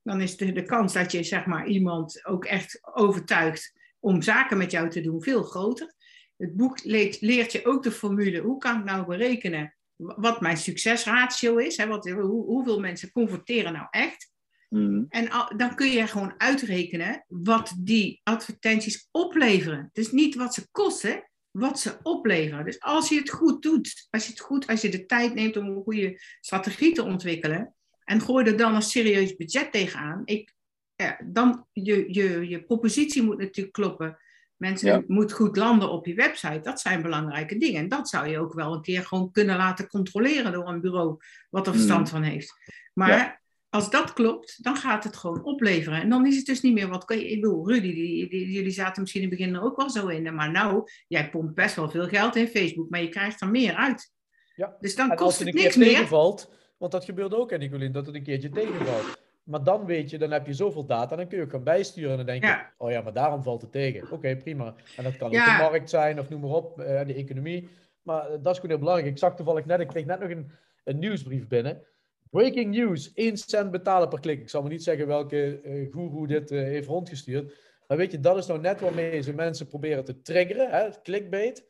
dan 0.03 0.21
is 0.21 0.37
de, 0.37 0.53
de 0.53 0.63
kans 0.63 0.93
dat 0.93 1.13
je 1.13 1.23
zeg 1.23 1.47
maar, 1.47 1.67
iemand 1.67 2.27
ook 2.27 2.45
echt 2.45 2.79
overtuigt 2.83 3.73
om 4.01 4.23
zaken 4.23 4.59
met 4.59 4.71
jou 4.71 4.91
te 4.91 5.01
doen 5.01 5.23
veel 5.23 5.43
groter. 5.43 5.95
Het 6.37 6.57
boek 6.57 6.85
leert, 6.85 7.21
leert 7.21 7.53
je 7.53 7.65
ook 7.65 7.83
de 7.83 7.93
formule, 7.93 8.41
hoe 8.41 8.59
kan 8.59 8.79
ik 8.79 8.85
nou 8.85 9.07
berekenen 9.07 9.77
wat 9.97 10.41
mijn 10.41 10.57
succesratio 10.57 11.57
is? 11.57 11.77
Hè, 11.77 11.87
wat, 11.87 12.09
hoe, 12.09 12.45
hoeveel 12.45 12.81
mensen 12.81 13.13
converteren 13.13 13.73
nou 13.73 13.87
echt? 13.91 14.35
Mhm. 14.69 15.05
En 15.09 15.29
dan 15.57 15.75
kun 15.75 15.91
je 15.91 16.07
gewoon 16.07 16.35
uitrekenen 16.39 17.25
wat 17.29 17.75
die 17.79 18.21
advertenties 18.23 19.09
opleveren. 19.11 19.91
Dus 19.93 20.13
niet 20.13 20.35
wat 20.35 20.55
ze 20.55 20.67
kosten, 20.71 21.31
wat 21.51 21.81
ze 21.81 21.99
opleveren. 22.03 22.65
Dus 22.65 22.81
als 22.81 23.09
je 23.09 23.19
het 23.19 23.31
goed 23.31 23.63
doet, 23.63 24.07
als 24.11 24.25
je 24.25 24.31
het 24.31 24.41
goed, 24.41 24.67
als 24.67 24.81
je 24.81 24.89
de 24.89 25.07
tijd 25.07 25.35
neemt 25.35 25.57
om 25.57 25.67
een 25.67 25.83
goede 25.83 26.21
strategie 26.41 26.93
te 26.95 27.03
ontwikkelen 27.03 27.75
en 28.05 28.21
gooi 28.21 28.45
er 28.47 28.57
dan 28.57 28.75
een 28.75 28.83
serieus 28.83 29.37
budget 29.37 29.73
tegenaan, 29.73 30.23
ik, 30.25 30.55
ja, 30.97 31.19
dan 31.25 31.67
je, 31.73 32.05
je, 32.15 32.49
je 32.49 32.63
propositie 32.63 33.23
moet 33.23 33.39
natuurlijk 33.39 33.75
kloppen. 33.75 34.19
Mensen 34.57 34.89
Ja. 34.89 35.03
moet 35.07 35.33
goed 35.33 35.57
landen 35.57 35.91
op 35.91 36.07
je 36.07 36.15
website. 36.15 36.61
Dat 36.63 36.81
zijn 36.81 37.03
belangrijke 37.03 37.59
dingen. 37.59 37.81
En 37.81 37.89
dat 37.89 38.09
zou 38.09 38.29
je 38.29 38.39
ook 38.39 38.55
wel 38.55 38.73
een 38.75 38.83
keer 38.83 39.03
gewoon 39.03 39.31
kunnen 39.31 39.57
laten 39.57 39.89
controleren 39.89 40.53
door 40.53 40.69
een 40.69 40.81
bureau 40.81 41.17
wat 41.51 41.67
er 41.67 41.73
verstand 41.73 42.09
van 42.09 42.23
heeft. 42.23 42.55
Maar 42.95 43.09
Ja. 43.09 43.41
Als 43.77 43.91
dat 43.91 44.13
klopt, 44.13 44.63
dan 44.65 44.77
gaat 44.77 45.05
het 45.05 45.17
gewoon 45.17 45.45
opleveren. 45.45 46.01
En 46.01 46.09
dan 46.09 46.27
is 46.27 46.37
het 46.37 46.47
dus 46.47 46.61
niet 46.61 46.75
meer 46.75 46.89
wat. 46.89 47.11
Ik 47.11 47.41
bedoel, 47.41 47.69
Rudy, 47.69 47.95
die, 47.95 48.29
die, 48.29 48.51
jullie 48.51 48.71
zaten 48.71 49.03
misschien 49.03 49.23
in 49.23 49.29
het 49.29 49.39
begin 49.39 49.55
er 49.55 49.63
ook 49.63 49.77
wel 49.77 49.91
zo 49.91 50.07
in. 50.07 50.35
Maar 50.35 50.51
nou, 50.51 50.83
jij 51.09 51.31
pompt 51.31 51.55
best 51.55 51.77
wel 51.77 51.91
veel 51.91 52.07
geld 52.09 52.37
in 52.37 52.49
Facebook, 52.49 52.91
maar 52.91 53.03
je 53.03 53.09
krijgt 53.09 53.41
er 53.41 53.49
meer 53.49 53.75
uit. 53.75 54.13
Ja. 54.55 54.77
Dus 54.81 54.97
dan 54.97 55.11
En 55.11 55.17
kost 55.17 55.29
als 55.29 55.39
het 55.39 55.47
het 55.47 55.57
een 55.57 55.63
niks 55.63 55.77
meer. 55.77 55.89
tegenvalt, 55.89 56.51
want 56.77 56.93
dat 56.93 57.05
gebeurt 57.05 57.35
ook 57.35 57.53
in 57.53 57.59
Nicolien, 57.59 57.93
dat 57.93 58.07
het 58.07 58.15
een 58.15 58.23
keertje 58.23 58.51
tegenvalt. 58.51 59.25
Maar 59.43 59.63
dan 59.65 59.85
weet 59.85 60.11
je, 60.11 60.19
dan 60.19 60.31
heb 60.31 60.47
je 60.47 60.53
zoveel 60.53 60.87
data, 60.87 61.17
dan 61.17 61.29
kun 61.29 61.39
je 61.39 61.45
ook 61.45 61.51
gaan 61.51 61.63
bijsturen 61.65 62.11
en 62.11 62.17
dan 62.17 62.27
denk 62.27 62.43
je, 62.43 62.49
Ja. 62.49 62.73
oh 62.79 62.91
ja, 62.91 63.01
maar 63.01 63.13
daarom 63.13 63.43
valt 63.43 63.63
het 63.63 63.73
tegen. 63.73 64.11
Oké, 64.13 64.37
prima. 64.37 64.75
En 64.97 65.05
dat 65.05 65.17
kan 65.17 65.27
ook 65.27 65.33
de 65.45 65.57
markt 65.71 65.91
zijn 65.91 66.21
of 66.21 66.29
noem 66.29 66.41
maar 66.41 66.51
op, 66.51 66.81
eh, 66.81 67.07
de 67.07 67.15
economie. 67.15 67.69
Maar 68.03 68.23
eh, 68.27 68.31
dat 68.43 68.53
is 68.53 68.55
gewoon 68.55 68.71
heel 68.71 68.79
belangrijk. 68.79 69.11
Ik 69.11 69.19
zag 69.19 69.37
toevallig 69.37 69.65
net, 69.65 69.81
ik 69.81 69.89
kreeg 69.89 70.05
net 70.05 70.21
nog 70.21 70.31
een, 70.31 70.51
een 70.85 70.99
nieuwsbrief 70.99 71.47
binnen. 71.49 71.83
Breaking 72.31 72.75
news, 72.75 73.13
1 73.15 73.37
cent 73.37 73.71
betalen 73.71 74.09
per 74.09 74.21
klik. 74.21 74.41
Ik 74.41 74.49
zal 74.49 74.63
maar 74.63 74.71
niet 74.71 74.83
zeggen 74.83 75.07
welke 75.07 75.61
eh 75.65 75.93
goeroe 75.93 76.27
dit 76.27 76.51
eh, 76.51 76.59
heeft 76.59 76.89
rondgestuurd. 76.89 77.55
Maar 77.89 77.97
weet 77.97 78.13
je, 78.13 78.21
dat 78.21 78.37
is 78.37 78.47
nou 78.47 78.61
net 78.61 78.81
waarmee 78.81 79.23
ze 79.23 79.33
mensen 79.35 79.67
proberen 79.67 80.05
te 80.05 80.21
triggeren. 80.21 80.71
Hè? 80.71 80.89
Clickbait. 81.03 81.67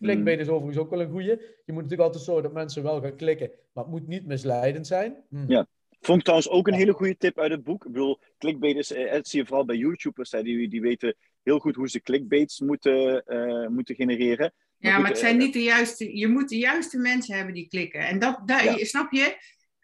Clickbait 0.00 0.40
is 0.40 0.48
overigens 0.48 0.78
ook 0.84 0.90
wel 0.90 1.00
een 1.00 1.10
goeie. 1.10 1.26
Je 1.28 1.72
moet 1.72 1.82
natuurlijk 1.82 2.00
altijd 2.00 2.24
zorgen 2.24 2.42
dat 2.42 2.52
mensen 2.52 2.82
wel 2.82 3.00
gaan 3.00 3.16
klikken. 3.16 3.50
Maar 3.72 3.84
het 3.84 3.92
moet 3.92 4.06
niet 4.06 4.26
misleidend 4.26 4.86
zijn. 4.86 5.16
Hm. 5.28 5.50
Ja. 5.52 5.66
Vond 6.00 6.18
ik 6.18 6.24
trouwens 6.24 6.50
ook 6.50 6.66
een 6.66 6.74
hele 6.74 6.92
goede 6.92 7.16
tip 7.16 7.38
uit 7.38 7.50
het 7.50 7.64
boek. 7.64 7.84
Ik 7.84 7.92
bedoel, 7.92 8.18
clickbait 8.38 8.76
is, 8.76 8.92
eh, 8.92 9.12
dat 9.12 9.28
zie 9.28 9.40
je 9.40 9.46
vooral 9.46 9.64
bij 9.64 9.76
YouTubers. 9.76 10.30
Hè, 10.30 10.42
die, 10.42 10.68
die 10.68 10.80
weten 10.80 11.14
heel 11.42 11.58
goed 11.58 11.74
hoe 11.74 11.88
ze 11.88 12.00
clickbaits 12.00 12.60
moeten, 12.60 13.24
eh, 13.26 13.66
moeten 13.66 13.94
genereren. 13.94 14.52
Ja, 14.76 14.92
goed, 14.92 15.00
maar 15.00 15.10
het 15.10 15.20
zijn 15.20 15.34
eh, 15.34 15.40
niet 15.44 15.52
de 15.52 15.62
juiste. 15.62 16.16
Je 16.16 16.28
moet 16.28 16.48
de 16.48 16.58
juiste 16.58 16.98
mensen 16.98 17.36
hebben 17.36 17.54
die 17.54 17.68
klikken. 17.68 18.00
En 18.00 18.18
dat, 18.18 18.42
Ja. 18.46 18.84
snap 18.84 19.12
je? 19.12 19.36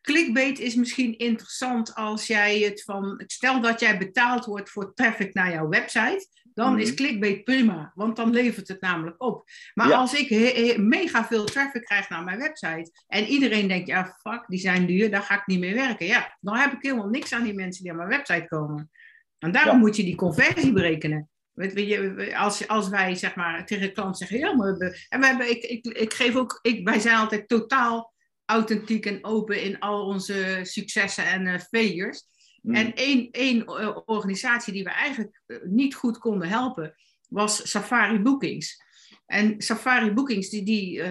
Clickbait 0.05 0.59
is 0.59 0.75
misschien 0.75 1.19
interessant 1.19 1.95
als 1.95 2.27
jij 2.27 2.59
het 2.59 2.83
van. 2.83 3.23
Stel 3.27 3.61
dat 3.61 3.81
jij 3.81 3.99
betaald 3.99 4.45
wordt 4.45 4.71
voor 4.71 4.95
traffic 4.95 5.35
naar 5.35 5.53
jouw 5.53 5.69
website. 5.69 6.27
Dan 6.55 6.73
Mhm. 6.73 6.81
is 6.81 6.95
clickbait 6.95 7.45
prima, 7.45 7.93
want 7.95 8.17
dan 8.17 8.31
levert 8.33 8.69
het 8.69 8.81
namelijk 8.81 9.23
op. 9.23 9.49
Maar 9.75 9.89
Ja. 9.89 9.97
als 9.97 10.15
ik 10.15 10.29
he- 10.29 10.67
he- 10.67 10.79
mega 10.79 11.25
veel 11.27 11.45
traffic 11.45 11.85
krijg 11.85 12.09
naar 12.09 12.25
mijn 12.25 12.39
website. 12.39 12.91
en 13.07 13.27
iedereen 13.27 13.69
denkt, 13.69 13.87
ja, 13.89 14.19
fuck, 14.21 14.45
die 14.47 14.59
zijn 14.59 14.87
duur, 14.87 15.11
daar 15.11 15.23
ga 15.23 15.35
ik 15.35 15.47
niet 15.47 15.59
mee 15.61 15.75
werken. 15.75 16.07
Ja, 16.07 16.37
dan 16.41 16.57
heb 16.57 16.73
ik 16.73 16.79
helemaal 16.83 17.09
niks 17.09 17.33
aan 17.33 17.43
die 17.45 17.55
mensen 17.55 17.83
die 17.83 17.91
aan 17.93 17.97
mijn 17.99 18.09
website 18.09 18.47
komen. 18.49 18.91
En 19.39 19.53
daarom 19.53 19.73
Ja. 19.75 19.79
moet 19.81 19.97
je 19.97 20.05
die 20.05 20.15
conversie 20.15 20.73
berekenen. 20.73 21.29
Weet, 21.53 21.73
weet 21.73 21.89
je, 21.89 22.33
als, 22.37 22.69
als 22.69 22.89
wij 22.89 23.15
zeg 23.15 23.35
maar 23.35 23.67
tegen 23.67 23.87
de 23.87 23.93
klant 23.93 24.19
zeggen, 24.19 24.39
ja, 24.39 24.55
maar 24.55 24.77
we, 24.77 25.05
en 25.09 25.21
we 25.21 25.27
hebben, 25.27 25.51
ik, 25.51 25.63
ik, 25.63 25.87
ik 25.87 26.15
geef 26.15 26.35
ook, 26.37 26.59
ik, 26.63 26.89
wij 26.89 26.99
zijn 27.01 27.17
altijd 27.17 27.49
totaal 27.49 28.14
authentiek 28.47 29.07
en 29.07 29.25
open 29.25 29.63
in 29.63 29.79
al 29.79 30.07
onze 30.07 30.61
successen 30.63 31.27
en 31.27 31.47
eh 31.47 31.61
failures. 31.61 32.27
Mm. 32.63 32.75
En 32.75 32.95
één, 32.95 33.31
één 33.31 33.65
eh, 33.65 33.99
organisatie 34.05 34.73
die 34.73 34.85
we 34.85 34.91
eigenlijk 34.91 35.43
eh, 35.47 35.57
niet 35.65 35.95
goed 35.95 36.19
konden 36.19 36.49
helpen, 36.49 36.95
was 37.29 37.71
Safari 37.71 38.21
Bookings. 38.21 38.83
En 39.27 39.55
Safari 39.63 40.13
Bookings, 40.13 40.49
die, 40.49 40.63
die, 40.63 41.03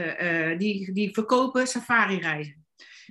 die, 0.57 0.93
die 0.93 1.13
verkopen 1.13 1.67
safari-reizen. 1.67 2.62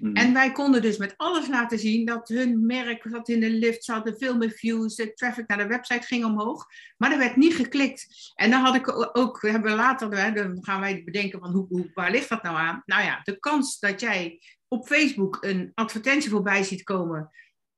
Mhm. 0.02 0.16
En 0.16 0.32
wij 0.32 0.52
konden 0.52 0.82
dus 0.82 0.96
met 0.96 1.14
alles 1.16 1.48
laten 1.48 1.78
zien 1.78 2.04
dat 2.04 2.28
hun 2.28 2.66
merk 2.66 3.06
zat 3.10 3.28
in 3.28 3.40
de 3.40 3.50
lift, 3.50 3.84
ze 3.84 3.92
hadden 3.92 4.18
veel 4.18 4.36
meer 4.36 4.50
views, 4.50 4.94
de 4.94 5.12
traffic 5.12 5.46
naar 5.46 5.58
de 5.58 5.66
website 5.66 6.06
ging 6.06 6.24
omhoog. 6.24 6.66
Maar 6.96 7.12
er 7.12 7.18
werd 7.18 7.36
niet 7.36 7.54
geklikt. 7.54 8.32
En 8.34 8.50
dan 8.50 8.60
had 8.60 8.74
ik 8.74 9.16
ook, 9.18 9.40
we 9.40 9.50
hebben 9.50 9.74
later, 9.74 10.16
hè, 10.18 10.32
dan 10.32 10.64
gaan 10.64 10.80
wij 10.80 11.04
bedenken 11.04 11.38
van 11.38 11.50
hoe, 11.50 11.66
hoe, 11.68 11.90
waar 11.94 12.10
ligt 12.10 12.28
dat 12.28 12.42
nou 12.42 12.56
aan? 12.56 12.82
Nou 12.86 13.02
ja, 13.02 13.20
de 13.22 13.38
kans 13.38 13.78
dat 13.78 14.00
jij 14.00 14.40
op 14.68 14.86
Facebook 14.86 15.38
een 15.40 15.70
advertentie 15.74 16.30
voorbij 16.30 16.62
ziet 16.62 16.82
komen 16.82 17.30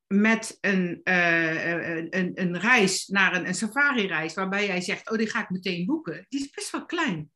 met 0.07 0.59
een, 0.61 1.01
eh, 1.03 1.97
een, 1.97 2.07
een, 2.11 2.31
een 2.35 2.59
reis 2.59 3.07
naar 3.07 3.35
een, 3.35 3.47
een 3.47 3.55
safari-reis, 3.55 4.35
waarbij 4.35 4.67
jij 4.67 4.81
zegt, 4.81 5.11
oh 5.11 5.19
die 5.19 5.31
ga 5.31 5.43
ik 5.43 5.51
meteen 5.51 5.87
boeken, 5.87 6.27
die 6.29 6.41
is 6.41 6.51
best 6.51 6.71
wel 6.71 6.87
klein. 6.87 7.31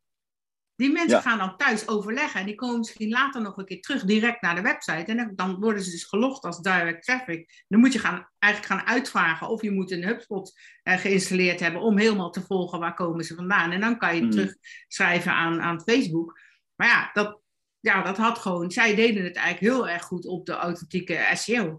Die 0.79 0.93
mensen 0.93 1.17
Ja. 1.17 1.21
gaan 1.21 1.39
dan 1.39 1.57
thuis 1.57 1.89
overleggen 1.89 2.41
en 2.41 2.47
die 2.47 2.55
komen 2.55 2.79
misschien 2.79 3.09
later 3.09 3.43
nog 3.43 3.57
een 3.57 3.65
keer 3.65 3.81
terug 3.81 4.05
direct 4.05 4.41
naar 4.43 4.55
de 4.55 4.61
website. 4.61 5.13
En 5.13 5.33
dan- 5.37 5.61
worden 5.61 5.83
ze 5.83 5.91
dus 5.91 6.05
gelogd 6.05 6.45
als 6.45 6.61
direct 6.61 7.05
traffic. 7.05 7.65
Dan 7.69 7.81
moet 7.81 7.93
je 7.93 7.99
gaan, 7.99 8.29
eigenlijk 8.39 8.73
gaan 8.73 8.87
uitvragen 8.95 9.49
of 9.49 9.63
je 9.63 9.71
moet 9.71 9.91
een 9.91 10.05
HubSpot 10.05 10.61
eh, 10.83 10.99
geïnstalleerd 10.99 11.61
hebben 11.61 11.81
om 11.81 11.99
helemaal 11.99 12.31
te 12.31 12.41
volgen 12.43 12.79
waar 12.79 12.95
komen 12.95 13.25
ze 13.25 13.35
vandaan. 13.35 13.71
En 13.73 13.81
dan 13.81 13.99
kan 13.99 14.15
je 14.17 14.23
Mhm. 14.23 14.31
terugschrijven 14.31 15.33
aan, 15.33 15.61
aan 15.61 15.81
Facebook. 15.83 16.39
Maar 16.77 16.89
ja 16.89 17.11
dat, 17.13 17.41
ja, 17.81 18.03
dat 18.03 18.17
had 18.17 18.39
gewoon, 18.39 18.71
zij 18.71 18.95
deden 18.95 19.25
het 19.25 19.37
eigenlijk 19.37 19.75
heel 19.75 19.89
erg 19.89 20.03
goed 20.03 20.27
op 20.27 20.47
de 20.47 20.53
authentieke 20.53 21.31
SEO. 21.35 21.79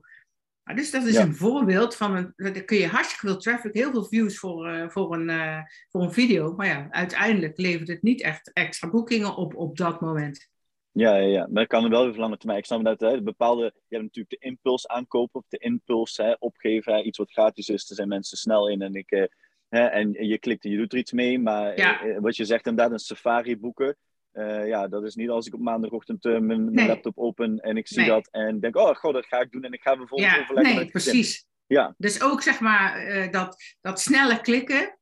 Maar 0.70 0.78
dus 0.78 0.92
dat 0.92 1.04
is 1.04 1.14
Ja. 1.14 1.22
een 1.22 1.36
voorbeeld 1.36 1.96
van 1.96 2.16
een. 2.16 2.34
Dan 2.36 2.66
kun 2.66 2.78
je 2.78 2.88
hartstikke 2.88 3.26
veel 3.28 3.38
traffic, 3.38 3.74
heel 3.74 3.92
veel 3.92 4.04
views 4.06 4.40
voor, 4.40 4.68
eh, 4.68 4.90
voor, 4.90 5.14
een, 5.16 5.30
eh, 5.30 5.60
voor 5.90 6.02
een 6.02 6.12
video. 6.12 6.54
Maar 6.56 6.68
ja, 6.68 6.88
uiteindelijk 6.92 7.58
levert 7.58 7.88
het 7.88 8.02
niet 8.02 8.22
echt 8.22 8.54
extra 8.54 8.90
boekingen 8.90 9.36
op 9.36 9.56
op 9.56 9.78
dat 9.78 10.02
moment. 10.02 10.50
Ja, 10.92 11.16
ja, 11.16 11.28
ja, 11.28 11.40
maar 11.40 11.54
dat 11.64 11.68
kan 11.68 11.84
er 11.84 11.90
wel 11.90 12.08
even 12.08 12.20
lange 12.20 12.38
termijn. 12.38 12.60
Ik 12.60 12.66
snap 12.66 12.84
dat 12.84 13.00
hè, 13.00 13.22
bepaalde, 13.22 13.64
je 13.64 13.96
hebt 13.96 14.04
natuurlijk 14.04 14.42
de 14.42 14.48
impuls 14.48 14.88
aankopen 14.88 15.40
of 15.40 15.46
de 15.48 15.58
impuls 15.58 16.18
hè, 16.18 16.34
opgeven. 16.40 16.94
Hè, 16.94 17.02
iets 17.02 17.18
wat 17.18 17.32
gratis 17.32 17.70
is, 17.70 17.88
daar 17.88 17.96
zijn 17.98 18.08
mensen 18.10 18.38
snel 18.38 18.70
in 18.70 18.82
en 18.82 18.94
ik, 18.94 19.12
eh, 19.12 19.24
hè, 19.70 19.86
en 19.86 20.12
je 20.28 20.40
klikt 20.40 20.64
en 20.64 20.72
je 20.72 20.78
doet 20.78 20.94
er 20.94 21.00
iets 21.00 21.12
mee. 21.12 21.40
Maar 21.40 21.78
Ja. 21.78 22.20
wat 22.20 22.36
je 22.36 22.46
zegt 22.46 22.68
inderdaad, 22.68 22.92
een 22.94 23.00
safari 23.00 23.58
boeken. 23.58 23.98
Eh, 24.40 24.68
ja, 24.68 24.88
dat 24.88 25.04
is 25.04 25.16
niet 25.16 25.30
als 25.30 25.48
ik 25.48 25.54
op 25.54 25.60
maandagochtend 25.60 26.26
eh, 26.26 26.32
mijn, 26.32 26.46
mijn 26.48 26.72
Nee. 26.74 26.88
laptop 26.88 27.18
open 27.18 27.60
en 27.60 27.78
ik 27.78 27.88
zie 27.88 27.98
Nee. 28.00 28.08
dat 28.10 28.28
en 28.32 28.60
denk, 28.60 28.76
oh 28.78 28.96
god, 28.96 29.14
dat 29.14 29.26
ga 29.26 29.40
ik 29.40 29.52
doen 29.52 29.64
en 29.64 29.74
ik 29.74 29.82
ga 29.82 29.96
vervolgens 29.96 30.32
Ja, 30.34 30.42
overleggen 30.42 30.76
nee, 30.76 30.84
met 30.84 30.92
gezin. 30.92 31.12
precies. 31.12 31.46
Ja. 31.66 31.94
Dus 31.98 32.22
ook 32.22 32.42
zeg 32.42 32.60
maar 32.60 32.96
eh, 32.96 33.32
dat, 33.32 33.64
dat 33.82 34.02
snelle 34.02 34.42
klikken. 34.42 34.98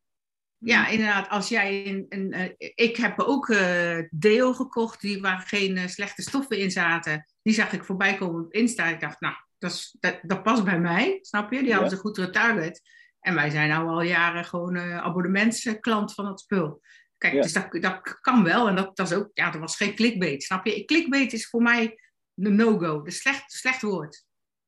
Ja, 0.57 0.87
inderdaad, 0.87 1.29
als 1.29 1.49
jij 1.49 2.05
eh, 2.09 2.49
ik 2.75 2.97
heb 2.97 3.19
ook 3.19 3.55
deo 4.09 4.53
gekocht 4.53 5.01
die, 5.01 5.21
waar 5.21 5.39
geen 5.39 5.89
slechte 5.89 6.21
stoffen 6.21 6.57
in 6.57 6.71
zaten. 6.71 7.25
Die 7.41 7.53
zag 7.53 7.73
ik 7.73 7.83
voorbij 7.83 8.15
komen 8.15 8.41
op 8.45 8.53
Insta. 8.53 8.85
Ik 8.85 8.99
dacht, 8.99 9.19
nou, 9.21 9.35
dat, 9.57 9.71
is, 9.71 9.95
dat, 9.99 10.19
dat 10.21 10.43
past 10.43 10.63
bij 10.63 10.79
mij, 10.79 11.17
snap 11.21 11.51
je? 11.51 11.59
Die 11.61 11.71
hadden 11.71 11.89
Ja. 11.89 11.95
ze 11.95 12.01
goed 12.01 12.17
retarget. 12.17 12.81
En 13.19 13.35
wij 13.35 13.49
zijn 13.49 13.69
nou 13.69 13.87
al 13.89 14.01
jaren 14.01 14.45
gewoon 14.45 14.77
abonnementsklant 14.77 16.13
van 16.13 16.25
het 16.25 16.39
spul. 16.39 16.81
Kijk, 17.17 17.33
Ja. 17.33 17.41
dus 17.41 17.53
dat, 17.53 17.71
dat 17.71 18.19
kan 18.21 18.43
wel. 18.43 18.67
En 18.67 18.75
dat, 18.75 18.97
dat, 18.97 19.11
is 19.11 19.17
ook, 19.17 19.29
ja, 19.33 19.51
dat 19.51 19.61
was 19.61 19.75
geen 19.75 19.95
clickbait, 19.95 20.43
snap 20.43 20.65
je? 20.65 20.85
Clickbait 20.85 21.33
is 21.33 21.49
voor 21.49 21.61
mij 21.61 21.99
de 22.33 22.49
no-go, 22.49 23.01
de 23.01 23.11
slecht, 23.11 23.51
slecht 23.51 23.81
woord. 23.81 24.25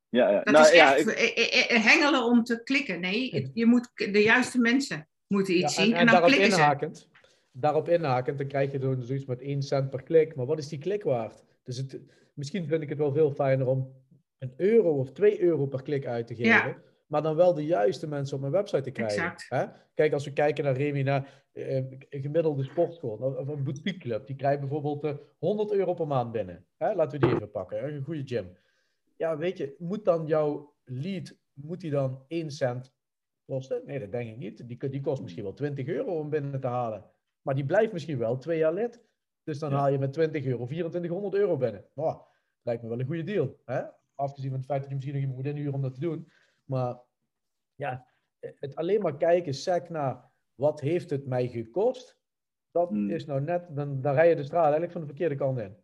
Ja, 0.10 0.30
ja. 0.30 0.44
Dat 0.44 0.54
Nou, 0.54 0.66
is 0.66 0.72
ja, 0.74 0.96
echt 0.96 1.08
ik- 1.08 1.16
eh, 1.16 1.60
eh, 1.60 1.76
eh, 1.76 1.84
hengelen 1.84 2.24
om 2.24 2.44
te 2.44 2.64
klikken. 2.64 3.00
Nee, 3.00 3.30
het- 3.36 3.52
je 3.54 3.66
moet 3.66 3.90
de 3.96 4.22
juiste 4.22 4.60
mensen 4.60 5.10
moeten 5.28 5.54
iets 5.58 5.76
Ja, 5.76 5.82
zien 5.84 5.92
en, 5.94 5.98
dan 6.06 6.14
daarop 6.14 6.30
klikken 6.30 6.52
ze. 6.52 6.58
inhakend, 6.58 7.10
daarop 7.52 7.90
inhakend, 7.90 8.38
dan 8.38 8.48
krijg 8.48 8.72
je 8.72 8.80
zo- 8.80 8.96
zoiets 9.02 9.26
met 9.26 9.42
1 9.42 9.62
cent 9.62 9.90
per 9.90 10.04
klik. 10.04 10.36
Maar 10.36 10.46
wat 10.46 10.58
is 10.58 10.68
die 10.68 10.80
klik 10.80 11.04
waard? 11.04 11.44
Dus 11.64 11.78
het, 11.78 12.00
misschien 12.34 12.68
vind 12.68 12.82
ik 12.82 12.90
het 12.90 12.98
wel 12.98 13.14
veel 13.14 13.32
fijner 13.32 13.68
om 13.68 13.94
een 14.38 14.54
euro 14.58 14.98
of 15.00 15.12
2 15.12 15.42
euro 15.42 15.66
per 15.66 15.82
klik 15.82 16.06
uit 16.06 16.28
te 16.28 16.36
geven. 16.36 16.82
Maar 17.10 17.22
dan 17.22 17.36
wel 17.36 17.54
de 17.54 17.66
juiste 17.66 18.08
mensen 18.08 18.36
op 18.36 18.42
mijn 18.42 18.54
website 18.54 18.82
te 18.82 18.92
krijgen. 18.92 19.18
Exact. 19.24 19.46
Hè? 19.50 19.66
Kijk, 19.94 20.14
als 20.14 20.26
we 20.26 20.34
kijken 20.34 20.64
naar 20.64 20.76
Remy, 20.76 21.02
naar 21.02 21.44
eh, 21.52 21.76
een 21.76 22.06
gemiddelde 22.10 22.64
sportschool 22.64 23.18
of 23.18 23.48
een 23.48 23.64
boutiqueclub. 23.64 24.28
Die 24.28 24.36
krijgt 24.36 24.60
bijvoorbeeld 24.60 25.04
eh, 25.04 25.16
100 25.40 25.72
euro 25.72 25.94
per 25.94 26.08
maand 26.08 26.32
binnen. 26.32 26.66
Hè? 26.78 26.94
Laten 26.94 27.20
we 27.20 27.26
die 27.28 27.36
even 27.36 27.52
pakken. 27.52 27.80
hè? 27.80 27.88
Een 27.92 28.04
goede 28.04 28.22
gym. 28.26 28.58
Ja, 29.18 29.38
weet 29.38 29.58
je, 29.58 29.76
moet 29.78 30.06
dan 30.06 30.26
jouw 30.28 30.74
lead, 30.84 31.38
moet 31.54 31.82
die 31.82 31.92
dan 31.92 32.24
1 32.28 32.52
cent 32.52 32.94
kosten? 33.46 33.82
Nee, 33.86 34.00
dat 34.00 34.12
denk 34.12 34.30
ik 34.30 34.38
niet. 34.38 34.68
Die, 34.68 34.90
die 34.90 35.02
kost 35.02 35.22
misschien 35.22 35.44
wel 35.44 35.54
20 35.54 35.88
euro 35.88 36.20
om 36.20 36.30
binnen 36.30 36.60
te 36.60 36.68
halen. 36.68 37.04
Maar 37.42 37.56
die 37.56 37.66
blijft 37.66 37.94
misschien 37.94 38.18
wel 38.18 38.38
twee 38.38 38.58
jaar 38.58 38.74
lid. 38.74 39.02
Dus 39.44 39.60
dan 39.60 39.70
Ja. 39.70 39.78
haal 39.78 39.90
je 39.92 39.98
met 40.00 40.14
20 40.14 40.46
euro 40.46 40.66
2400 40.66 41.34
euro 41.36 41.58
binnen. 41.58 41.86
Nou, 41.96 42.22
lijkt 42.62 42.84
me 42.84 42.90
wel 42.90 43.00
een 43.00 43.06
goede 43.06 43.24
deal. 43.24 43.60
Hè? 43.66 43.82
Afgezien 44.16 44.50
van 44.50 44.58
het 44.60 44.68
feit 44.68 44.80
dat 44.80 44.90
je 44.90 44.96
misschien 44.96 45.14
nog 45.16 45.24
iemand 45.24 45.42
moet 45.44 45.52
inhuren 45.54 45.74
om 45.74 45.82
dat 45.82 45.94
te 45.94 46.00
doen. 46.00 46.32
Maar 46.70 47.00
ja, 47.76 48.06
het 48.40 48.76
alleen 48.76 49.02
maar 49.02 49.18
kijken, 49.18 49.54
sec 49.54 49.90
naar 49.90 50.32
wat 50.56 50.80
heeft 50.80 51.10
het 51.10 51.26
mij 51.26 51.48
gekost, 51.48 52.18
dat 52.72 52.90
hmm. 52.90 53.10
is 53.10 53.26
nou 53.26 53.42
net, 53.42 53.66
dan, 53.70 54.02
dan 54.02 54.14
rij 54.14 54.30
je 54.30 54.36
de 54.36 54.44
straat 54.44 54.62
eigenlijk 54.62 54.92
van 54.92 55.02
de 55.02 55.08
verkeerde 55.08 55.36
kant 55.36 55.60
in. 55.60 55.78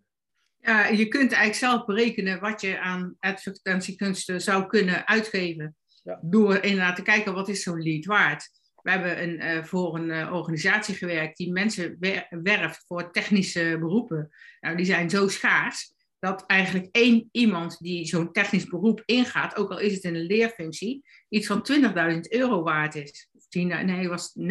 Ja, 0.58 0.88
je 0.88 1.08
kunt 1.08 1.32
eigenlijk 1.32 1.56
zelf 1.56 1.86
berekenen 1.86 2.40
wat 2.40 2.62
je 2.62 2.80
aan 2.80 3.16
advertentiekunsten 3.20 4.42
zou 4.42 4.66
kunnen 4.66 5.08
uitgeven. 5.08 5.76
Ja. 6.04 6.20
Door 6.22 6.56
inderdaad 6.56 6.96
te 6.96 7.02
kijken 7.02 7.34
wat 7.34 7.50
is 7.50 7.64
zo'n 7.64 7.82
lead 7.82 8.06
waard. 8.06 8.50
We 8.82 8.92
hebben 8.92 9.24
een, 9.24 9.58
uh, 9.58 9.64
voor 9.64 9.96
een 9.96 10.10
uh, 10.10 10.34
organisatie 10.34 10.96
gewerkt 10.96 11.38
die 11.38 11.52
mensen 11.52 11.98
werft 12.30 12.86
voor 12.88 13.12
technische 13.12 13.78
beroepen. 13.80 14.30
Nou, 14.60 14.76
die 14.76 14.86
zijn 14.86 15.10
zo 15.10 15.28
schaars 15.28 15.95
dat 16.20 16.44
eigenlijk 16.46 16.88
één 16.92 17.30
iemand 17.32 17.78
die 17.80 18.06
zo'n 18.06 18.32
technisch 18.32 18.66
beroep 18.66 19.04
ingaat, 19.06 19.56
ook 19.56 19.72
al 19.72 19.80
is 19.80 19.94
het 19.94 20.04
in 20.04 20.16
een 20.16 20.26
leerfunctie, 20.26 21.06
iets 21.30 21.48
van 21.48 21.68
20.000 22.14 22.20
euro 22.30 22.64
waard 22.64 22.96
is. 22.96 23.30
Of 23.34 23.48
10, 23.48 23.68
nee, 23.68 24.10
was 24.10 24.36
9.000 24.40 24.46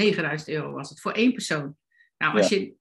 euro 0.44 0.72
was 0.72 0.88
het 0.88 1.00
voor 1.00 1.12
één 1.12 1.32
persoon. 1.32 1.76
Nou, 2.18 2.36
als 2.36 2.48
je 2.48 2.74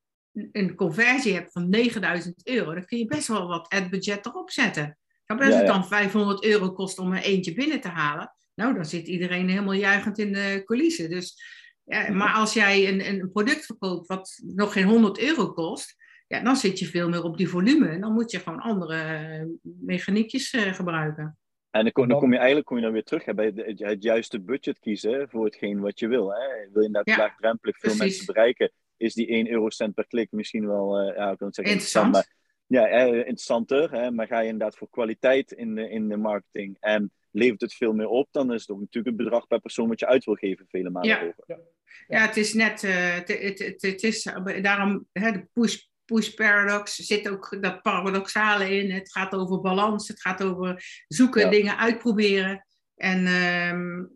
een 0.52 0.76
conversie 0.76 1.34
hebt 1.34 1.52
van 1.52 1.70
9000 1.70 2.48
euro, 2.48 2.74
dan 2.74 2.86
kun 2.86 2.98
je 2.98 3.06
best 3.06 3.28
wel 3.28 3.48
wat 3.48 3.70
ad-budget 3.70 4.26
erop 4.26 4.52
zetten. 4.52 4.98
Als 5.26 5.40
best 5.40 5.58
het 5.58 5.68
dan 5.68 5.88
500 5.88 6.44
euro 6.44 6.72
kost 6.72 7.00
om 7.00 7.14
er 7.14 7.24
eentje 7.24 7.54
binnen 7.54 7.82
te 7.82 7.88
halen, 7.88 8.36
nou, 8.56 8.74
dan 8.74 8.86
zit 8.86 9.08
iedereen 9.08 9.50
helemaal 9.50 9.74
juichend 9.74 10.18
in 10.18 10.34
de 10.34 10.62
coulissen. 10.66 11.10
Dus, 11.10 11.36
ja, 11.84 12.12
maar 12.12 12.34
als 12.34 12.54
jij 12.54 12.88
een, 12.88 13.08
een 13.08 13.32
product 13.32 13.66
verkoopt 13.66 14.08
wat 14.08 14.42
nog 14.46 14.74
geen 14.74 14.88
100 14.88 15.20
euro 15.20 15.54
kost, 15.54 15.96
ja, 16.34 16.44
dan 16.44 16.56
zit 16.56 16.80
je 16.80 16.86
veel 16.86 17.10
meer 17.10 17.24
op 17.24 17.38
die 17.38 17.50
volume. 17.50 17.88
En 17.88 18.02
dan 18.02 18.14
moet 18.14 18.32
je 18.32 18.40
gewoon 18.40 18.60
andere 18.60 18.96
eh, 18.96 19.46
mechaniekjes 19.62 20.54
uh, 20.54 20.74
gebruiken. 20.74 21.38
En 21.72 21.84
dan 21.84 21.92
kom, 21.92 22.08
dan 22.08 22.20
kom, 22.20 22.32
je 22.32 22.38
eigenlijk 22.38 22.66
kom 22.66 22.78
je 22.78 22.84
dan 22.84 22.92
weer 22.92 23.04
terug 23.04 23.26
hè, 23.26 23.34
bij 23.34 23.46
het, 23.56 23.80
het, 23.80 24.04
juiste 24.04 24.42
budget 24.42 24.80
kiezen 24.80 25.30
voor 25.30 25.46
hetgeen 25.46 25.80
wat 25.80 26.00
je 26.00 26.08
wil. 26.08 26.34
Hè. 26.34 26.48
Wil 26.72 26.82
je 26.82 26.88
inderdaad 26.88 27.16
ja, 27.16 27.18
laagdrempelig 27.18 27.78
veel 27.78 27.96
mensen 27.96 28.26
bereiken, 28.26 28.72
is 28.98 29.14
die 29.14 29.28
1 29.28 29.50
eurocent 29.50 29.94
per 29.94 30.08
klik 30.08 30.32
misschien 30.32 30.68
wel, 30.68 31.02
uh, 31.02 31.16
ja, 31.16 31.32
ik 31.32 31.38
kan 31.38 31.48
het 31.48 31.56
zeggen, 31.56 31.74
interessant. 31.74 32.12
Maar, 32.12 32.34
ja, 32.68 32.88
interessanter. 32.88 33.92
Hè, 33.92 34.12
maar 34.12 34.28
ga 34.28 34.40
je 34.40 34.50
inderdaad 34.50 34.78
voor 34.78 34.90
kwaliteit 34.90 35.52
in 35.52 35.76
de, 35.76 35.90
in 35.90 36.08
de 36.08 36.18
marketing 36.18 36.78
en 36.80 37.12
levert 37.32 37.62
het 37.62 37.74
veel 37.74 37.94
meer 37.94 38.08
op, 38.08 38.28
dan 38.32 38.54
is 38.54 38.62
het 38.62 38.70
ook 38.70 38.80
natuurlijk 38.80 39.16
het 39.16 39.26
bedrag 39.26 39.48
per 39.48 39.60
persoon 39.60 39.88
wat 39.88 40.00
je 40.00 40.08
uit 40.08 40.26
wil 40.26 40.36
geven 40.36 40.66
vele 40.68 40.90
malen 40.90 41.10
ja. 41.10 41.20
hoger. 41.20 41.44
Ja. 41.48 41.60
ja, 42.08 42.26
het 42.26 42.38
is 42.38 42.54
net, 42.54 42.84
uh, 42.84 43.14
het, 43.14 43.28
het, 43.28 43.82
het, 43.82 44.04
is 44.04 44.24
daarom 44.62 45.08
hè, 45.12 45.32
de 45.32 45.48
push, 45.54 45.86
push 46.06 46.30
paradox 46.30 46.96
zit 46.96 47.30
ook 47.30 47.58
dat 47.62 47.82
paradoxale 47.82 48.78
in. 48.78 48.92
Het 48.92 49.12
gaat 49.12 49.34
over 49.34 49.62
balans, 49.62 50.08
het 50.08 50.22
gaat 50.22 50.44
over 50.44 50.84
zoeken, 51.08 51.52
dingen 51.52 51.78
uitproberen. 51.78 52.66
En 52.96 53.28
um, 53.28 54.12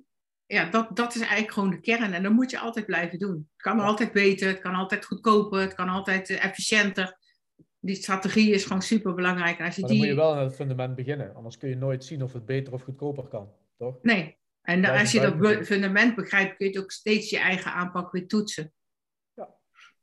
ja, 0.45 0.69
dat, 0.69 0.95
dat 0.95 1.15
is 1.15 1.21
eigenlijk 1.21 1.51
gewoon 1.51 1.69
de 1.69 1.79
kern. 1.79 2.13
En 2.13 2.23
dat 2.23 2.31
moet 2.31 2.51
je 2.51 2.59
altijd 2.59 2.85
blijven 2.85 3.19
doen. 3.19 3.49
Het 3.51 3.61
kan 3.61 3.79
altijd 3.79 4.11
beter, 4.11 4.47
het 4.47 4.59
kan 4.59 4.73
altijd 4.73 5.05
goedkoper, 5.05 5.59
het 5.59 5.73
kan 5.73 5.89
altijd 5.89 6.29
eh, 6.29 6.45
efficiënter. 6.45 7.17
Die 7.79 7.95
strategie 7.95 8.51
is 8.51 8.65
gewoon 8.65 8.81
super 8.81 9.13
belangrijk. 9.13 9.61
Als 9.61 9.75
je 9.75 9.81
maar 9.81 9.89
dan 9.89 9.99
die... 9.99 10.07
moet 10.07 10.15
je 10.15 10.21
wel 10.21 10.35
aan 10.35 10.43
het 10.43 10.55
fundament 10.55 10.95
beginnen. 10.95 11.35
Anders 11.35 11.57
kun 11.57 11.69
je 11.69 11.75
nooit 11.75 12.03
zien 12.05 12.23
of 12.23 12.33
het 12.33 12.45
beter 12.45 12.73
of 12.73 12.83
goedkoper 12.83 13.23
kan. 13.23 13.51
Toch? 13.77 13.97
Nee. 14.01 14.37
En 14.61 14.85
als 14.85 15.11
je 15.11 15.19
dat 15.19 15.65
fundament 15.65 16.15
begrijpt, 16.15 16.55
kun 16.55 16.65
je 16.65 16.71
het 16.71 16.83
ook 16.83 16.91
steeds 16.91 17.29
je 17.29 17.37
eigen 17.37 17.73
aanpak 17.73 18.11
weer 18.11 18.27
toetsen. 18.27 18.73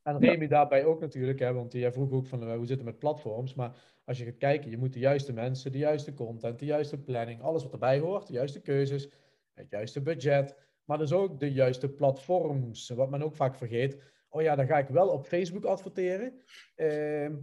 En 0.05 0.19
Remy 0.19 0.47
daarbij 0.47 0.85
ook 0.85 1.01
natuurlijk, 1.01 1.39
hè, 1.39 1.53
want 1.53 1.73
jij 1.73 1.93
vroeg 1.93 2.13
ook 2.13 2.27
van 2.27 2.43
uh, 2.43 2.57
hoe 2.57 2.67
zit 2.67 2.77
het 2.77 2.87
met 2.87 2.99
platforms. 2.99 3.55
Maar 3.55 4.01
als 4.05 4.19
je 4.19 4.25
gaat 4.25 4.37
kijken, 4.37 4.71
je 4.71 4.79
moet 4.79 4.93
de 4.93 4.99
juiste 4.99 5.33
mensen, 5.33 5.73
de 5.73 5.79
juiste 5.79 6.15
content, 6.15 6.59
de 6.59 6.65
juiste 6.65 7.03
planning, 7.03 7.43
alles 7.43 7.63
wat 7.63 7.73
erbij 7.73 7.99
hoort, 7.99 8.27
de 8.27 8.33
juiste 8.33 8.61
keuzes 8.61 9.09
het 9.55 9.71
juiste 9.71 10.03
budget, 10.03 10.57
maar 10.85 10.99
dus 10.99 11.13
ook 11.13 11.41
de 11.41 11.53
juiste 11.53 11.89
platforms. 11.89 12.89
Wat 12.89 13.11
men 13.11 13.23
ook 13.23 13.35
vaak 13.35 13.57
vergeet. 13.57 14.03
Oh 14.29 14.43
ja, 14.43 14.55
dan 14.55 14.67
ga 14.67 14.79
ik 14.79 14.89
wel 14.89 15.09
op 15.09 15.27
Facebook 15.27 15.65
adverteren. 15.65 16.43
Ehm, 16.75 17.37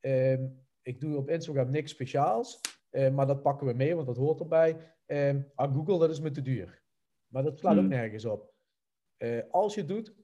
ehm, 0.00 0.46
ik 0.82 1.00
doe 1.00 1.16
op 1.16 1.30
Instagram 1.30 1.70
niks 1.70 1.90
speciaals, 1.90 2.60
ehm, 2.90 3.14
maar 3.14 3.26
dat 3.26 3.42
pakken 3.42 3.66
we 3.66 3.72
mee, 3.72 3.94
want 3.94 4.06
dat 4.06 4.16
hoort 4.16 4.40
erbij. 4.40 4.76
aan 5.54 5.74
Google, 5.74 5.98
dat 5.98 6.10
is 6.10 6.20
me 6.20 6.30
te 6.30 6.42
duur. 6.42 6.82
Maar 7.28 7.42
dat 7.42 7.58
slaat 7.58 7.74
ook 7.74 7.80
hmm. 7.80 7.88
nergens 7.88 8.24
op. 8.24 8.54
Uh, 9.18 9.42
als 9.50 9.74
je 9.74 9.80
het 9.80 9.88
doet, 9.88 10.14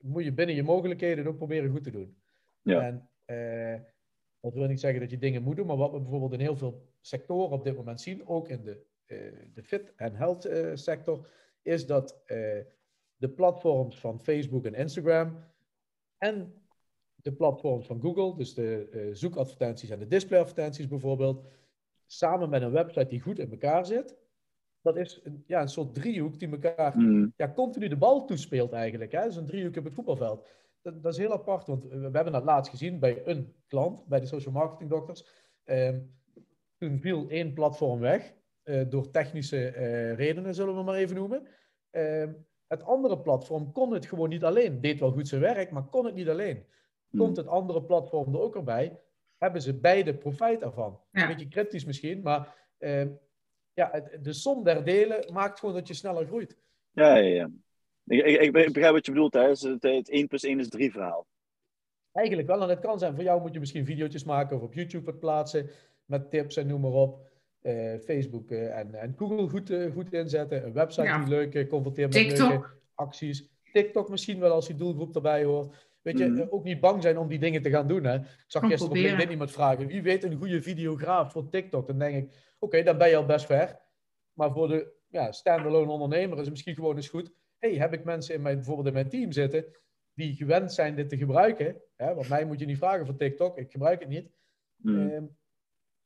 moet 0.00 0.24
je 0.24 0.32
binnen 0.32 0.56
je 0.56 0.62
mogelijkheden 0.62 1.26
ook 1.26 1.36
proberen 1.36 1.70
goed 1.70 1.82
te 1.82 1.90
doen. 1.90 2.16
Ja. 2.62 2.80
En 2.80 3.08
uh, 3.26 3.80
dat 4.40 4.54
wil 4.54 4.66
niet 4.66 4.80
zeggen 4.80 5.00
dat 5.00 5.10
je 5.10 5.18
dingen 5.18 5.42
moet 5.42 5.56
doen, 5.56 5.66
maar 5.66 5.76
wat 5.76 5.92
we 5.92 6.00
bijvoorbeeld 6.00 6.32
in 6.32 6.40
heel 6.40 6.56
veel 6.56 6.88
sectoren 7.00 7.50
op 7.50 7.64
dit 7.64 7.76
moment 7.76 8.00
zien, 8.00 8.26
ook 8.26 8.48
in 8.48 8.64
de 8.64 8.88
eh, 9.10 9.18
de 9.54 9.62
fit 9.62 9.92
en 9.96 10.14
health 10.14 10.44
eh, 10.44 10.70
sector, 10.74 11.28
is 11.62 11.86
dat 11.86 12.22
eh, 12.26 12.60
de 13.16 13.28
platforms 13.28 14.00
van 14.00 14.20
Facebook 14.20 14.64
en 14.64 14.74
Instagram 14.74 15.44
en 16.18 16.54
de 17.14 17.32
platforms 17.32 17.86
van 17.86 18.00
Google, 18.00 18.36
dus 18.36 18.54
de 18.54 19.10
zoekadvertenties 19.12 19.90
en 19.90 19.98
de 19.98 20.06
displayadvertenties 20.06 20.88
bijvoorbeeld, 20.88 21.44
samen 22.06 22.50
met 22.50 22.62
een 22.62 22.70
website 22.70 23.06
die 23.06 23.20
goed 23.20 23.38
in 23.38 23.50
elkaar 23.50 23.86
zit, 23.86 24.16
dat 24.82 24.96
is 24.96 25.20
een, 25.22 25.44
ja, 25.46 25.60
een 25.60 25.68
soort 25.68 25.94
driehoek 25.94 26.38
die 26.38 26.50
elkaar 26.50 26.92
hmm. 26.92 27.32
ja, 27.36 27.52
continu 27.52 27.88
de 27.88 27.96
bal 27.96 28.24
toespeelt 28.24 28.72
eigenlijk. 28.72 29.12
Hè? 29.12 29.20
Dat 29.20 29.30
is 29.30 29.36
een 29.36 29.46
driehoek 29.46 29.76
op 29.76 29.84
het 29.84 29.94
voetbalveld. 29.94 30.48
Dat, 30.82 31.02
dat, 31.02 31.12
is 31.12 31.18
heel 31.18 31.32
apart, 31.32 31.66
want 31.66 31.84
we 31.84 32.10
hebben 32.12 32.32
dat 32.32 32.44
laatst 32.44 32.70
gezien 32.70 32.98
bij 32.98 33.26
een 33.26 33.54
klant, 33.66 34.06
bij 34.06 34.20
de 34.20 34.26
social 34.26 34.54
marketing 34.54 34.90
dokters. 34.90 35.26
Ehm, 35.64 35.98
toen 36.78 37.00
viel 37.00 37.28
één 37.28 37.52
platform 37.52 38.00
weg. 38.00 38.34
Eh, 38.62 38.84
door 38.88 39.10
technische 39.10 39.68
eh, 39.68 40.14
redenen, 40.14 40.54
zullen 40.54 40.76
we 40.76 40.82
maar 40.82 40.94
even 40.94 41.16
noemen. 41.16 41.46
Ehm, 41.90 42.32
het 42.66 42.82
andere 42.82 43.20
platform 43.20 43.72
kon 43.72 43.92
het 43.92 44.06
gewoon 44.06 44.28
niet 44.28 44.44
alleen. 44.44 44.80
Deed 44.80 45.00
wel 45.00 45.12
goed 45.12 45.28
zijn 45.28 45.40
werk, 45.40 45.70
maar 45.70 45.84
kon 45.84 46.04
het 46.04 46.14
niet 46.14 46.28
alleen. 46.28 46.64
Hmm. 47.08 47.20
Komt 47.20 47.36
het 47.36 47.46
andere 47.46 47.82
platform 47.82 48.34
er 48.34 48.40
ook 48.40 48.56
erbij, 48.56 49.00
hebben 49.38 49.62
ze 49.62 49.80
beide 49.80 50.14
profijt 50.14 50.62
ervan. 50.62 51.00
Een 51.12 51.26
beetje 51.26 51.48
cryptisch 51.48 51.84
misschien, 51.84 52.22
maar 52.22 52.54
uh, 52.78 53.06
ja, 53.80 54.02
de 54.22 54.32
som 54.32 54.64
der 54.64 54.84
delen 54.84 55.32
maakt 55.32 55.58
gewoon 55.58 55.74
dat 55.74 55.88
je 55.88 55.94
sneller 55.94 56.26
groeit. 56.26 56.56
Ja, 56.92 57.16
ja, 57.16 57.34
ja. 57.34 57.50
Ik, 58.06 58.24
ik, 58.24 58.56
ik 58.56 58.72
begrijp 58.72 58.92
wat 58.92 59.06
je 59.06 59.12
bedoelt. 59.12 59.34
Hè. 59.34 59.48
Het, 59.48 59.82
het 59.82 60.10
1 60.10 60.26
plus 60.26 60.42
1 60.42 60.58
is 60.58 60.68
3 60.68 60.92
verhaal. 60.92 61.26
Eigenlijk 62.12 62.48
wel. 62.48 62.62
En 62.62 62.68
het 62.68 62.80
kan 62.80 62.98
zijn, 62.98 63.14
voor 63.14 63.24
jou 63.24 63.40
moet 63.40 63.52
je 63.52 63.58
misschien 63.58 63.84
video's 63.84 64.24
maken 64.24 64.56
of 64.56 64.62
op 64.62 64.74
YouTube 64.74 65.04
wat 65.04 65.18
plaatsen 65.18 65.70
met 66.04 66.30
tips 66.30 66.56
en 66.56 66.66
noem 66.66 66.80
maar 66.80 66.90
op. 66.90 67.28
Eh, 67.60 67.98
Facebook 67.98 68.50
eh, 68.50 68.78
en, 68.78 68.94
en 68.94 69.14
Google 69.16 69.48
goed, 69.48 69.70
uh, 69.70 69.92
goed 69.92 70.12
inzetten. 70.12 70.64
Een 70.64 70.72
website 70.72 71.18
die 71.18 71.28
leuk 71.28 71.68
confronteert 71.68 72.14
met 72.14 72.38
leuke 72.38 72.66
acties. 72.94 73.48
TikTok 73.72 74.08
misschien 74.08 74.38
wel 74.38 74.52
als 74.52 74.66
die 74.66 74.76
doelgroep 74.76 75.14
erbij 75.14 75.44
hoort. 75.44 75.89
Weet 76.02 76.18
je, 76.18 76.26
mm. 76.26 76.46
ook 76.50 76.64
niet 76.64 76.80
bang 76.80 77.02
zijn 77.02 77.18
om 77.18 77.28
die 77.28 77.38
dingen 77.38 77.62
te 77.62 77.70
gaan 77.70 77.88
doen. 77.88 78.04
Hè? 78.04 78.14
Ik 78.14 78.44
zag 78.46 78.62
gisteren 78.62 78.88
op 78.88 78.96
LinkedIn 78.96 79.30
iemand 79.30 79.50
vragen, 79.50 79.86
wie 79.86 80.02
weet 80.02 80.24
een 80.24 80.36
goede 80.36 80.62
videograaf 80.62 81.32
voor 81.32 81.48
TikTok? 81.48 81.86
Dan 81.86 81.98
denk 81.98 82.24
ik, 82.24 82.54
oké, 82.58 82.82
dan 82.82 82.98
ben 82.98 83.08
je 83.08 83.16
al 83.16 83.26
best 83.26 83.46
ver. 83.46 83.80
Maar 84.32 84.52
voor 84.52 84.68
de 84.68 84.92
ja, 85.08 85.32
standalone 85.32 85.90
ondernemer 85.90 86.36
is 86.36 86.40
het 86.40 86.50
misschien 86.50 86.74
gewoon 86.74 86.96
eens 86.96 87.08
goed. 87.08 87.32
hey, 87.58 87.74
heb 87.74 87.92
ik 87.92 88.04
mensen 88.04 88.34
in 88.34 88.42
mijn, 88.42 88.56
bijvoorbeeld 88.56 88.86
in 88.86 88.92
mijn 88.92 89.08
team 89.08 89.32
zitten 89.32 89.64
die 90.14 90.34
gewend 90.34 90.72
zijn 90.72 90.94
dit 90.94 91.08
te 91.08 91.16
gebruiken? 91.16 91.82
Hè? 91.96 92.14
Want 92.14 92.28
mij 92.28 92.44
moet 92.44 92.60
je 92.60 92.66
niet 92.66 92.78
vragen 92.78 93.06
voor 93.06 93.16
TikTok, 93.16 93.58
ik 93.58 93.70
gebruik 93.70 94.00
het 94.00 94.08
niet. 94.08 94.30
Mm. 94.76 95.36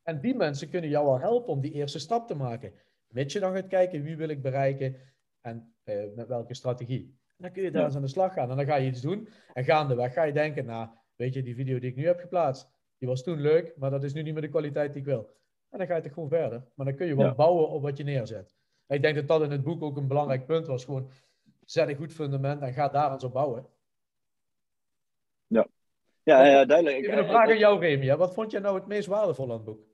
En 0.03 0.21
die 0.21 0.35
mensen 0.35 0.69
kunnen 0.69 0.91
jou 0.91 1.05
wel 1.05 1.21
helpen 1.21 1.53
om 1.53 1.61
die 1.61 1.73
eerste 1.73 1.99
stap 1.99 2.27
te 2.27 2.35
maken. 2.35 2.73
Mits 3.09 3.33
je 3.33 3.41
dan 3.41 3.55
gaat 3.55 3.67
kijken 3.67 4.03
wie 4.03 4.17
wil 4.17 4.29
ik 4.29 4.43
bereiken 4.43 4.97
en 5.41 5.75
eh, 5.83 6.05
met 6.15 6.29
welke 6.29 6.55
strategie. 6.55 7.19
En 7.45 7.51
dan 7.51 7.59
kun 7.59 7.71
je 7.71 7.77
daar 7.77 7.85
eens 7.85 7.97
aan 7.97 8.03
de 8.03 8.09
slag 8.09 8.33
gaan 8.33 8.51
en 8.51 8.57
dan 8.57 8.67
ga 8.67 8.77
je 8.77 8.89
iets 8.89 9.01
doen. 9.01 9.29
En 9.53 9.65
gaandeweg 9.65 10.13
ga 10.13 10.23
je 10.23 10.33
denken, 10.33 10.65
nou, 10.65 10.89
weet 11.17 11.35
je, 11.35 11.43
die 11.43 11.55
video 11.55 11.79
die 11.79 11.91
ik 11.91 11.97
nu 11.97 12.07
heb 12.07 12.21
geplaatst, 12.21 12.69
die 12.99 13.09
was 13.09 13.23
toen 13.23 13.41
leuk, 13.41 13.73
maar 13.77 13.91
dat 13.91 14.05
is 14.05 14.13
nu 14.13 14.23
niet 14.23 14.33
meer 14.33 14.43
de 14.43 14.49
kwaliteit 14.49 14.93
die 14.93 15.01
ik 15.01 15.07
wil. 15.07 15.37
En 15.71 15.79
dan 15.79 15.87
ga 15.87 15.97
je 15.97 16.03
toch 16.03 16.13
gewoon 16.13 16.29
verder. 16.29 16.65
Maar 16.75 16.87
dan 16.87 16.95
kun 16.95 17.07
je 17.07 17.17
wel 17.17 17.35
bouwen 17.35 17.69
op 17.69 17.83
wat 17.83 17.97
je 17.97 18.05
neerzet. 18.05 18.55
ik 18.89 19.03
denk 19.03 19.17
dat 19.17 19.29
dat 19.29 19.43
in 19.43 19.51
het 19.51 19.63
boek 19.63 19.83
ook 19.83 19.97
een 19.97 20.07
belangrijk 20.07 20.47
punt 20.47 20.67
was. 20.67 20.85
Gewoon, 20.85 21.11
zet 21.65 21.89
een 21.89 21.97
goed 21.97 22.13
fundament 22.13 22.63
en 22.63 22.73
ga 22.73 22.89
daar 22.89 23.11
aan 23.11 23.21
zo 23.21 23.31
bouwen. 23.31 23.67
Ja, 25.47 25.67
ja, 26.23 26.47
ja 26.47 26.65
duidelijk. 26.65 26.97
Even 26.97 27.19
een 27.19 27.29
vraag 27.29 27.49
aan 27.49 27.59
jou, 27.59 27.81
Remy. 27.81 28.17
Wat 28.17 28.35
vond 28.35 28.51
jij 28.51 28.61
nou 28.61 28.75
het 28.75 28.87
meest 28.87 29.09
waardevol 29.09 29.45
aan 29.45 29.57
het 29.57 29.65
boek? 29.65 29.87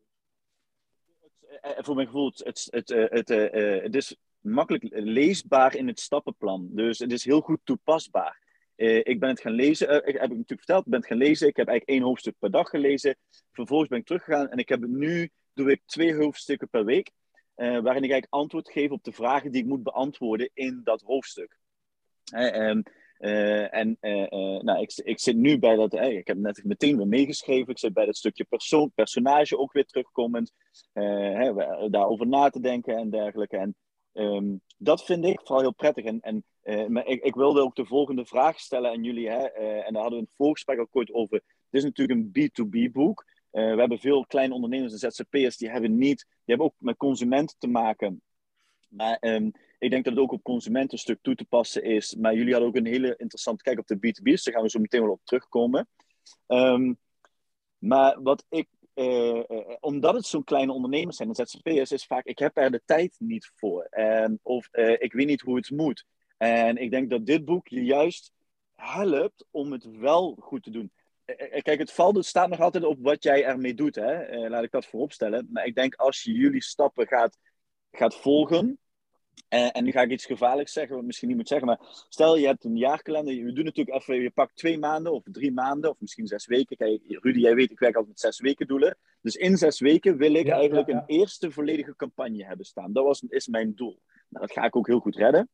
Eh, 1.61 1.71
voor 1.77 1.95
mijn 1.95 2.07
gevoel, 2.07 2.33
het, 2.35 2.69
het, 2.71 2.89
het, 2.89 3.31
eh, 3.31 3.83
het, 3.83 3.95
is 3.95 4.17
makkelijk 4.41 4.85
leesbaar 4.91 5.77
in 5.77 5.87
het 5.87 6.01
stappenplan. 6.01 6.69
Dus 6.71 6.99
het 6.99 7.13
is 7.13 7.25
heel 7.25 7.41
goed 7.41 7.61
toepasbaar. 7.65 8.49
Uh, 8.77 8.97
ik 8.97 9.21
ben 9.21 9.29
het 9.29 9.41
gaan 9.41 9.53
lezen, 9.53 9.89
uh, 9.89 9.97
ik 9.97 10.05
heb 10.05 10.15
ik 10.15 10.21
natuurlijk 10.21 10.49
verteld, 10.49 10.85
ik 10.85 10.91
ben 10.91 11.01
het 11.01 11.09
gaan 11.09 11.19
lezen. 11.19 11.49
Ik 11.49 11.57
heb 11.57 11.69
eigenlijk 11.69 11.99
één 11.99 12.09
hoofdstuk 12.09 12.35
per 12.39 12.51
dag 12.51 12.69
gelezen. 12.69 13.17
Vervolgens 13.53 13.89
ben 13.89 13.99
ik 13.99 14.07
teruggegaan 14.07 14.49
en 14.49 14.59
ik 14.59 14.69
heb 14.69 14.87
nu, 14.87 15.31
doe 15.55 15.71
ik 15.71 15.83
twee 15.87 16.15
hoofdstukken 16.15 16.69
per 16.69 16.85
week. 16.85 17.11
Uh, 17.57 17.67
waarin 17.67 18.03
ik 18.03 18.11
eigenlijk 18.11 18.27
antwoord 18.29 18.71
geef 18.71 18.91
op 18.91 19.05
de 19.05 19.13
vragen 19.13 19.53
die 19.53 19.63
ik 19.63 19.69
moet 19.69 19.83
beantwoorden 19.83 20.51
in 20.55 20.81
dat 20.85 21.03
hoofdstuk. 21.03 21.59
Um, 22.35 22.83
en 23.71 23.97
nou, 24.61 24.81
ik, 24.81 24.93
ik 25.05 25.21
zit 25.21 25.37
nu 25.37 25.59
bij 25.59 25.77
dat, 25.77 25.95
ik 25.95 26.27
heb 26.27 26.37
net 26.37 26.65
meteen 26.65 26.97
weer 26.97 27.07
meegeschreven, 27.07 27.69
ik 27.69 27.79
zit 27.79 27.93
bij 27.93 28.07
dat 28.07 28.17
stukje 28.17 28.45
persoon, 28.45 28.93
personage 28.95 29.59
ook 29.59 29.73
weer 29.73 29.85
terugkomend, 29.85 30.53
daarover 31.91 32.27
na 32.27 32.51
te 32.51 32.61
denken 32.61 32.97
en 32.97 33.11
dergelijke. 33.11 33.57
En 33.57 33.75
ehm, 34.21 34.57
dat 34.79 35.05
vind 35.05 35.25
ik 35.25 35.41
vooral 35.41 35.61
heel 35.61 35.75
prettig. 35.75 36.05
En, 36.05 36.21
en 36.21 36.45
maar 36.93 37.07
ik, 37.07 37.23
ik, 37.23 37.35
wilde 37.35 37.61
ook 37.61 37.75
de 37.75 37.85
volgende 37.87 38.25
vraag 38.25 38.61
stellen 38.61 38.91
aan 38.91 39.03
jullie. 39.03 39.29
Hè? 39.29 39.45
en 39.47 39.93
daar 39.93 40.03
hadden 40.03 40.19
we 40.19 40.25
het 40.25 40.37
voorgesprek 40.37 40.81
ook 40.81 40.91
kort 40.91 41.13
over. 41.13 41.43
Dit 41.71 41.83
is 41.83 41.85
natuurlijk 41.85 42.21
een 42.21 42.51
B2B-boek. 42.51 43.25
we 43.51 43.61
hebben 43.61 43.99
veel 43.99 44.27
kleine 44.27 44.55
ondernemers 44.55 44.93
en 44.93 45.13
ZZP'ers 45.13 45.57
die 45.57 45.71
hebben 45.71 45.99
niet, 45.99 46.27
die 46.29 46.45
hebben 46.45 46.67
ook 46.67 46.75
met 46.79 46.97
consumenten 46.97 47.57
te 47.59 47.69
maken. 47.69 48.23
Maar 48.89 49.19
um, 49.21 49.53
ik 49.79 49.91
denk 49.91 50.05
dat 50.05 50.13
het 50.13 50.23
ook 50.23 50.33
op 50.33 50.43
consumentenstuk 50.43 51.19
toe 51.23 51.35
te 51.35 51.45
passen 51.45 51.83
is. 51.83 52.15
Maar 52.15 52.35
jullie 52.35 52.53
hadden 52.53 52.69
ook 52.69 52.77
een 52.77 52.87
hele 52.87 53.15
interessante 53.17 53.63
kijk 53.63 53.79
op 53.79 53.87
de 53.87 53.97
B2B's. 53.97 54.43
Daar 54.43 54.55
gaan 54.55 54.63
we 54.63 54.71
zo 54.71 54.81
meteen 54.81 55.03
wel 55.03 55.11
op 55.11 55.25
terugkomen. 55.25 55.89
Um, 56.47 56.99
maar 57.79 58.23
wat 58.23 58.45
ik, 58.49 58.69
uh, 59.01 59.43
uh, 59.49 59.77
omdat 59.81 60.15
het 60.15 60.27
zo'n 60.27 60.45
kleine 60.45 60.73
ondernemers 60.73 61.17
zijn, 61.17 61.29
en 61.29 61.35
ZZP'ers, 61.35 61.93
is 61.93 62.07
vaak, 62.07 62.25
ik 62.25 62.39
heb 62.39 62.57
er 62.57 62.71
de 62.71 62.83
tijd 62.85 63.17
niet 63.19 63.51
voor. 63.55 63.83
En, 63.91 64.41
of 64.43 64.69
ik 64.99 65.13
weet 65.13 65.27
niet 65.27 65.41
hoe 65.41 65.57
het 65.57 65.71
moet. 65.71 66.05
En 66.37 66.77
ik 66.77 66.91
denk 66.91 67.11
dat 67.11 67.27
dit 67.27 67.45
boek 67.45 67.69
je 67.69 67.85
juist 67.85 68.33
helpt 68.75 69.47
om 69.51 69.73
het 69.73 69.85
wel 69.85 70.37
goed 70.41 70.63
te 70.63 70.71
doen. 70.71 70.93
Kijk, 71.63 71.79
het 71.79 71.93
valt, 71.93 72.17
het 72.17 72.27
staat 72.27 72.49
nog 72.49 72.61
altijd 72.61 72.85
op 72.85 72.99
wat 73.01 73.23
jij 73.23 73.45
ermee 73.45 73.75
doet. 73.75 73.95
Hè? 73.95 74.49
laat 74.49 74.65
ik 74.65 74.71
dat 74.71 74.87
vooropstellen. 74.87 75.49
Maar 75.53 75.67
ik 75.67 75.75
denk 75.75 75.95
als 75.95 76.23
je 76.23 76.33
jullie 76.33 76.63
stappen 76.63 77.07
gaat, 77.07 77.39
gaat 77.91 78.17
volgen, 78.17 78.79
en, 79.49 79.73
en, 79.73 79.85
nu 79.85 79.91
ga 79.91 80.03
ik 80.03 80.11
iets 80.11 80.27
gevaarlijks 80.27 80.73
zeggen, 80.73 80.93
wat 80.93 81.01
ik 81.01 81.07
misschien 81.07 81.29
niet 81.29 81.37
moet 81.37 81.49
zeggen, 81.49 81.67
maar 81.67 81.81
stel 82.09 82.37
je 82.37 82.47
hebt 82.47 82.65
een 82.65 82.77
jaarkalender, 82.77 83.35
je 83.35 83.53
doet 83.53 83.65
natuurlijk 83.65 83.97
even, 83.97 84.23
je 84.23 84.31
pakt 84.31 84.57
twee 84.57 84.79
maanden 84.79 85.13
of 85.13 85.23
drie 85.25 85.53
maanden 85.53 85.91
of 85.91 85.97
misschien 86.01 86.27
zes 86.27 86.47
weken. 86.47 86.77
Kijk, 86.77 87.01
Rudy, 87.07 87.39
jij 87.39 87.55
weet, 87.55 87.71
ik 87.71 87.79
werk 87.79 87.95
altijd 87.95 88.13
met 88.13 88.21
zes 88.21 88.41
weken 88.41 88.67
doelen. 88.67 88.99
Dus 89.23 89.35
in 89.35 89.57
zes 89.57 89.81
weken 89.81 90.17
wil 90.17 90.35
ik 90.35 90.49
eigenlijk 90.49 90.89
een 90.89 91.03
eerste 91.07 91.51
volledige 91.51 91.97
campagne 91.97 92.45
hebben 92.45 92.67
staan. 92.67 92.93
Dat 92.93 93.05
was, 93.05 93.23
is 93.29 93.47
mijn 93.47 93.75
doel. 93.75 94.01
Nou, 94.29 94.47
dat 94.47 94.53
ga 94.53 94.65
ik 94.65 94.77
ook 94.77 94.87
heel 94.87 95.01
goed 95.01 95.17
redden. 95.17 95.49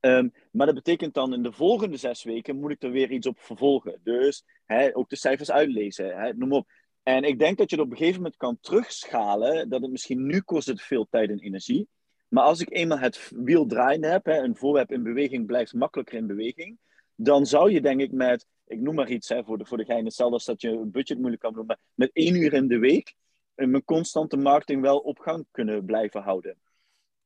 Um, 0.00 0.32
maar 0.50 0.66
dat 0.66 0.74
betekent 0.74 1.14
dan 1.14 1.32
in 1.32 1.42
de 1.42 1.52
volgende 1.52 1.96
zes 1.96 2.24
weken 2.24 2.56
moet 2.56 2.70
ik 2.70 2.82
er 2.82 2.90
weer 2.90 3.10
iets 3.10 3.26
op 3.26 3.40
vervolgen. 3.40 4.00
Dus 4.02 4.44
hè, 4.64 4.96
ook 4.96 5.08
de 5.08 5.16
cijfers 5.16 5.50
uitlezen, 5.50 6.16
hè, 6.18 6.32
noem 6.32 6.52
op. 6.52 6.68
En 7.02 7.24
ik 7.24 7.38
denk 7.38 7.58
dat 7.58 7.70
je 7.70 7.76
het 7.76 7.84
op 7.84 7.90
een 7.90 7.96
gegeven 7.96 8.20
moment 8.20 8.36
kan 8.36 8.58
terugschalen, 8.60 9.68
dat 9.68 9.82
het 9.82 9.90
misschien 9.90 10.26
nu 10.26 10.40
kost 10.40 10.66
het 10.66 10.82
veel 10.82 11.06
tijd 11.10 11.30
en 11.30 11.38
energie. 11.38 11.88
Maar 12.28 12.44
als 12.44 12.60
ik 12.60 12.72
eenmaal 12.72 12.98
het 12.98 13.30
wiel 13.34 13.66
draaiende 13.66 14.06
heb, 14.06 14.24
hè, 14.24 14.38
een 14.38 14.56
voorwerp 14.56 14.92
in 14.92 15.02
beweging 15.02 15.46
blijft 15.46 15.74
makkelijker 15.74 16.16
in 16.16 16.26
beweging, 16.26 16.78
dan 17.14 17.46
zou 17.46 17.70
je 17.70 17.80
denk 17.80 18.00
ik 18.00 18.12
met, 18.12 18.46
ik 18.66 18.80
noem 18.80 18.94
maar 18.94 19.10
iets 19.10 19.28
hè, 19.28 19.44
voor, 19.44 19.58
de, 19.58 19.64
voor 19.64 19.76
de 19.76 19.84
gein, 19.84 20.10
als 20.16 20.44
dat 20.44 20.60
je 20.60 20.70
een 20.70 20.90
budget 20.90 21.18
moeilijk 21.18 21.42
kan 21.42 21.52
doen, 21.52 21.66
maar 21.66 21.78
met 21.94 22.10
één 22.12 22.34
uur 22.34 22.52
in 22.52 22.68
de 22.68 22.78
week 22.78 23.14
eh, 23.54 23.66
mijn 23.66 23.84
constante 23.84 24.36
marketing 24.36 24.80
wel 24.82 24.98
op 24.98 25.18
gang 25.18 25.46
kunnen 25.50 25.84
blijven 25.84 26.22
houden. 26.22 26.56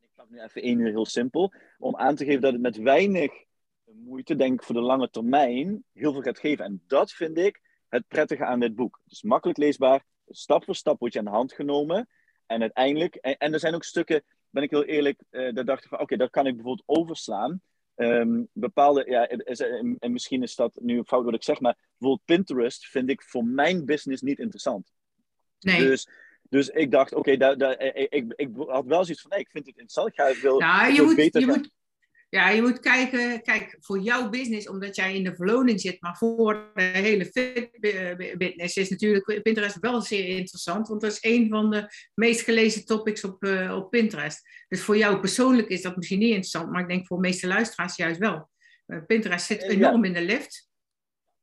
Ik 0.00 0.08
pak 0.14 0.30
nu 0.30 0.40
even 0.40 0.62
één 0.62 0.78
uur 0.78 0.90
heel 0.90 1.06
simpel, 1.06 1.52
om 1.78 1.96
aan 1.96 2.14
te 2.14 2.24
geven 2.24 2.40
dat 2.40 2.52
het 2.52 2.62
met 2.62 2.76
weinig 2.76 3.32
moeite, 3.84 4.36
denk 4.36 4.60
ik 4.60 4.66
voor 4.66 4.74
de 4.74 4.80
lange 4.80 5.10
termijn, 5.10 5.84
heel 5.92 6.12
veel 6.12 6.22
gaat 6.22 6.38
geven. 6.38 6.64
En 6.64 6.82
dat 6.86 7.12
vind 7.12 7.38
ik 7.38 7.60
het 7.88 8.08
prettige 8.08 8.44
aan 8.44 8.60
dit 8.60 8.74
boek. 8.74 9.00
Het 9.04 9.12
is 9.12 9.22
makkelijk 9.22 9.58
leesbaar, 9.58 10.04
stap 10.28 10.64
voor 10.64 10.74
stap 10.74 10.98
wordt 10.98 11.14
je 11.14 11.20
aan 11.20 11.26
de 11.26 11.30
hand 11.30 11.52
genomen. 11.52 12.08
En 12.46 12.60
uiteindelijk, 12.60 13.14
en 13.14 13.52
er 13.52 13.60
zijn 13.60 13.74
ook 13.74 13.84
stukken, 13.84 14.22
ben 14.50 14.62
ik 14.62 14.70
heel 14.70 14.84
eerlijk, 14.84 15.22
uh, 15.30 15.52
daar 15.54 15.64
dacht 15.64 15.82
ik 15.82 15.88
van, 15.88 16.00
oké, 16.00 16.16
dat 16.16 16.30
kan 16.30 16.46
ik 16.46 16.54
bijvoorbeeld 16.54 16.98
overslaan. 16.98 17.60
Um, 17.96 18.48
bepaalde, 18.52 19.04
ja, 19.08 19.28
en 19.98 20.12
misschien 20.12 20.42
is 20.42 20.54
dat 20.54 20.78
nu 20.80 20.98
een 20.98 21.06
fout 21.06 21.24
wat 21.24 21.34
ik 21.34 21.42
zeg, 21.42 21.60
maar 21.60 21.76
bijvoorbeeld 21.98 22.26
Pinterest 22.26 22.86
vind 22.86 23.10
ik 23.10 23.22
voor 23.22 23.44
mijn 23.44 23.84
business 23.84 24.22
niet 24.22 24.38
interessant. 24.38 24.92
Nee. 25.58 25.78
Dus, 25.78 26.08
dus 26.48 26.68
ik 26.68 26.90
dacht, 26.90 27.14
oké, 27.14 27.32
okay, 27.32 27.74
ik, 27.76 28.12
ik, 28.12 28.32
ik, 28.36 28.48
had 28.56 28.86
wel 28.86 29.04
zoiets 29.04 29.22
van, 29.22 29.30
nee, 29.30 29.40
ik 29.40 29.50
vind 29.50 29.66
het 29.66 29.76
interessant. 29.76 30.08
Ik, 30.08 30.14
ga, 30.14 30.26
ik 30.26 30.42
wil, 30.42 30.58
nou, 30.58 30.92
je, 30.92 31.02
moet, 31.02 31.16
beter 31.16 31.40
je, 31.40 31.46
moet, 31.46 31.70
ja, 32.30 32.48
je 32.48 32.62
moet 32.62 32.80
kijken, 32.80 33.42
kijk, 33.42 33.76
voor 33.80 33.98
jouw 33.98 34.28
business, 34.28 34.68
omdat 34.68 34.96
jij 34.96 35.14
in 35.14 35.24
de 35.24 35.34
verloning 35.34 35.80
zit, 35.80 36.00
maar 36.00 36.16
voor 36.16 36.70
de 36.74 36.82
hele 36.82 37.24
fit 37.24 37.70
business 38.38 38.76
is 38.76 38.88
natuurlijk 38.88 39.42
Pinterest 39.42 39.78
wel 39.80 40.00
zeer 40.00 40.36
interessant, 40.36 40.88
want 40.88 41.00
dat 41.00 41.12
is 41.12 41.18
een 41.20 41.48
van 41.48 41.70
de 41.70 41.86
meest 42.14 42.40
gelezen 42.40 42.84
topics 42.84 43.24
op, 43.24 43.44
uh, 43.44 43.76
op 43.76 43.90
Pinterest. 43.90 44.40
Dus 44.68 44.82
voor 44.82 44.96
jou 44.96 45.20
persoonlijk 45.20 45.68
is 45.68 45.82
dat 45.82 45.96
misschien 45.96 46.18
niet 46.18 46.28
interessant, 46.28 46.70
maar 46.70 46.80
ik 46.80 46.88
denk 46.88 47.06
voor 47.06 47.16
de 47.16 47.22
meeste 47.22 47.46
luisteraars 47.46 47.96
juist 47.96 48.18
wel. 48.18 48.48
Uh, 48.86 48.98
Pinterest 49.06 49.46
zit 49.46 49.62
eh, 49.62 49.70
enorm 49.70 50.04
ja. 50.04 50.08
in 50.08 50.14
de 50.14 50.22
lift. 50.22 50.68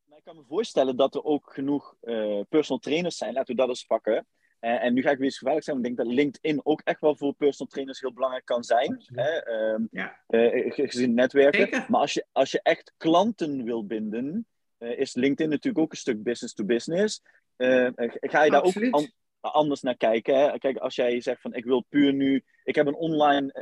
Maar 0.03 0.17
ik 0.17 0.23
kan 0.23 0.35
me 0.35 0.43
voorstellen 0.47 0.95
dat 0.95 1.15
er 1.15 1.23
ook 1.23 1.53
genoeg 1.53 1.95
uh, 2.01 2.41
personal 2.49 2.79
trainers 2.79 3.17
zijn, 3.17 3.33
laten 3.33 3.55
we 3.55 3.61
dat 3.61 3.69
eens 3.69 3.83
pakken, 3.83 4.27
uh, 4.61 4.83
en 4.83 4.93
nu 4.93 5.01
ga 5.01 5.11
ik 5.11 5.17
weer 5.17 5.25
eens 5.25 5.37
gevaarlijk 5.37 5.65
zijn, 5.65 5.75
want 5.75 5.87
ik 5.87 5.95
denk 5.95 6.07
dat 6.07 6.17
LinkedIn 6.17 6.59
ook 6.63 6.81
echt 6.83 6.99
wel 6.99 7.15
voor 7.15 7.33
personal 7.33 7.71
trainers 7.71 7.99
heel 7.99 8.13
belangrijk 8.13 8.45
kan 8.45 8.63
zijn. 8.63 9.03
Hè? 9.13 9.47
Um, 9.73 9.87
ja. 9.91 10.19
uh, 10.27 10.71
gezien 10.73 11.13
netwerken. 11.13 11.59
Zeker. 11.59 11.85
Maar 11.89 12.01
als 12.01 12.13
je, 12.13 12.25
als 12.31 12.51
je 12.51 12.59
echt 12.63 12.93
klanten 12.97 13.63
wil 13.63 13.85
binden, 13.85 14.47
uh, 14.79 14.99
is 14.99 15.15
LinkedIn 15.15 15.49
natuurlijk 15.49 15.83
ook 15.83 15.91
een 15.91 15.97
stuk 15.97 16.23
business 16.23 16.53
to 16.53 16.65
business. 16.65 17.21
ga 17.57 18.43
je 18.43 18.51
daar 18.51 18.61
Absoluut. 18.61 18.93
ook 18.93 19.01
an 19.01 19.11
anders 19.39 19.81
naar 19.81 19.97
kijken? 19.97 20.39
Hè? 20.39 20.57
Kijk, 20.57 20.77
als 20.77 20.95
jij 20.95 21.21
zegt 21.21 21.41
van 21.41 21.53
ik 21.53 21.65
wil 21.65 21.85
puur 21.89 22.13
nu, 22.13 22.43
ik 22.63 22.75
heb 22.75 22.87
een 22.87 22.95
online 22.95 23.53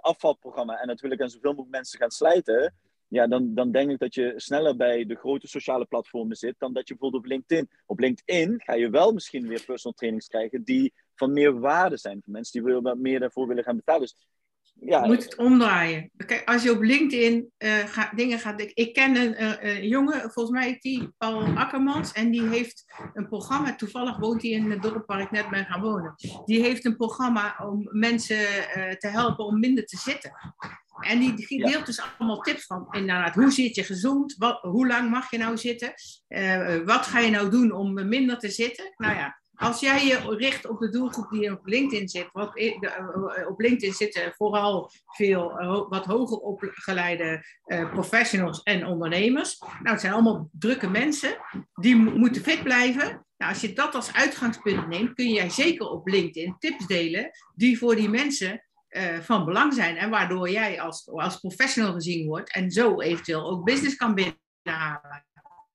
afvalprogramma 0.00 0.80
en 0.80 0.86
dat 0.86 1.00
wil 1.00 1.10
ik 1.10 1.20
aan 1.20 1.30
zoveel 1.30 1.50
mogelijk 1.50 1.74
mensen 1.74 1.98
gaan 1.98 2.10
slijten 2.10 2.74
ja, 3.12 3.26
dan, 3.26 3.54
dan 3.54 3.72
denk 3.72 3.90
ik 3.90 3.98
dat 3.98 4.14
je 4.14 4.32
sneller 4.36 4.76
bij 4.76 5.06
de 5.06 5.14
grote 5.14 5.46
sociale 5.48 5.84
platformen 5.84 6.36
zit 6.36 6.54
dan 6.58 6.72
dat 6.72 6.88
je 6.88 6.94
bijvoorbeeld 6.94 7.22
op 7.22 7.30
LinkedIn. 7.30 7.70
Op 7.86 7.98
LinkedIn 7.98 8.60
ga 8.60 8.74
je 8.74 8.90
wel 8.90 9.12
misschien 9.12 9.48
weer 9.48 9.64
personal 9.64 9.92
trainings 9.92 10.28
krijgen 10.28 10.64
die 10.64 10.92
van 11.14 11.32
meer 11.32 11.60
waarde 11.60 11.96
zijn 11.96 12.20
voor 12.22 12.32
mensen 12.32 12.64
die 12.64 12.74
wat 12.74 12.98
meer 12.98 13.20
daarvoor 13.20 13.46
willen 13.46 13.64
gaan 13.64 13.76
betalen. 13.76 14.00
Dus, 14.00 14.16
ja, 14.84 15.00
je 15.02 15.06
moet 15.06 15.24
het 15.24 15.36
omdraaien. 15.36 16.10
Kijk, 16.26 16.48
als 16.48 16.62
je 16.62 16.70
op 16.70 16.82
LinkedIn 16.82 17.52
uh, 17.58 17.74
ga, 17.74 18.12
dingen 18.14 18.38
gaat. 18.38 18.70
Ik 18.74 18.92
ken 18.92 19.16
een, 19.16 19.42
uh, 19.42 19.74
een, 19.74 19.88
jongen, 19.88 20.20
volgens 20.20 20.58
mij 20.58 20.66
heet 20.68 20.82
die 20.82 21.12
Paul 21.18 21.56
Akkermans, 21.56 22.12
en 22.12 22.30
die 22.30 22.48
heeft 22.48 22.84
een 23.14 23.28
programma. 23.28 23.74
Toevallig 23.74 24.18
woont 24.18 24.42
hij 24.42 24.50
in 24.50 24.70
het 24.70 24.82
dorp 24.82 25.06
waar 25.06 25.20
ik 25.20 25.30
net 25.30 25.48
ben 25.48 25.64
gaan 25.64 25.80
wonen. 25.80 26.14
Die 26.44 26.62
heeft 26.62 26.84
een 26.84 26.96
programma 26.96 27.56
om 27.68 27.88
mensen 27.90 28.36
uh, 28.36 28.90
te 28.90 29.08
helpen 29.08 29.44
om 29.44 29.58
minder 29.58 29.86
te 29.86 29.96
zitten. 29.96 30.32
En 31.00 31.18
die 31.18 31.64
deelt 31.64 31.86
dus 31.86 32.00
allemaal 32.00 32.40
tips 32.40 32.66
van 32.66 32.86
inderdaad, 32.90 33.34
hoe 33.34 33.50
zit 33.50 33.74
je 33.74 33.84
gezond? 33.84 34.34
Wat, 34.38 34.60
hoe 34.60 34.86
lang 34.86 35.10
mag 35.10 35.30
je 35.30 35.38
nou 35.38 35.56
zitten? 35.56 35.94
Wat 36.84 37.06
ga 37.06 37.18
je 37.18 37.30
nou 37.30 37.50
doen 37.50 37.72
om 37.72 38.08
minder 38.08 38.38
te 38.38 38.48
zitten? 38.48 38.94
Nou 38.96 39.14
ja, 39.14 39.41
als 39.62 39.80
jij 39.80 40.06
je 40.06 40.36
richt 40.36 40.68
op 40.68 40.78
de 40.78 40.90
doelgroep 40.90 41.30
die 41.30 41.52
op 41.52 41.66
LinkedIn 41.66 42.08
zit, 42.08 42.28
wat, 42.32 42.56
eh, 42.56 43.48
op 43.48 43.60
LinkedIn 43.60 43.92
zitten 43.92 44.32
vooral 44.36 44.90
veel 45.06 45.50
wat 45.88 46.04
hoger 46.04 46.38
opgeleide 46.38 47.44
uh, 47.66 47.92
professionals 47.92 48.62
en 48.62 48.86
ondernemers. 48.86 49.58
Nou, 49.58 49.88
het 49.88 50.00
zijn 50.00 50.12
allemaal 50.12 50.48
drukke 50.52 50.88
mensen 50.88 51.36
die 51.74 51.96
moeten 51.96 52.42
fit 52.42 52.62
blijven. 52.62 53.26
Nou, 53.36 53.52
als 53.52 53.60
je 53.60 53.72
dat 53.72 53.94
als 53.94 54.12
uitgangspunt 54.12 54.88
neemt, 54.88 55.14
kun 55.14 55.28
jij 55.28 55.50
zeker 55.50 55.86
op 55.86 56.06
LinkedIn 56.06 56.56
tips 56.58 56.86
delen 56.86 57.30
die 57.54 57.78
voor 57.78 57.96
die 57.96 58.08
mensen 58.08 58.64
van 59.20 59.44
belang 59.44 59.74
zijn. 59.74 59.96
En 59.96 60.10
waardoor 60.10 60.50
jij 60.50 60.80
als, 60.80 61.08
als 61.08 61.36
professional 61.36 61.92
gezien 61.92 62.26
wordt 62.26 62.54
en 62.54 62.70
zo 62.70 63.00
eventueel 63.00 63.50
ook 63.50 63.64
business 63.64 63.96
kan 63.96 64.14
binnenhalen. 64.14 65.24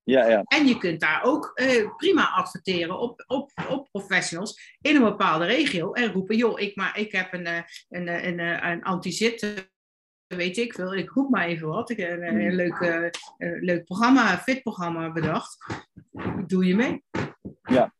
Ja, 0.08 0.28
ja. 0.28 0.43
En 0.43 0.68
je 0.68 0.78
kunt 0.78 0.99
daar 0.99 1.24
ook 1.24 1.51
uh, 1.55 1.95
prima 1.97 2.30
adverteren 2.30 2.99
op, 2.99 3.24
op, 3.28 3.51
op 3.70 3.88
professionals 3.91 4.76
in 4.82 4.95
een 4.95 5.03
bepaalde 5.03 5.45
regio 5.45 5.93
en 5.93 6.12
roepen: 6.12 6.36
joh, 6.36 6.60
ik, 6.60 6.76
maar, 6.76 6.97
ik 6.97 7.12
heb 7.12 7.34
een, 7.34 7.47
een, 7.47 7.66
een, 7.89 8.39
een, 8.39 8.39
een 8.39 8.84
anti-zit 8.84 9.70
weet 10.28 10.58
ik 10.58 10.74
veel, 10.74 10.95
ik 10.95 11.10
roep 11.10 11.30
maar 11.30 11.45
even 11.45 11.68
wat. 11.68 11.89
Ik 11.89 11.97
heb 11.97 12.12
een, 12.12 12.39
een 12.39 12.55
leuk, 12.55 12.80
uh, 12.80 13.62
leuk 13.62 13.86
programma, 13.86 14.38
fit 14.38 14.62
programma 14.62 15.12
bedacht. 15.12 15.58
Doe 16.45 16.66
je 16.66 16.76
mee? 16.76 17.03
Ja, 17.64 17.93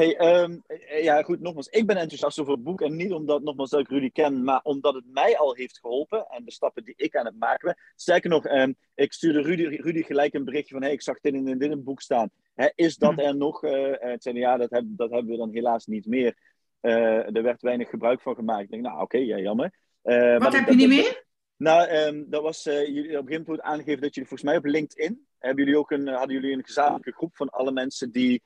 Hey, 0.00 0.42
um, 0.42 0.62
ja, 1.02 1.22
goed, 1.22 1.40
nogmaals, 1.40 1.68
ik 1.68 1.86
ben 1.86 1.96
enthousiast 1.96 2.38
over 2.38 2.52
het 2.52 2.62
boek. 2.62 2.80
En 2.80 2.96
niet 2.96 3.12
omdat, 3.12 3.42
nogmaals, 3.42 3.70
dat 3.70 3.80
ik 3.80 3.88
Rudy 3.88 4.10
ken, 4.10 4.44
maar 4.44 4.60
omdat 4.62 4.94
het 4.94 5.04
mij 5.12 5.38
al 5.38 5.54
heeft 5.54 5.78
geholpen. 5.78 6.26
En 6.28 6.44
de 6.44 6.52
stappen 6.52 6.84
die 6.84 6.94
ik 6.96 7.16
aan 7.16 7.24
het 7.24 7.38
maken 7.38 7.66
ben. 7.66 7.76
Sterker 7.94 8.30
nog, 8.30 8.46
um, 8.46 8.74
ik 8.94 9.12
stuurde 9.12 9.42
Rudy, 9.42 9.62
Rudy 9.62 10.02
gelijk 10.02 10.34
een 10.34 10.44
berichtje 10.44 10.74
van: 10.74 10.82
hey, 10.82 10.92
ik 10.92 11.02
zag 11.02 11.20
dit 11.20 11.34
in, 11.34 11.48
in 11.48 11.58
dit 11.58 11.84
boek 11.84 12.00
staan. 12.00 12.30
Is 12.74 12.96
dat 12.96 13.14
hm. 13.14 13.20
er 13.20 13.36
nog? 13.36 13.64
Uh, 13.64 13.92
het 13.98 14.22
zei, 14.22 14.38
ja, 14.38 14.56
dat, 14.56 14.70
heb, 14.70 14.84
dat 14.86 15.10
hebben 15.10 15.30
we 15.30 15.36
dan 15.36 15.52
helaas 15.52 15.86
niet 15.86 16.06
meer. 16.06 16.36
Uh, 16.82 17.36
er 17.36 17.42
werd 17.42 17.62
weinig 17.62 17.88
gebruik 17.88 18.20
van 18.20 18.34
gemaakt. 18.34 18.62
Ik 18.62 18.70
denk, 18.70 18.82
nou, 18.82 18.94
oké, 18.94 19.04
okay, 19.04 19.26
ja, 19.26 19.38
jammer. 19.38 19.72
Uh, 20.04 20.38
Wat 20.38 20.52
heb 20.52 20.68
je 20.68 20.74
niet 20.74 20.88
meer? 20.88 21.24
Nou, 21.56 21.90
um, 21.90 22.24
dat 22.28 22.42
was 22.42 22.62
jullie 22.62 23.18
op 23.18 23.22
een 23.22 23.26
gegeven 23.26 23.44
moment 23.46 23.60
aangegeven 23.60 24.00
dat 24.00 24.14
jullie 24.14 24.28
volgens 24.28 24.50
mij 24.50 24.56
op 24.56 24.64
LinkedIn 24.64 25.26
hebben 25.38 25.64
jullie 25.64 25.78
ook 25.78 25.90
een, 25.90 26.08
hadden 26.08 26.34
jullie 26.34 26.56
een 26.56 26.64
gezamenlijke 26.64 27.12
groep 27.12 27.36
van 27.36 27.48
alle 27.48 27.72
mensen 27.72 28.10
die 28.10 28.42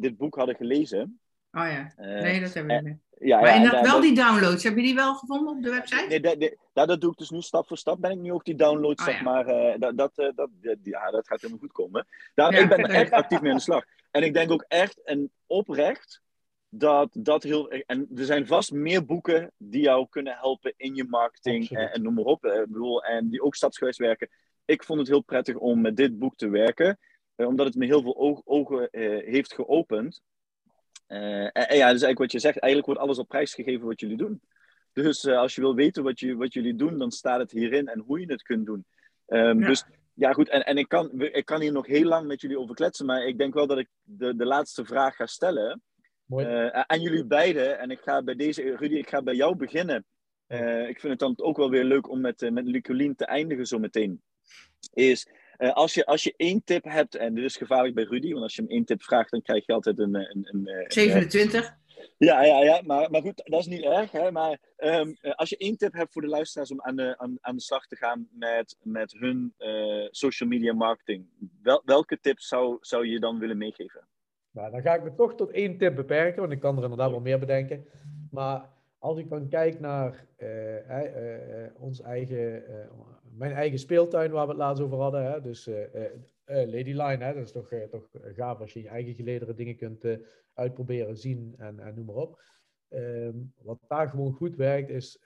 dit 0.00 0.16
boek 0.16 0.34
hadden 0.34 0.54
gelezen. 0.54 1.20
Oh 1.52 1.66
ja, 1.66 1.92
eh, 1.96 2.22
nee, 2.22 2.40
dat 2.40 2.54
hebben 2.54 2.82
we 2.82 2.88
niet. 2.88 2.98
Ja, 3.20 3.40
maar 3.40 3.48
ja, 3.48 3.54
inderdaad 3.54 3.86
wel 3.86 4.00
die 4.00 4.14
downloads. 4.14 4.64
Heb 4.64 4.76
je 4.76 4.82
die 4.82 4.94
wel 4.94 5.14
gevonden 5.14 5.56
op 5.56 5.62
de 5.62 5.70
website? 5.70 6.06
Nee, 6.08 6.20
dat, 6.20 6.56
dat, 6.72 6.88
dat 6.88 7.00
doe 7.00 7.12
ik 7.12 7.18
dus 7.18 7.30
nu 7.30 7.40
stap 7.40 7.66
voor 7.66 7.78
stap. 7.78 8.00
Ben 8.00 8.10
ik 8.10 8.18
nu 8.18 8.32
ook 8.32 8.44
die 8.44 8.54
downloads, 8.54 9.02
oh, 9.02 9.08
zeg 9.08 9.22
maar. 9.22 9.48
Uh, 9.48 9.74
dat, 9.78 9.96
dat, 9.96 10.32
dat, 10.34 10.50
ja, 10.82 11.10
dat 11.10 11.26
gaat 11.26 11.40
helemaal 11.40 11.60
goed 11.60 11.72
komen. 11.72 12.06
Daar, 12.34 12.54
ik 12.54 12.68
ben 12.68 12.78
er 12.78 12.90
echt 12.90 13.12
actief 13.12 13.40
mee 13.40 13.50
aan 13.50 13.56
de 13.56 13.62
slag. 13.62 13.84
En 14.10 14.22
ik 14.22 14.34
denk 14.34 14.50
ook 14.50 14.64
echt 14.68 15.02
en 15.02 15.30
oprecht 15.46 16.22
dat 16.68 17.08
dat 17.12 17.42
heel. 17.42 17.70
En 17.70 18.08
er 18.16 18.24
zijn 18.24 18.46
vast 18.46 18.72
meer 18.72 19.04
boeken 19.04 19.52
die 19.56 19.82
jou 19.82 20.06
kunnen 20.10 20.36
helpen 20.40 20.74
in 20.76 20.94
je 20.94 21.04
marketing 21.04 21.68
en, 21.68 21.92
en, 21.92 22.02
noem 22.02 22.14
maar 22.14 22.24
op. 22.24 22.44
Ik 22.44 22.66
bedoel, 22.68 23.04
en 23.04 23.28
die 23.28 23.42
ook 23.42 23.54
stapsgewijs 23.54 23.98
werken. 23.98 24.28
Ik 24.64 24.84
vond 24.84 24.98
het 24.98 25.08
heel 25.08 25.22
prettig 25.22 25.56
om 25.56 25.80
met 25.80 25.96
dit 25.96 26.18
boek 26.18 26.36
te 26.36 26.48
werken, 26.48 26.98
omdat 27.46 27.66
het 27.66 27.74
me 27.74 27.86
heel 27.86 28.02
veel 28.02 28.42
ogen 28.44 28.88
heeft 29.24 29.54
geopend. 29.54 30.22
en, 31.06 31.52
ja, 31.52 31.66
dus 31.66 31.76
eigenlijk 31.78 32.18
wat 32.18 32.32
je 32.32 32.38
zegt, 32.38 32.58
eigenlijk 32.58 32.86
wordt 32.86 33.00
alles 33.00 33.18
op 33.18 33.28
prijs 33.28 33.54
gegeven 33.54 33.86
wat 33.86 34.00
jullie 34.00 34.16
doen. 34.16 34.40
Dus 34.92 35.26
als 35.26 35.54
je 35.54 35.60
wil 35.60 35.74
weten 35.74 36.02
wat, 36.02 36.20
je, 36.20 36.36
wat 36.36 36.52
jullie 36.52 36.74
doen, 36.74 36.98
dan 36.98 37.10
staat 37.10 37.40
het 37.40 37.50
hierin 37.50 37.88
en 37.88 37.98
hoe 37.98 38.20
je 38.20 38.26
het 38.26 38.42
kunt 38.42 38.66
doen. 38.66 38.84
Um, 39.26 39.60
Dus 39.60 39.84
ja, 40.18 40.32
goed. 40.32 40.48
En, 40.48 40.64
en 40.64 40.78
ik, 40.78 40.88
kan, 40.88 41.20
ik 41.20 41.44
kan 41.44 41.60
hier 41.60 41.72
nog 41.72 41.86
heel 41.86 42.04
lang 42.04 42.26
met 42.26 42.40
jullie 42.40 42.58
over 42.58 42.74
kletsen, 42.74 43.06
maar 43.06 43.26
ik 43.26 43.38
denk 43.38 43.54
wel 43.54 43.66
dat 43.66 43.78
ik 43.78 43.88
de, 44.02 44.36
de 44.36 44.44
laatste 44.44 44.84
vraag 44.84 45.16
ga 45.16 45.26
stellen. 45.26 45.82
Mooi. 46.24 46.46
Uh, 46.46 46.66
aan 46.66 47.00
jullie 47.00 47.24
beiden. 47.24 47.78
En 47.78 47.90
ik 47.90 48.00
ga 48.00 48.22
bij 48.22 48.34
deze, 48.34 48.76
Rudy, 48.76 48.94
ik 48.94 49.08
ga 49.08 49.22
bij 49.22 49.34
jou 49.34 49.56
beginnen. 49.56 50.04
Uh, 50.48 50.88
ik 50.88 51.00
vind 51.00 51.12
het 51.12 51.18
dan 51.18 51.46
ook 51.46 51.56
wel 51.56 51.70
weer 51.70 51.84
leuk 51.84 52.08
om 52.08 52.20
met, 52.20 52.42
uh, 52.42 52.50
met 52.50 52.66
Lucolien 52.66 53.14
te 53.14 53.24
eindigen 53.24 53.66
zo 53.66 53.78
meteen. 53.78 54.22
Is, 54.92 55.28
als, 55.58 55.94
je, 55.94 56.06
als 56.06 56.22
je 56.22 56.34
één 56.36 56.64
tip 56.64 56.84
hebt, 56.84 57.14
en 57.14 57.34
dit 57.34 57.44
is 57.44 57.56
gevaarlijk 57.56 57.94
bij 57.94 58.04
Rudy, 58.04 58.30
want 58.30 58.42
als 58.42 58.54
je 58.54 58.62
hem 58.62 58.70
één 58.70 58.84
tip 58.84 59.02
vraagt, 59.02 59.30
dan 59.30 59.42
krijg 59.42 59.66
je 59.66 59.72
altijd 59.72 59.98
een... 59.98 60.14
een, 60.14 60.48
een 60.50 60.84
27. 60.88 61.76
Ja, 62.18 62.42
ja, 62.44 62.62
ja 62.62 62.80
maar, 62.84 63.10
maar 63.10 63.20
goed, 63.20 63.42
dat 63.44 63.60
is 63.60 63.66
niet 63.66 63.82
erg. 63.82 64.10
Hè? 64.10 64.30
Maar 64.30 64.58
um, 64.76 65.16
als 65.34 65.48
je 65.48 65.56
één 65.56 65.76
tip 65.76 65.92
hebt 65.92 66.12
voor 66.12 66.22
de 66.22 66.28
luisteraars 66.28 66.70
om 66.70 66.82
aan 66.82 66.96
de, 66.96 67.18
aan, 67.18 67.38
aan 67.40 67.56
de 67.56 67.62
slag 67.62 67.86
te 67.86 67.96
gaan 67.96 68.28
met, 68.32 68.76
met 68.82 69.12
hun 69.12 69.54
uh, 69.58 70.06
social 70.10 70.48
media 70.48 70.72
marketing, 70.72 71.26
wel, 71.62 71.82
welke 71.84 72.20
tips 72.20 72.48
zou, 72.48 72.76
zou 72.80 73.06
je 73.06 73.20
dan 73.20 73.38
willen 73.38 73.58
meegeven? 73.58 74.06
Nou, 74.50 74.70
dan 74.70 74.82
ga 74.82 74.94
ik 74.94 75.02
me 75.02 75.14
toch 75.14 75.34
tot 75.34 75.50
één 75.50 75.78
tip 75.78 75.94
beperken, 75.94 76.40
want 76.40 76.52
ik 76.52 76.60
kan 76.60 76.76
er 76.76 76.82
inderdaad 76.82 77.10
wel 77.10 77.20
meer 77.20 77.38
bedenken. 77.38 77.86
Maar 78.30 78.68
als 78.98 79.18
ik 79.18 79.28
dan 79.28 79.48
kijk 79.48 79.80
naar 79.80 80.26
uh, 80.38 80.88
uh, 80.88 81.70
ons 81.78 82.00
eigen, 82.00 82.62
mijn 83.22 83.52
eigen 83.52 83.78
speeltuin 83.78 84.30
waar 84.30 84.44
we 84.44 84.52
het 84.52 84.60
laatst 84.60 84.82
over 84.82 84.98
hadden, 84.98 85.24
hè? 85.24 85.40
dus 85.40 85.70
Ladyline, 86.44 87.24
hè? 87.24 87.34
dat 87.34 87.42
is 87.42 87.52
toch, 87.52 87.68
toch 87.90 88.08
gaaf 88.12 88.60
als 88.60 88.72
je 88.72 88.82
je 88.82 88.88
eigen 88.88 89.14
gelederen 89.14 89.56
dingen 89.56 89.76
kunt 89.76 90.04
uitproberen, 90.54 91.16
zien 91.16 91.54
en, 91.56 91.78
en 91.78 91.94
noem 91.94 92.06
maar 92.06 92.14
op. 92.14 92.42
Ehm, 92.88 93.36
wat 93.62 93.78
daar 93.88 94.08
gewoon 94.08 94.32
goed 94.32 94.56
werkt, 94.56 94.90
is 94.90 95.22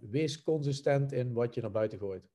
wees 0.00 0.42
consistent 0.42 1.12
in 1.12 1.32
wat 1.32 1.54
je 1.54 1.60
naar 1.60 1.70
buiten 1.70 1.98
gooit. 1.98 2.28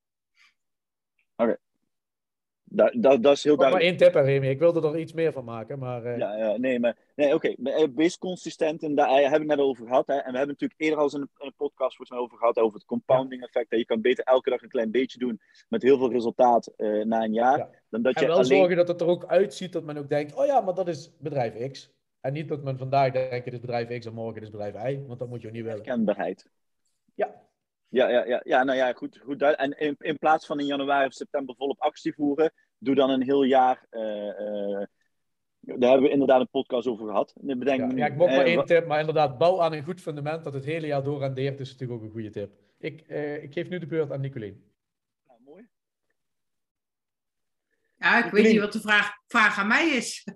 Dat, 2.68 2.93
dat, 2.97 3.24
dat 3.24 3.36
is 3.36 3.43
heel 3.43 3.55
duidelijk. 3.55 3.91
Maar 3.91 3.99
één 3.99 4.13
tip, 4.13 4.24
Remy. 4.24 4.47
Ik 4.47 4.59
wilde 4.59 4.88
er 4.88 4.99
iets 4.99 5.13
meer 5.13 5.32
van 5.32 5.43
maken, 5.43 5.80
maar... 5.80 6.05
Uh... 6.05 6.18
Ja, 6.18 6.38
ja, 6.38 6.57
nee, 6.57 6.80
maar... 6.80 6.97
Nee, 7.16 7.34
oké. 7.34 7.55
Okay. 7.57 7.74
Eh, 7.74 7.88
wees 7.95 8.18
consistent 8.18 8.84
en 8.84 8.95
daar 8.95 9.07
hebben 9.09 9.32
we 9.32 9.38
het 9.38 9.47
net 9.47 9.59
over 9.59 9.88
gehad. 9.88 10.07
Hè. 10.07 10.13
En 10.13 10.32
we 10.32 10.38
hebben 10.38 10.47
natuurlijk 10.47 10.82
eerder 10.82 10.97
al 10.97 11.03
eens 11.03 11.13
een, 11.13 11.30
een 11.38 11.53
podcast 11.57 11.95
volgens 11.95 12.09
mij 12.09 12.20
over 12.20 12.38
gehad 12.38 12.57
over 12.57 12.78
het 12.78 12.86
compounding 12.86 13.43
effect. 13.43 13.70
Dat 13.70 13.80
je 13.80 13.86
kan 13.86 14.01
beter 14.01 14.24
elke 14.24 14.49
dag 14.49 14.61
een 14.61 14.70
klein 14.70 14.91
beetje 14.91 15.20
doen 15.20 15.41
met 15.70 15.82
heel 15.82 15.97
veel 15.97 16.11
resultaat 16.11 16.74
uh, 16.78 17.05
na 17.05 17.24
een 17.24 17.34
jaar. 17.34 17.57
Ja. 17.57 17.70
Dan 17.89 18.01
dat 18.01 18.13
en 18.16 18.22
je 18.22 18.28
wel 18.28 18.36
alleen... 18.36 18.57
zorgen 18.57 18.76
dat 18.76 18.88
het 18.88 19.01
er 19.01 19.07
ook 19.07 19.26
uitziet 19.26 19.74
dat 19.74 19.84
men 19.84 19.97
ook 19.97 20.09
denkt, 20.09 20.36
oh 20.36 20.45
ja, 20.45 20.61
maar 20.61 20.74
dat 20.74 20.88
is 20.88 21.11
bedrijf 21.20 21.72
X. 21.72 21.93
En 22.22 22.34
niet 22.34 22.49
dat 22.49 22.63
men 22.63 22.78
vandaag 22.78 23.11
denkt, 23.11 23.45
dit 23.45 23.53
is 23.53 23.59
bedrijf 23.59 23.99
X 23.99 24.05
en 24.05 24.13
morgen 24.13 24.41
is 24.41 24.49
bedrijf 24.49 24.74
Y, 24.74 24.99
want 25.07 25.20
dat 25.20 25.30
moet 25.30 25.41
je 25.41 25.47
ook 25.47 25.53
niet 25.53 25.63
willen. 25.63 25.82
Kenbaarheid. 25.82 26.49
Ja. 27.13 27.43
Ja, 27.96 28.10
ja, 28.10 28.26
ja, 28.26 28.41
ja, 28.43 28.64
nou 28.64 28.78
ja, 28.78 28.93
goed. 28.93 29.20
goed 29.24 29.41
en 29.41 29.80
in, 29.80 29.96
in 30.00 30.18
plaats 30.18 30.46
van 30.46 30.60
in 30.60 30.66
januari 30.66 31.06
of 31.06 31.14
september 31.14 31.56
volop 31.56 31.82
actie 31.82 32.14
voeren, 32.14 32.54
doe 32.78 32.96
dan 32.96 33.10
een 33.10 33.22
heel 33.22 33.43
jaar. 33.43 33.86
Uh, 33.91 34.02
uh, 34.02 34.86
daar 35.60 35.89
hebben 35.89 36.02
we 36.02 36.10
inderdaad 36.10 36.39
een 36.39 36.50
podcast 36.50 36.88
over 36.88 37.06
gehad. 37.08 37.34
Bedenk 37.36 37.91
ja, 37.91 37.98
ja, 37.98 38.06
ik 38.06 38.16
mocht 38.16 38.32
maar 38.32 38.46
één 38.46 38.66
tip, 38.66 38.88
maar 38.88 39.00
inderdaad, 39.00 39.38
bouw 39.38 39.62
aan 39.62 39.74
een 39.74 39.84
goed 39.84 40.02
fundament 40.02 40.43
dat 40.43 40.54
het 40.54 40.66
hele 40.66 40.88
jaar 40.88 41.04
door 41.04 41.20
rendeert, 41.20 41.60
is 41.60 41.72
natuurlijk 41.72 42.00
ook 42.00 42.06
een 42.06 42.12
goede 42.12 42.30
tip. 42.30 42.54
Ik, 42.78 43.04
uh, 43.08 43.43
ik 43.43 43.54
geef 43.54 43.70
nu 43.70 43.80
de 43.80 43.88
beurt 43.88 44.12
aan 44.12 44.22
Nicolien. 44.22 44.72
Nou, 45.28 45.39
mooi. 45.43 45.68
Ja, 47.98 48.18
ik 48.18 48.24
Nicolien. 48.24 48.43
weet 48.43 48.54
niet 48.54 48.62
wat 48.62 48.74
de 48.74 48.82
vraag, 48.82 49.12
vraag 49.28 49.58
aan 49.58 49.68
mij 49.68 49.88
is. 49.88 50.28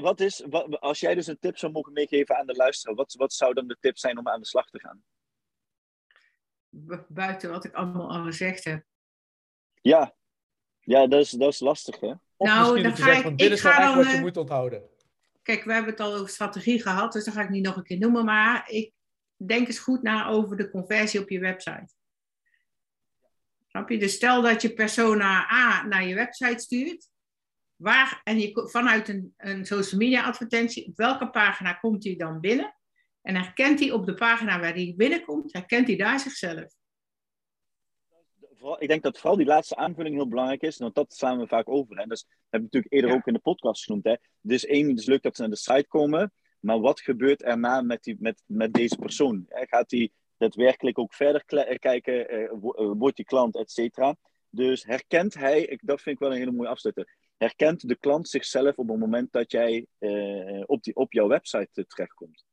Wat 0.00 0.20
is, 0.20 0.44
wat, 0.50 0.80
als 0.80 1.00
jij 1.00 1.14
dus 1.14 1.26
een 1.26 1.38
tip 1.38 1.58
zou 1.58 1.72
mogen 1.72 1.92
meegeven 1.92 2.36
aan 2.36 2.46
de 2.46 2.56
luisteraar, 2.56 2.96
wat, 2.96 3.14
wat 3.14 3.32
zou 3.32 3.54
dan 3.54 3.66
de 3.66 3.76
tip 3.80 3.98
zijn 3.98 4.18
om 4.18 4.28
aan 4.28 4.40
de 4.40 4.46
slag 4.46 4.70
te 4.70 4.80
gaan? 4.80 5.02
Buiten 7.08 7.50
wat 7.50 7.64
ik 7.64 7.74
allemaal 7.74 8.10
al 8.10 8.24
gezegd 8.24 8.64
heb. 8.64 8.84
Ja, 9.80 10.14
ja 10.80 11.06
dat, 11.06 11.20
is, 11.20 11.30
dat 11.30 11.52
is 11.52 11.60
lastig, 11.60 12.00
hè? 12.00 12.12
Of 12.36 12.48
nou, 12.48 12.82
dan 12.82 12.96
ga 12.96 13.12
ik, 13.12 13.22
van, 13.22 13.36
dit 13.36 13.46
ik 13.46 13.52
is 13.52 13.62
wel 13.62 13.72
echt 13.72 13.94
wat 13.94 14.10
je 14.10 14.20
moet 14.20 14.36
onthouden. 14.36 14.82
Kijk, 15.42 15.64
we 15.64 15.72
hebben 15.72 15.90
het 15.90 16.00
al 16.00 16.14
over 16.14 16.28
strategie 16.28 16.82
gehad, 16.82 17.12
dus 17.12 17.24
dat 17.24 17.34
ga 17.34 17.42
ik 17.42 17.48
niet 17.48 17.64
nog 17.64 17.76
een 17.76 17.82
keer 17.82 17.98
noemen. 17.98 18.24
Maar 18.24 18.70
ik 18.70 18.92
denk 19.36 19.66
eens 19.66 19.78
goed 19.78 20.02
na 20.02 20.26
over 20.26 20.56
de 20.56 20.70
conversie 20.70 21.20
op 21.20 21.28
je 21.28 21.40
website. 21.40 21.94
Snap 23.66 23.88
je? 23.88 23.98
Dus 23.98 24.14
stel 24.14 24.42
dat 24.42 24.62
je 24.62 24.74
persona 24.74 25.50
A 25.52 25.86
naar 25.86 26.04
je 26.04 26.14
website 26.14 26.58
stuurt. 26.58 27.08
Waar, 27.76 28.20
en 28.24 28.38
je, 28.38 28.68
vanuit 28.70 29.08
een, 29.08 29.34
een 29.36 29.64
social 29.66 30.00
media 30.00 30.24
advertentie, 30.24 30.86
op 30.86 30.96
welke 30.96 31.30
pagina 31.30 31.72
komt 31.72 32.04
hij 32.04 32.16
dan 32.16 32.40
binnen? 32.40 32.79
En 33.22 33.34
herkent 33.34 33.80
hij 33.80 33.90
op 33.90 34.06
de 34.06 34.14
pagina 34.14 34.60
waar 34.60 34.74
hij 34.74 34.94
binnenkomt, 34.96 35.52
herkent 35.52 35.86
hij 35.86 35.96
daar 35.96 36.20
zichzelf? 36.20 36.78
Ik 38.78 38.88
denk 38.88 39.02
dat 39.02 39.18
vooral 39.18 39.36
die 39.36 39.46
laatste 39.46 39.76
aanvulling 39.76 40.14
heel 40.14 40.28
belangrijk 40.28 40.62
is, 40.62 40.76
want 40.76 40.94
dat 40.94 41.12
slaan 41.12 41.38
we 41.38 41.46
vaak 41.46 41.68
over. 41.68 41.98
Hè. 41.98 42.06
Dus, 42.06 42.22
dat 42.22 42.36
hebben 42.50 42.70
we 42.70 42.76
natuurlijk 42.76 42.92
eerder 42.92 43.12
ook 43.12 43.26
in 43.26 43.32
de 43.32 43.38
podcast 43.38 43.84
genoemd. 43.84 44.04
Hè. 44.04 44.14
Dus 44.40 44.66
één, 44.66 44.88
het 44.88 44.98
is 44.98 45.06
leuk 45.06 45.22
dat 45.22 45.36
ze 45.36 45.42
naar 45.42 45.50
de 45.50 45.56
site 45.56 45.86
komen, 45.88 46.32
maar 46.60 46.80
wat 46.80 47.00
gebeurt 47.00 47.42
erna 47.42 47.80
met, 47.80 48.02
die, 48.02 48.16
met, 48.18 48.42
met 48.46 48.72
deze 48.72 48.96
persoon? 48.96 49.46
Gaat 49.48 49.90
hij 49.90 50.10
daadwerkelijk 50.36 50.98
ook 50.98 51.14
verder 51.14 51.44
kijken? 51.78 52.28
Eh, 52.28 52.48
wordt 52.74 53.16
die 53.16 53.24
klant, 53.24 53.56
et 53.56 53.70
cetera? 53.70 54.16
Dus 54.50 54.84
herkent 54.84 55.34
hij, 55.34 55.62
ik, 55.64 55.80
dat 55.82 56.00
vind 56.00 56.14
ik 56.14 56.22
wel 56.22 56.32
een 56.32 56.38
hele 56.38 56.52
mooie 56.52 56.68
afsluiter, 56.68 57.16
herkent 57.36 57.88
de 57.88 57.96
klant 57.96 58.28
zichzelf 58.28 58.76
op 58.76 58.88
het 58.88 58.98
moment 58.98 59.32
dat 59.32 59.50
jij 59.50 59.86
uh, 59.98 60.62
op, 60.66 60.82
die, 60.82 60.94
op 60.94 61.12
jouw 61.12 61.28
website 61.28 61.86
terechtkomt? 61.86 62.44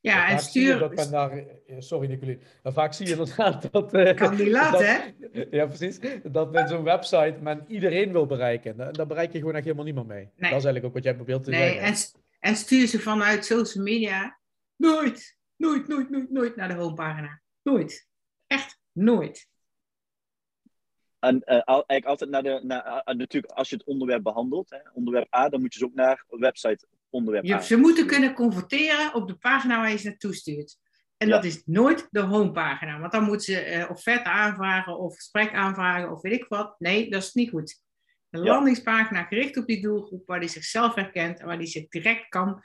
Ja, 0.00 0.28
en 0.28 0.38
stuur... 0.38 0.78
Dat 0.78 0.94
men 0.94 1.10
daar, 1.10 1.30
eh, 1.30 1.76
sorry 1.78 2.08
Nicolien, 2.08 2.40
maar 2.62 2.72
vaak 2.72 2.92
zie 2.92 3.06
je 3.06 3.12
inderdaad 3.12 3.72
dat... 3.72 3.94
Uh, 4.00 4.14
kan 4.14 4.36
niet 4.36 4.48
laten, 4.48 4.86
hè? 4.86 5.12
Ja, 5.50 5.66
precies. 5.66 5.98
Dat 6.22 6.52
met 6.52 6.68
zo'n 6.68 6.84
website 6.84 7.36
men 7.40 7.64
iedereen 7.68 8.12
wil 8.12 8.26
bereiken. 8.26 8.80
En 8.80 8.92
daar 8.92 9.06
bereik 9.06 9.32
je 9.32 9.38
gewoon 9.38 9.54
echt 9.54 9.64
helemaal 9.64 9.84
niemand 9.84 10.06
mee. 10.06 10.18
Nee. 10.18 10.30
Dat 10.36 10.42
is 10.42 10.50
eigenlijk 10.50 10.84
ook 10.84 10.94
wat 10.94 11.04
jij 11.04 11.14
probeert 11.14 11.44
te 11.44 11.50
nee, 11.50 11.72
zeggen. 11.72 11.82
En, 11.82 11.96
en 12.38 12.56
stuur 12.56 12.86
ze 12.86 13.00
vanuit 13.00 13.44
social 13.44 13.84
media 13.84 14.38
nooit, 14.76 15.36
nooit, 15.56 15.88
nooit, 15.88 16.10
nooit, 16.10 16.30
nooit 16.30 16.56
naar 16.56 16.68
de 16.68 16.74
homepagina. 16.74 17.40
Nooit. 17.62 18.08
Echt 18.46 18.78
nooit. 18.92 19.48
En 21.18 21.36
uh, 21.36 21.54
eigenlijk 21.66 22.04
altijd 22.04 22.30
naar 22.30 22.42
de, 22.42 22.60
naar, 22.62 23.02
uh, 23.06 23.14
natuurlijk 23.14 23.52
als 23.52 23.68
je 23.68 23.76
het 23.76 23.86
onderwerp 23.86 24.22
behandelt, 24.22 24.70
hè, 24.70 24.78
onderwerp 24.92 25.34
A, 25.34 25.48
dan 25.48 25.60
moet 25.60 25.72
je 25.72 25.78
ze 25.78 25.84
ook 25.84 25.94
naar 25.94 26.24
website 26.28 26.86
onderwerp 27.10 27.44
je, 27.44 27.62
Ze 27.62 27.76
moeten 27.76 28.06
kunnen 28.06 28.34
converteren 28.34 29.14
op 29.14 29.28
de 29.28 29.34
pagina 29.34 29.80
waar 29.80 29.90
je 29.90 29.96
ze 29.96 30.08
naartoe 30.08 30.34
stuurt. 30.34 30.78
En 31.16 31.28
ja. 31.28 31.34
dat 31.34 31.44
is 31.44 31.62
nooit 31.64 32.08
de 32.10 32.20
homepagina, 32.20 33.00
want 33.00 33.12
dan 33.12 33.24
moeten 33.24 33.54
ze 33.54 33.74
uh, 33.76 33.90
offerte 33.90 34.28
aanvragen 34.28 34.98
of 34.98 35.14
gesprek 35.14 35.52
aanvragen 35.52 36.10
of 36.10 36.20
weet 36.20 36.32
ik 36.32 36.46
wat. 36.48 36.74
Nee, 36.78 37.10
dat 37.10 37.22
is 37.22 37.32
niet 37.32 37.50
goed. 37.50 37.82
Een 38.30 38.44
ja. 38.44 38.52
landingspagina 38.52 39.22
gericht 39.22 39.56
op 39.56 39.66
die 39.66 39.82
doelgroep 39.82 40.26
waar 40.26 40.40
die 40.40 40.48
zichzelf 40.48 40.94
herkent 40.94 41.40
en 41.40 41.46
waar 41.46 41.58
die 41.58 41.66
zich 41.66 41.88
direct 41.88 42.28
kan 42.28 42.62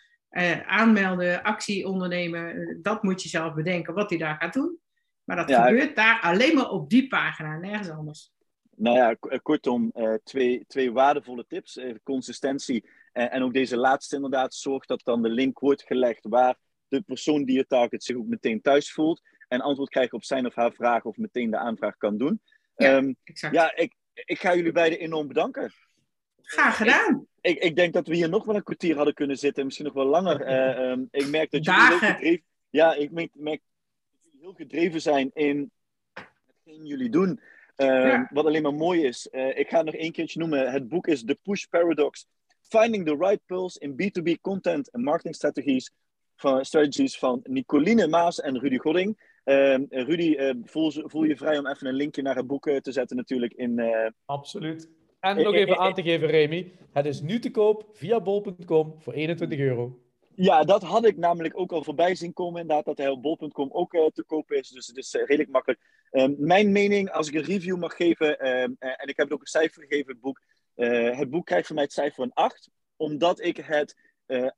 aanmelden, 0.66 1.44
actie 1.44 1.88
ondernemen. 1.88 2.80
dat 2.82 3.04
moet 3.04 3.22
je 3.22 3.30
zelf 3.30 3.54
bedenken 3.54 3.94
wat 3.94 4.10
hij 4.10 4.20
daar 4.20 4.36
gaat 4.36 4.54
doen. 4.54 4.80
Maar 5.24 5.36
dat 5.36 5.50
ja, 5.50 5.66
gebeurt 5.66 5.96
daar 5.96 6.20
alleen 6.22 6.56
maar 6.56 6.70
op 6.70 6.90
die 6.90 7.08
pagina, 7.08 7.58
nergens 7.58 7.90
anders. 7.90 8.32
Nou 8.76 8.98
ja, 8.98 9.16
kortom, 9.42 9.94
twee, 10.24 10.66
twee 10.68 10.92
waardevolle 10.92 11.46
tips. 11.48 11.80
Consistentie 12.04 12.90
en, 13.16 13.32
en, 13.32 13.44
ook 13.44 13.54
deze 13.54 13.78
laatste 13.78 14.16
inderdaad. 14.16 14.54
Zorg 14.54 14.86
dat 14.86 15.04
dan 15.04 15.22
de 15.22 15.30
link 15.30 15.60
wordt 15.60 15.84
gelegd 15.84 16.26
waar 16.30 16.56
de 16.88 17.02
persoon 17.02 17.44
die 17.44 17.56
je 17.56 17.66
target 17.66 18.04
zich 18.04 18.16
ook 18.16 18.28
meteen 18.28 18.62
thuis 18.62 18.92
voelt. 18.92 19.22
En 19.48 19.62
antwoord 19.62 19.90
krijgt 19.90 20.14
op 20.14 20.24
zijn 20.24 20.46
of 20.46 20.56
haar 20.56 20.74
vraag 20.74 21.06
of 21.06 21.18
meteen 21.18 21.52
de 21.52 21.58
aanvraag 21.58 21.98
kan 21.98 22.18
doen. 22.18 22.42
Ja, 22.76 22.96
um, 22.96 23.16
exact. 23.24 23.54
ja 23.54 23.76
ik, 23.76 23.94
ik 24.14 24.40
ga 24.40 24.56
jullie 24.56 24.72
beiden 24.72 25.00
enorm 25.00 25.28
bedanken. 25.28 25.72
Graag 26.42 26.78
gedaan. 26.78 27.28
Ik, 27.42 27.56
ik, 27.56 27.64
ik, 27.64 27.76
denk 27.76 27.94
dat 27.94 28.08
we 28.08 28.16
hier 28.16 28.30
nog 28.30 28.46
wel 28.46 28.56
een 28.56 28.64
kwartier 28.64 28.96
hadden 28.96 29.14
kunnen 29.14 29.38
zitten. 29.38 29.66
Misschien 29.66 29.86
nog 29.86 29.94
wel 29.94 30.06
langer. 30.06 30.48
Uh, 30.48 30.90
um, 30.92 31.08
ik 31.12 31.30
merk 31.30 31.52
dat 31.52 31.66
jullie 31.66 31.88
heel 31.88 31.98
gedreven, 31.98 32.44
ja, 32.70 32.94
ik 32.94 33.12
merk, 33.12 33.30
merk 33.34 33.62
dat 34.12 34.24
jullie 34.24 34.40
heel 34.40 34.54
gedreven 34.54 35.02
zijn 35.02 35.32
in 35.34 35.72
hetgeen 36.14 36.86
jullie 36.86 37.10
doen. 37.10 37.40
Uh, 37.78 37.88
ja. 37.88 38.30
Wat 38.32 38.46
alleen 38.46 38.62
maar 38.62 38.74
mooi 38.74 39.04
is. 39.06 39.28
Uh, 39.32 39.58
ik 39.58 39.70
ga 39.70 39.78
het 39.78 39.86
nog 39.86 39.96
één 39.96 40.12
keertje 40.12 40.40
noemen. 40.40 40.72
Het 40.72 40.88
boek 40.88 41.08
is 41.08 41.24
The 41.24 41.40
Push 41.44 41.64
Paradox. 41.64 42.28
Finding 42.70 43.06
the 43.06 43.16
Right 43.16 43.42
Pulse 43.46 43.80
in 43.80 43.92
B2B 43.94 44.42
Content 44.42 44.92
en 44.92 45.04
Marketing 45.04 45.36
Strategies 45.36 45.92
van, 46.36 46.66
strategies 46.66 47.18
van 47.18 47.40
Nicoline 47.44 48.08
Maas 48.08 48.40
en 48.40 48.60
Rudy 48.60 48.78
Godding. 48.78 49.34
Uh, 49.46 49.78
Rudy, 49.90 50.54
voel, 50.64 50.92
voel, 50.92 51.24
je 51.24 51.38
vrij 51.38 51.58
om 51.58 51.68
even 51.68 51.88
een 51.88 51.94
linkje 51.94 52.22
naar 52.22 52.36
het 52.36 52.48
boek 52.48 52.70
te 52.70 52.92
zetten 52.92 53.18
natuurlijk 53.18 53.54
in... 53.54 53.82
Absoluut. 54.26 54.90
En 55.20 55.44
nog 55.44 55.54
even 55.54 55.78
aan 55.78 55.94
te 55.94 56.02
geven, 56.02 56.28
Remy. 56.28 56.72
Het 56.94 57.06
is 57.06 57.22
nu 57.22 57.40
te 57.40 57.52
koop 57.52 57.90
via 57.94 58.22
bol.com 58.22 58.96
voor 59.00 59.14
21 59.14 59.60
euro. 59.60 60.00
Ja, 60.36 60.64
dat 60.64 60.84
had 60.84 61.06
ik 61.06 61.18
namelijk 61.18 61.60
ook 61.60 61.72
al 61.72 61.84
voorbij 61.84 62.16
zien 62.16 62.34
komen, 62.34 62.62
inderdaad, 62.62 62.86
dat 62.86 62.98
hij 62.98 63.10
op 63.10 63.22
bol.com 63.22 63.70
ook 63.72 63.94
uh, 63.94 64.06
te 64.06 64.24
koop 64.24 64.52
is. 64.52 64.70
Dus 64.70 64.88
het 64.88 64.98
is 64.98 65.14
uh, 65.14 65.22
redelijk 65.22 65.50
makkelijk. 65.50 65.82
Um, 66.12 66.36
mijn 66.38 66.72
mening, 66.72 67.12
als 67.12 67.28
ik 67.28 67.34
een 67.34 67.44
review 67.44 67.78
mag 67.78 67.96
geven, 67.96 68.48
um, 68.48 68.76
uh, 68.80 68.90
en 68.90 69.08
ik 69.08 69.18
heb 69.18 69.26
het 69.26 69.32
ook 69.32 69.42
een 69.42 69.48
cijfer 69.48 69.82
gegeven, 69.82 70.12
het 70.12 70.22
boek. 70.22 70.42
Het 70.76 71.30
boek 71.30 71.46
krijgt 71.46 71.68
van 71.68 71.76
mij 71.76 71.84
het 71.84 71.94
cijfer 71.94 72.24
een 72.24 72.34
8, 72.34 72.70
omdat 72.96 73.42
ik 73.42 73.58
het. 73.58 73.96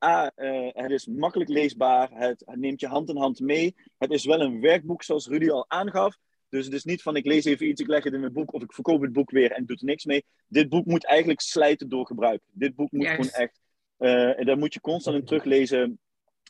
A, 0.05 0.31
het 0.73 0.91
is 0.91 1.05
makkelijk 1.05 1.49
leesbaar, 1.49 2.09
het, 2.11 2.43
het 2.45 2.59
neemt 2.59 2.79
je 2.79 2.87
hand 2.87 3.09
in 3.09 3.17
hand 3.17 3.39
mee. 3.39 3.75
Het 3.97 4.11
is 4.11 4.25
wel 4.25 4.41
een 4.41 4.61
werkboek, 4.61 5.03
zoals 5.03 5.27
Rudy 5.27 5.49
al 5.49 5.65
aangaf. 5.69 6.17
Dus 6.49 6.65
het 6.65 6.73
is 6.73 6.83
niet 6.83 7.01
van 7.01 7.15
ik 7.15 7.25
lees 7.25 7.45
even 7.45 7.67
iets, 7.67 7.81
ik 7.81 7.87
leg 7.87 8.03
het 8.03 8.13
in 8.13 8.19
mijn 8.19 8.33
boek 8.33 8.53
of 8.53 8.63
ik 8.63 8.73
verkoop 8.73 9.01
het 9.01 9.13
boek 9.13 9.31
weer 9.31 9.51
en 9.51 9.65
doe 9.65 9.77
er 9.77 9.85
niks 9.85 10.05
mee. 10.05 10.25
Dit 10.47 10.69
boek 10.69 10.85
moet 10.85 11.05
eigenlijk 11.05 11.41
slijten 11.41 11.89
door 11.89 12.05
gebruik. 12.05 12.41
Dit 12.51 12.75
boek 12.75 12.91
moet 12.91 13.07
gewoon 13.07 13.29
echt 13.29 13.59
en 13.97 14.45
daar 14.45 14.57
moet 14.57 14.73
je 14.73 14.81
constant 14.81 15.17
in 15.17 15.25
teruglezen. 15.25 15.99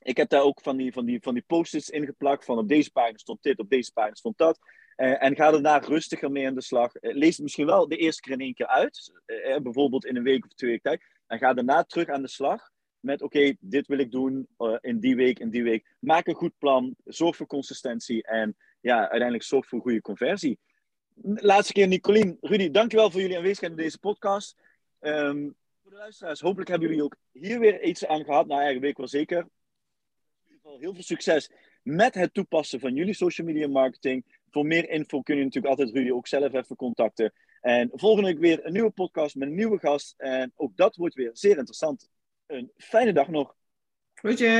Ik 0.01 0.17
heb 0.17 0.29
daar 0.29 0.41
ook 0.41 0.61
van 0.61 0.77
die, 0.77 0.93
van 0.93 1.05
die, 1.05 1.19
van 1.21 1.33
die 1.33 1.43
post-its 1.47 1.89
ingeplakt. 1.89 2.45
Van 2.45 2.57
op 2.57 2.67
deze 2.67 2.91
pagina 2.91 3.17
stond 3.17 3.43
dit, 3.43 3.59
op 3.59 3.69
deze 3.69 3.91
pagina 3.93 4.15
stond 4.15 4.37
dat. 4.37 4.59
Uh, 4.97 5.23
en 5.23 5.35
ga 5.35 5.51
daarna 5.51 5.77
rustiger 5.77 6.31
mee 6.31 6.47
aan 6.47 6.55
de 6.55 6.61
slag. 6.61 6.91
Uh, 6.95 7.13
lees 7.15 7.35
het 7.35 7.43
misschien 7.43 7.65
wel 7.65 7.87
de 7.87 7.97
eerste 7.97 8.21
keer 8.21 8.33
in 8.33 8.39
één 8.39 8.53
keer 8.53 8.67
uit. 8.67 9.11
bijvoorbeeld 9.63 10.05
in 10.05 10.15
een 10.15 10.23
week 10.23 10.45
of 10.45 10.53
twee 10.53 10.69
weken. 10.69 11.01
En 11.27 11.37
ga 11.37 11.53
daarna 11.53 11.83
terug 11.83 12.07
aan 12.07 12.21
de 12.21 12.27
slag. 12.27 12.69
Met 12.99 13.21
oké, 13.21 13.55
dit 13.59 13.87
wil 13.87 13.97
ik 13.97 14.11
doen 14.11 14.47
in 14.81 14.99
die 14.99 15.15
week, 15.15 15.39
in 15.39 15.49
die 15.49 15.63
week. 15.63 15.95
Maak 15.99 16.27
een 16.27 16.35
goed 16.35 16.57
plan. 16.57 16.95
Zorg 17.05 17.35
voor 17.35 17.47
consistentie. 17.47 18.23
En 18.23 18.55
ja, 18.79 18.99
uiteindelijk 18.99 19.43
zorg 19.43 19.67
voor 19.67 19.81
goede 19.81 20.01
conversie. 20.01 20.59
Laatste 21.21 21.73
keer 21.73 21.87
Nicolien. 21.87 22.37
Rudy, 22.41 22.71
dankjewel 22.71 23.11
voor 23.11 23.21
jullie 23.21 23.37
aanwezigheid 23.37 23.71
in 23.71 23.77
deze 23.77 23.99
podcast. 23.99 24.55
Um, 24.99 25.55
luisteraars, 25.83 26.39
hopelijk 26.39 26.69
hebben 26.69 26.87
jullie 26.87 27.03
ook 27.03 27.15
hier 27.31 27.59
weer 27.59 27.83
iets 27.83 28.05
aan 28.05 28.23
gehad. 28.23 28.47
Nou, 28.47 28.61
eigenlijk 28.61 28.81
weet 28.81 28.91
ik 28.91 28.97
wel 28.97 29.07
zeker. 29.07 29.37
In 29.37 29.49
ieder 30.43 30.59
geval 30.61 30.79
heel 30.79 30.93
veel 30.93 31.03
succes 31.03 31.49
met 31.81 32.13
het 32.13 32.33
toepassen 32.33 32.79
van 32.79 32.93
jullie 32.93 33.13
social 33.13 33.47
media 33.47 33.67
marketing. 33.67 34.36
Voor 34.57 34.65
meer 34.65 34.89
info 34.89 35.21
kun 35.21 35.37
je 35.37 35.43
natuurlijk 35.43 35.73
altijd 35.73 35.95
Rudy 35.95 36.11
ook 36.11 36.27
zelf 36.27 36.53
even 36.53 36.75
contacten. 36.75 37.33
En 37.61 37.89
volgende 37.93 38.29
week 38.29 38.39
weer 38.39 38.65
een 38.65 38.73
nieuwe 38.73 38.89
podcast 38.89 39.35
met 39.35 39.47
een 39.47 39.55
nieuwe 39.55 39.79
gast. 39.79 40.13
En 40.17 40.51
ook 40.55 40.77
dat 40.77 40.95
wordt 40.95 41.15
weer 41.15 41.29
zeer 41.33 41.57
interessant. 41.57 42.09
Een 42.45 42.71
fijne 42.77 43.13
dag 43.13 43.27
nog. 43.27 43.55
Goedje. 44.13 44.57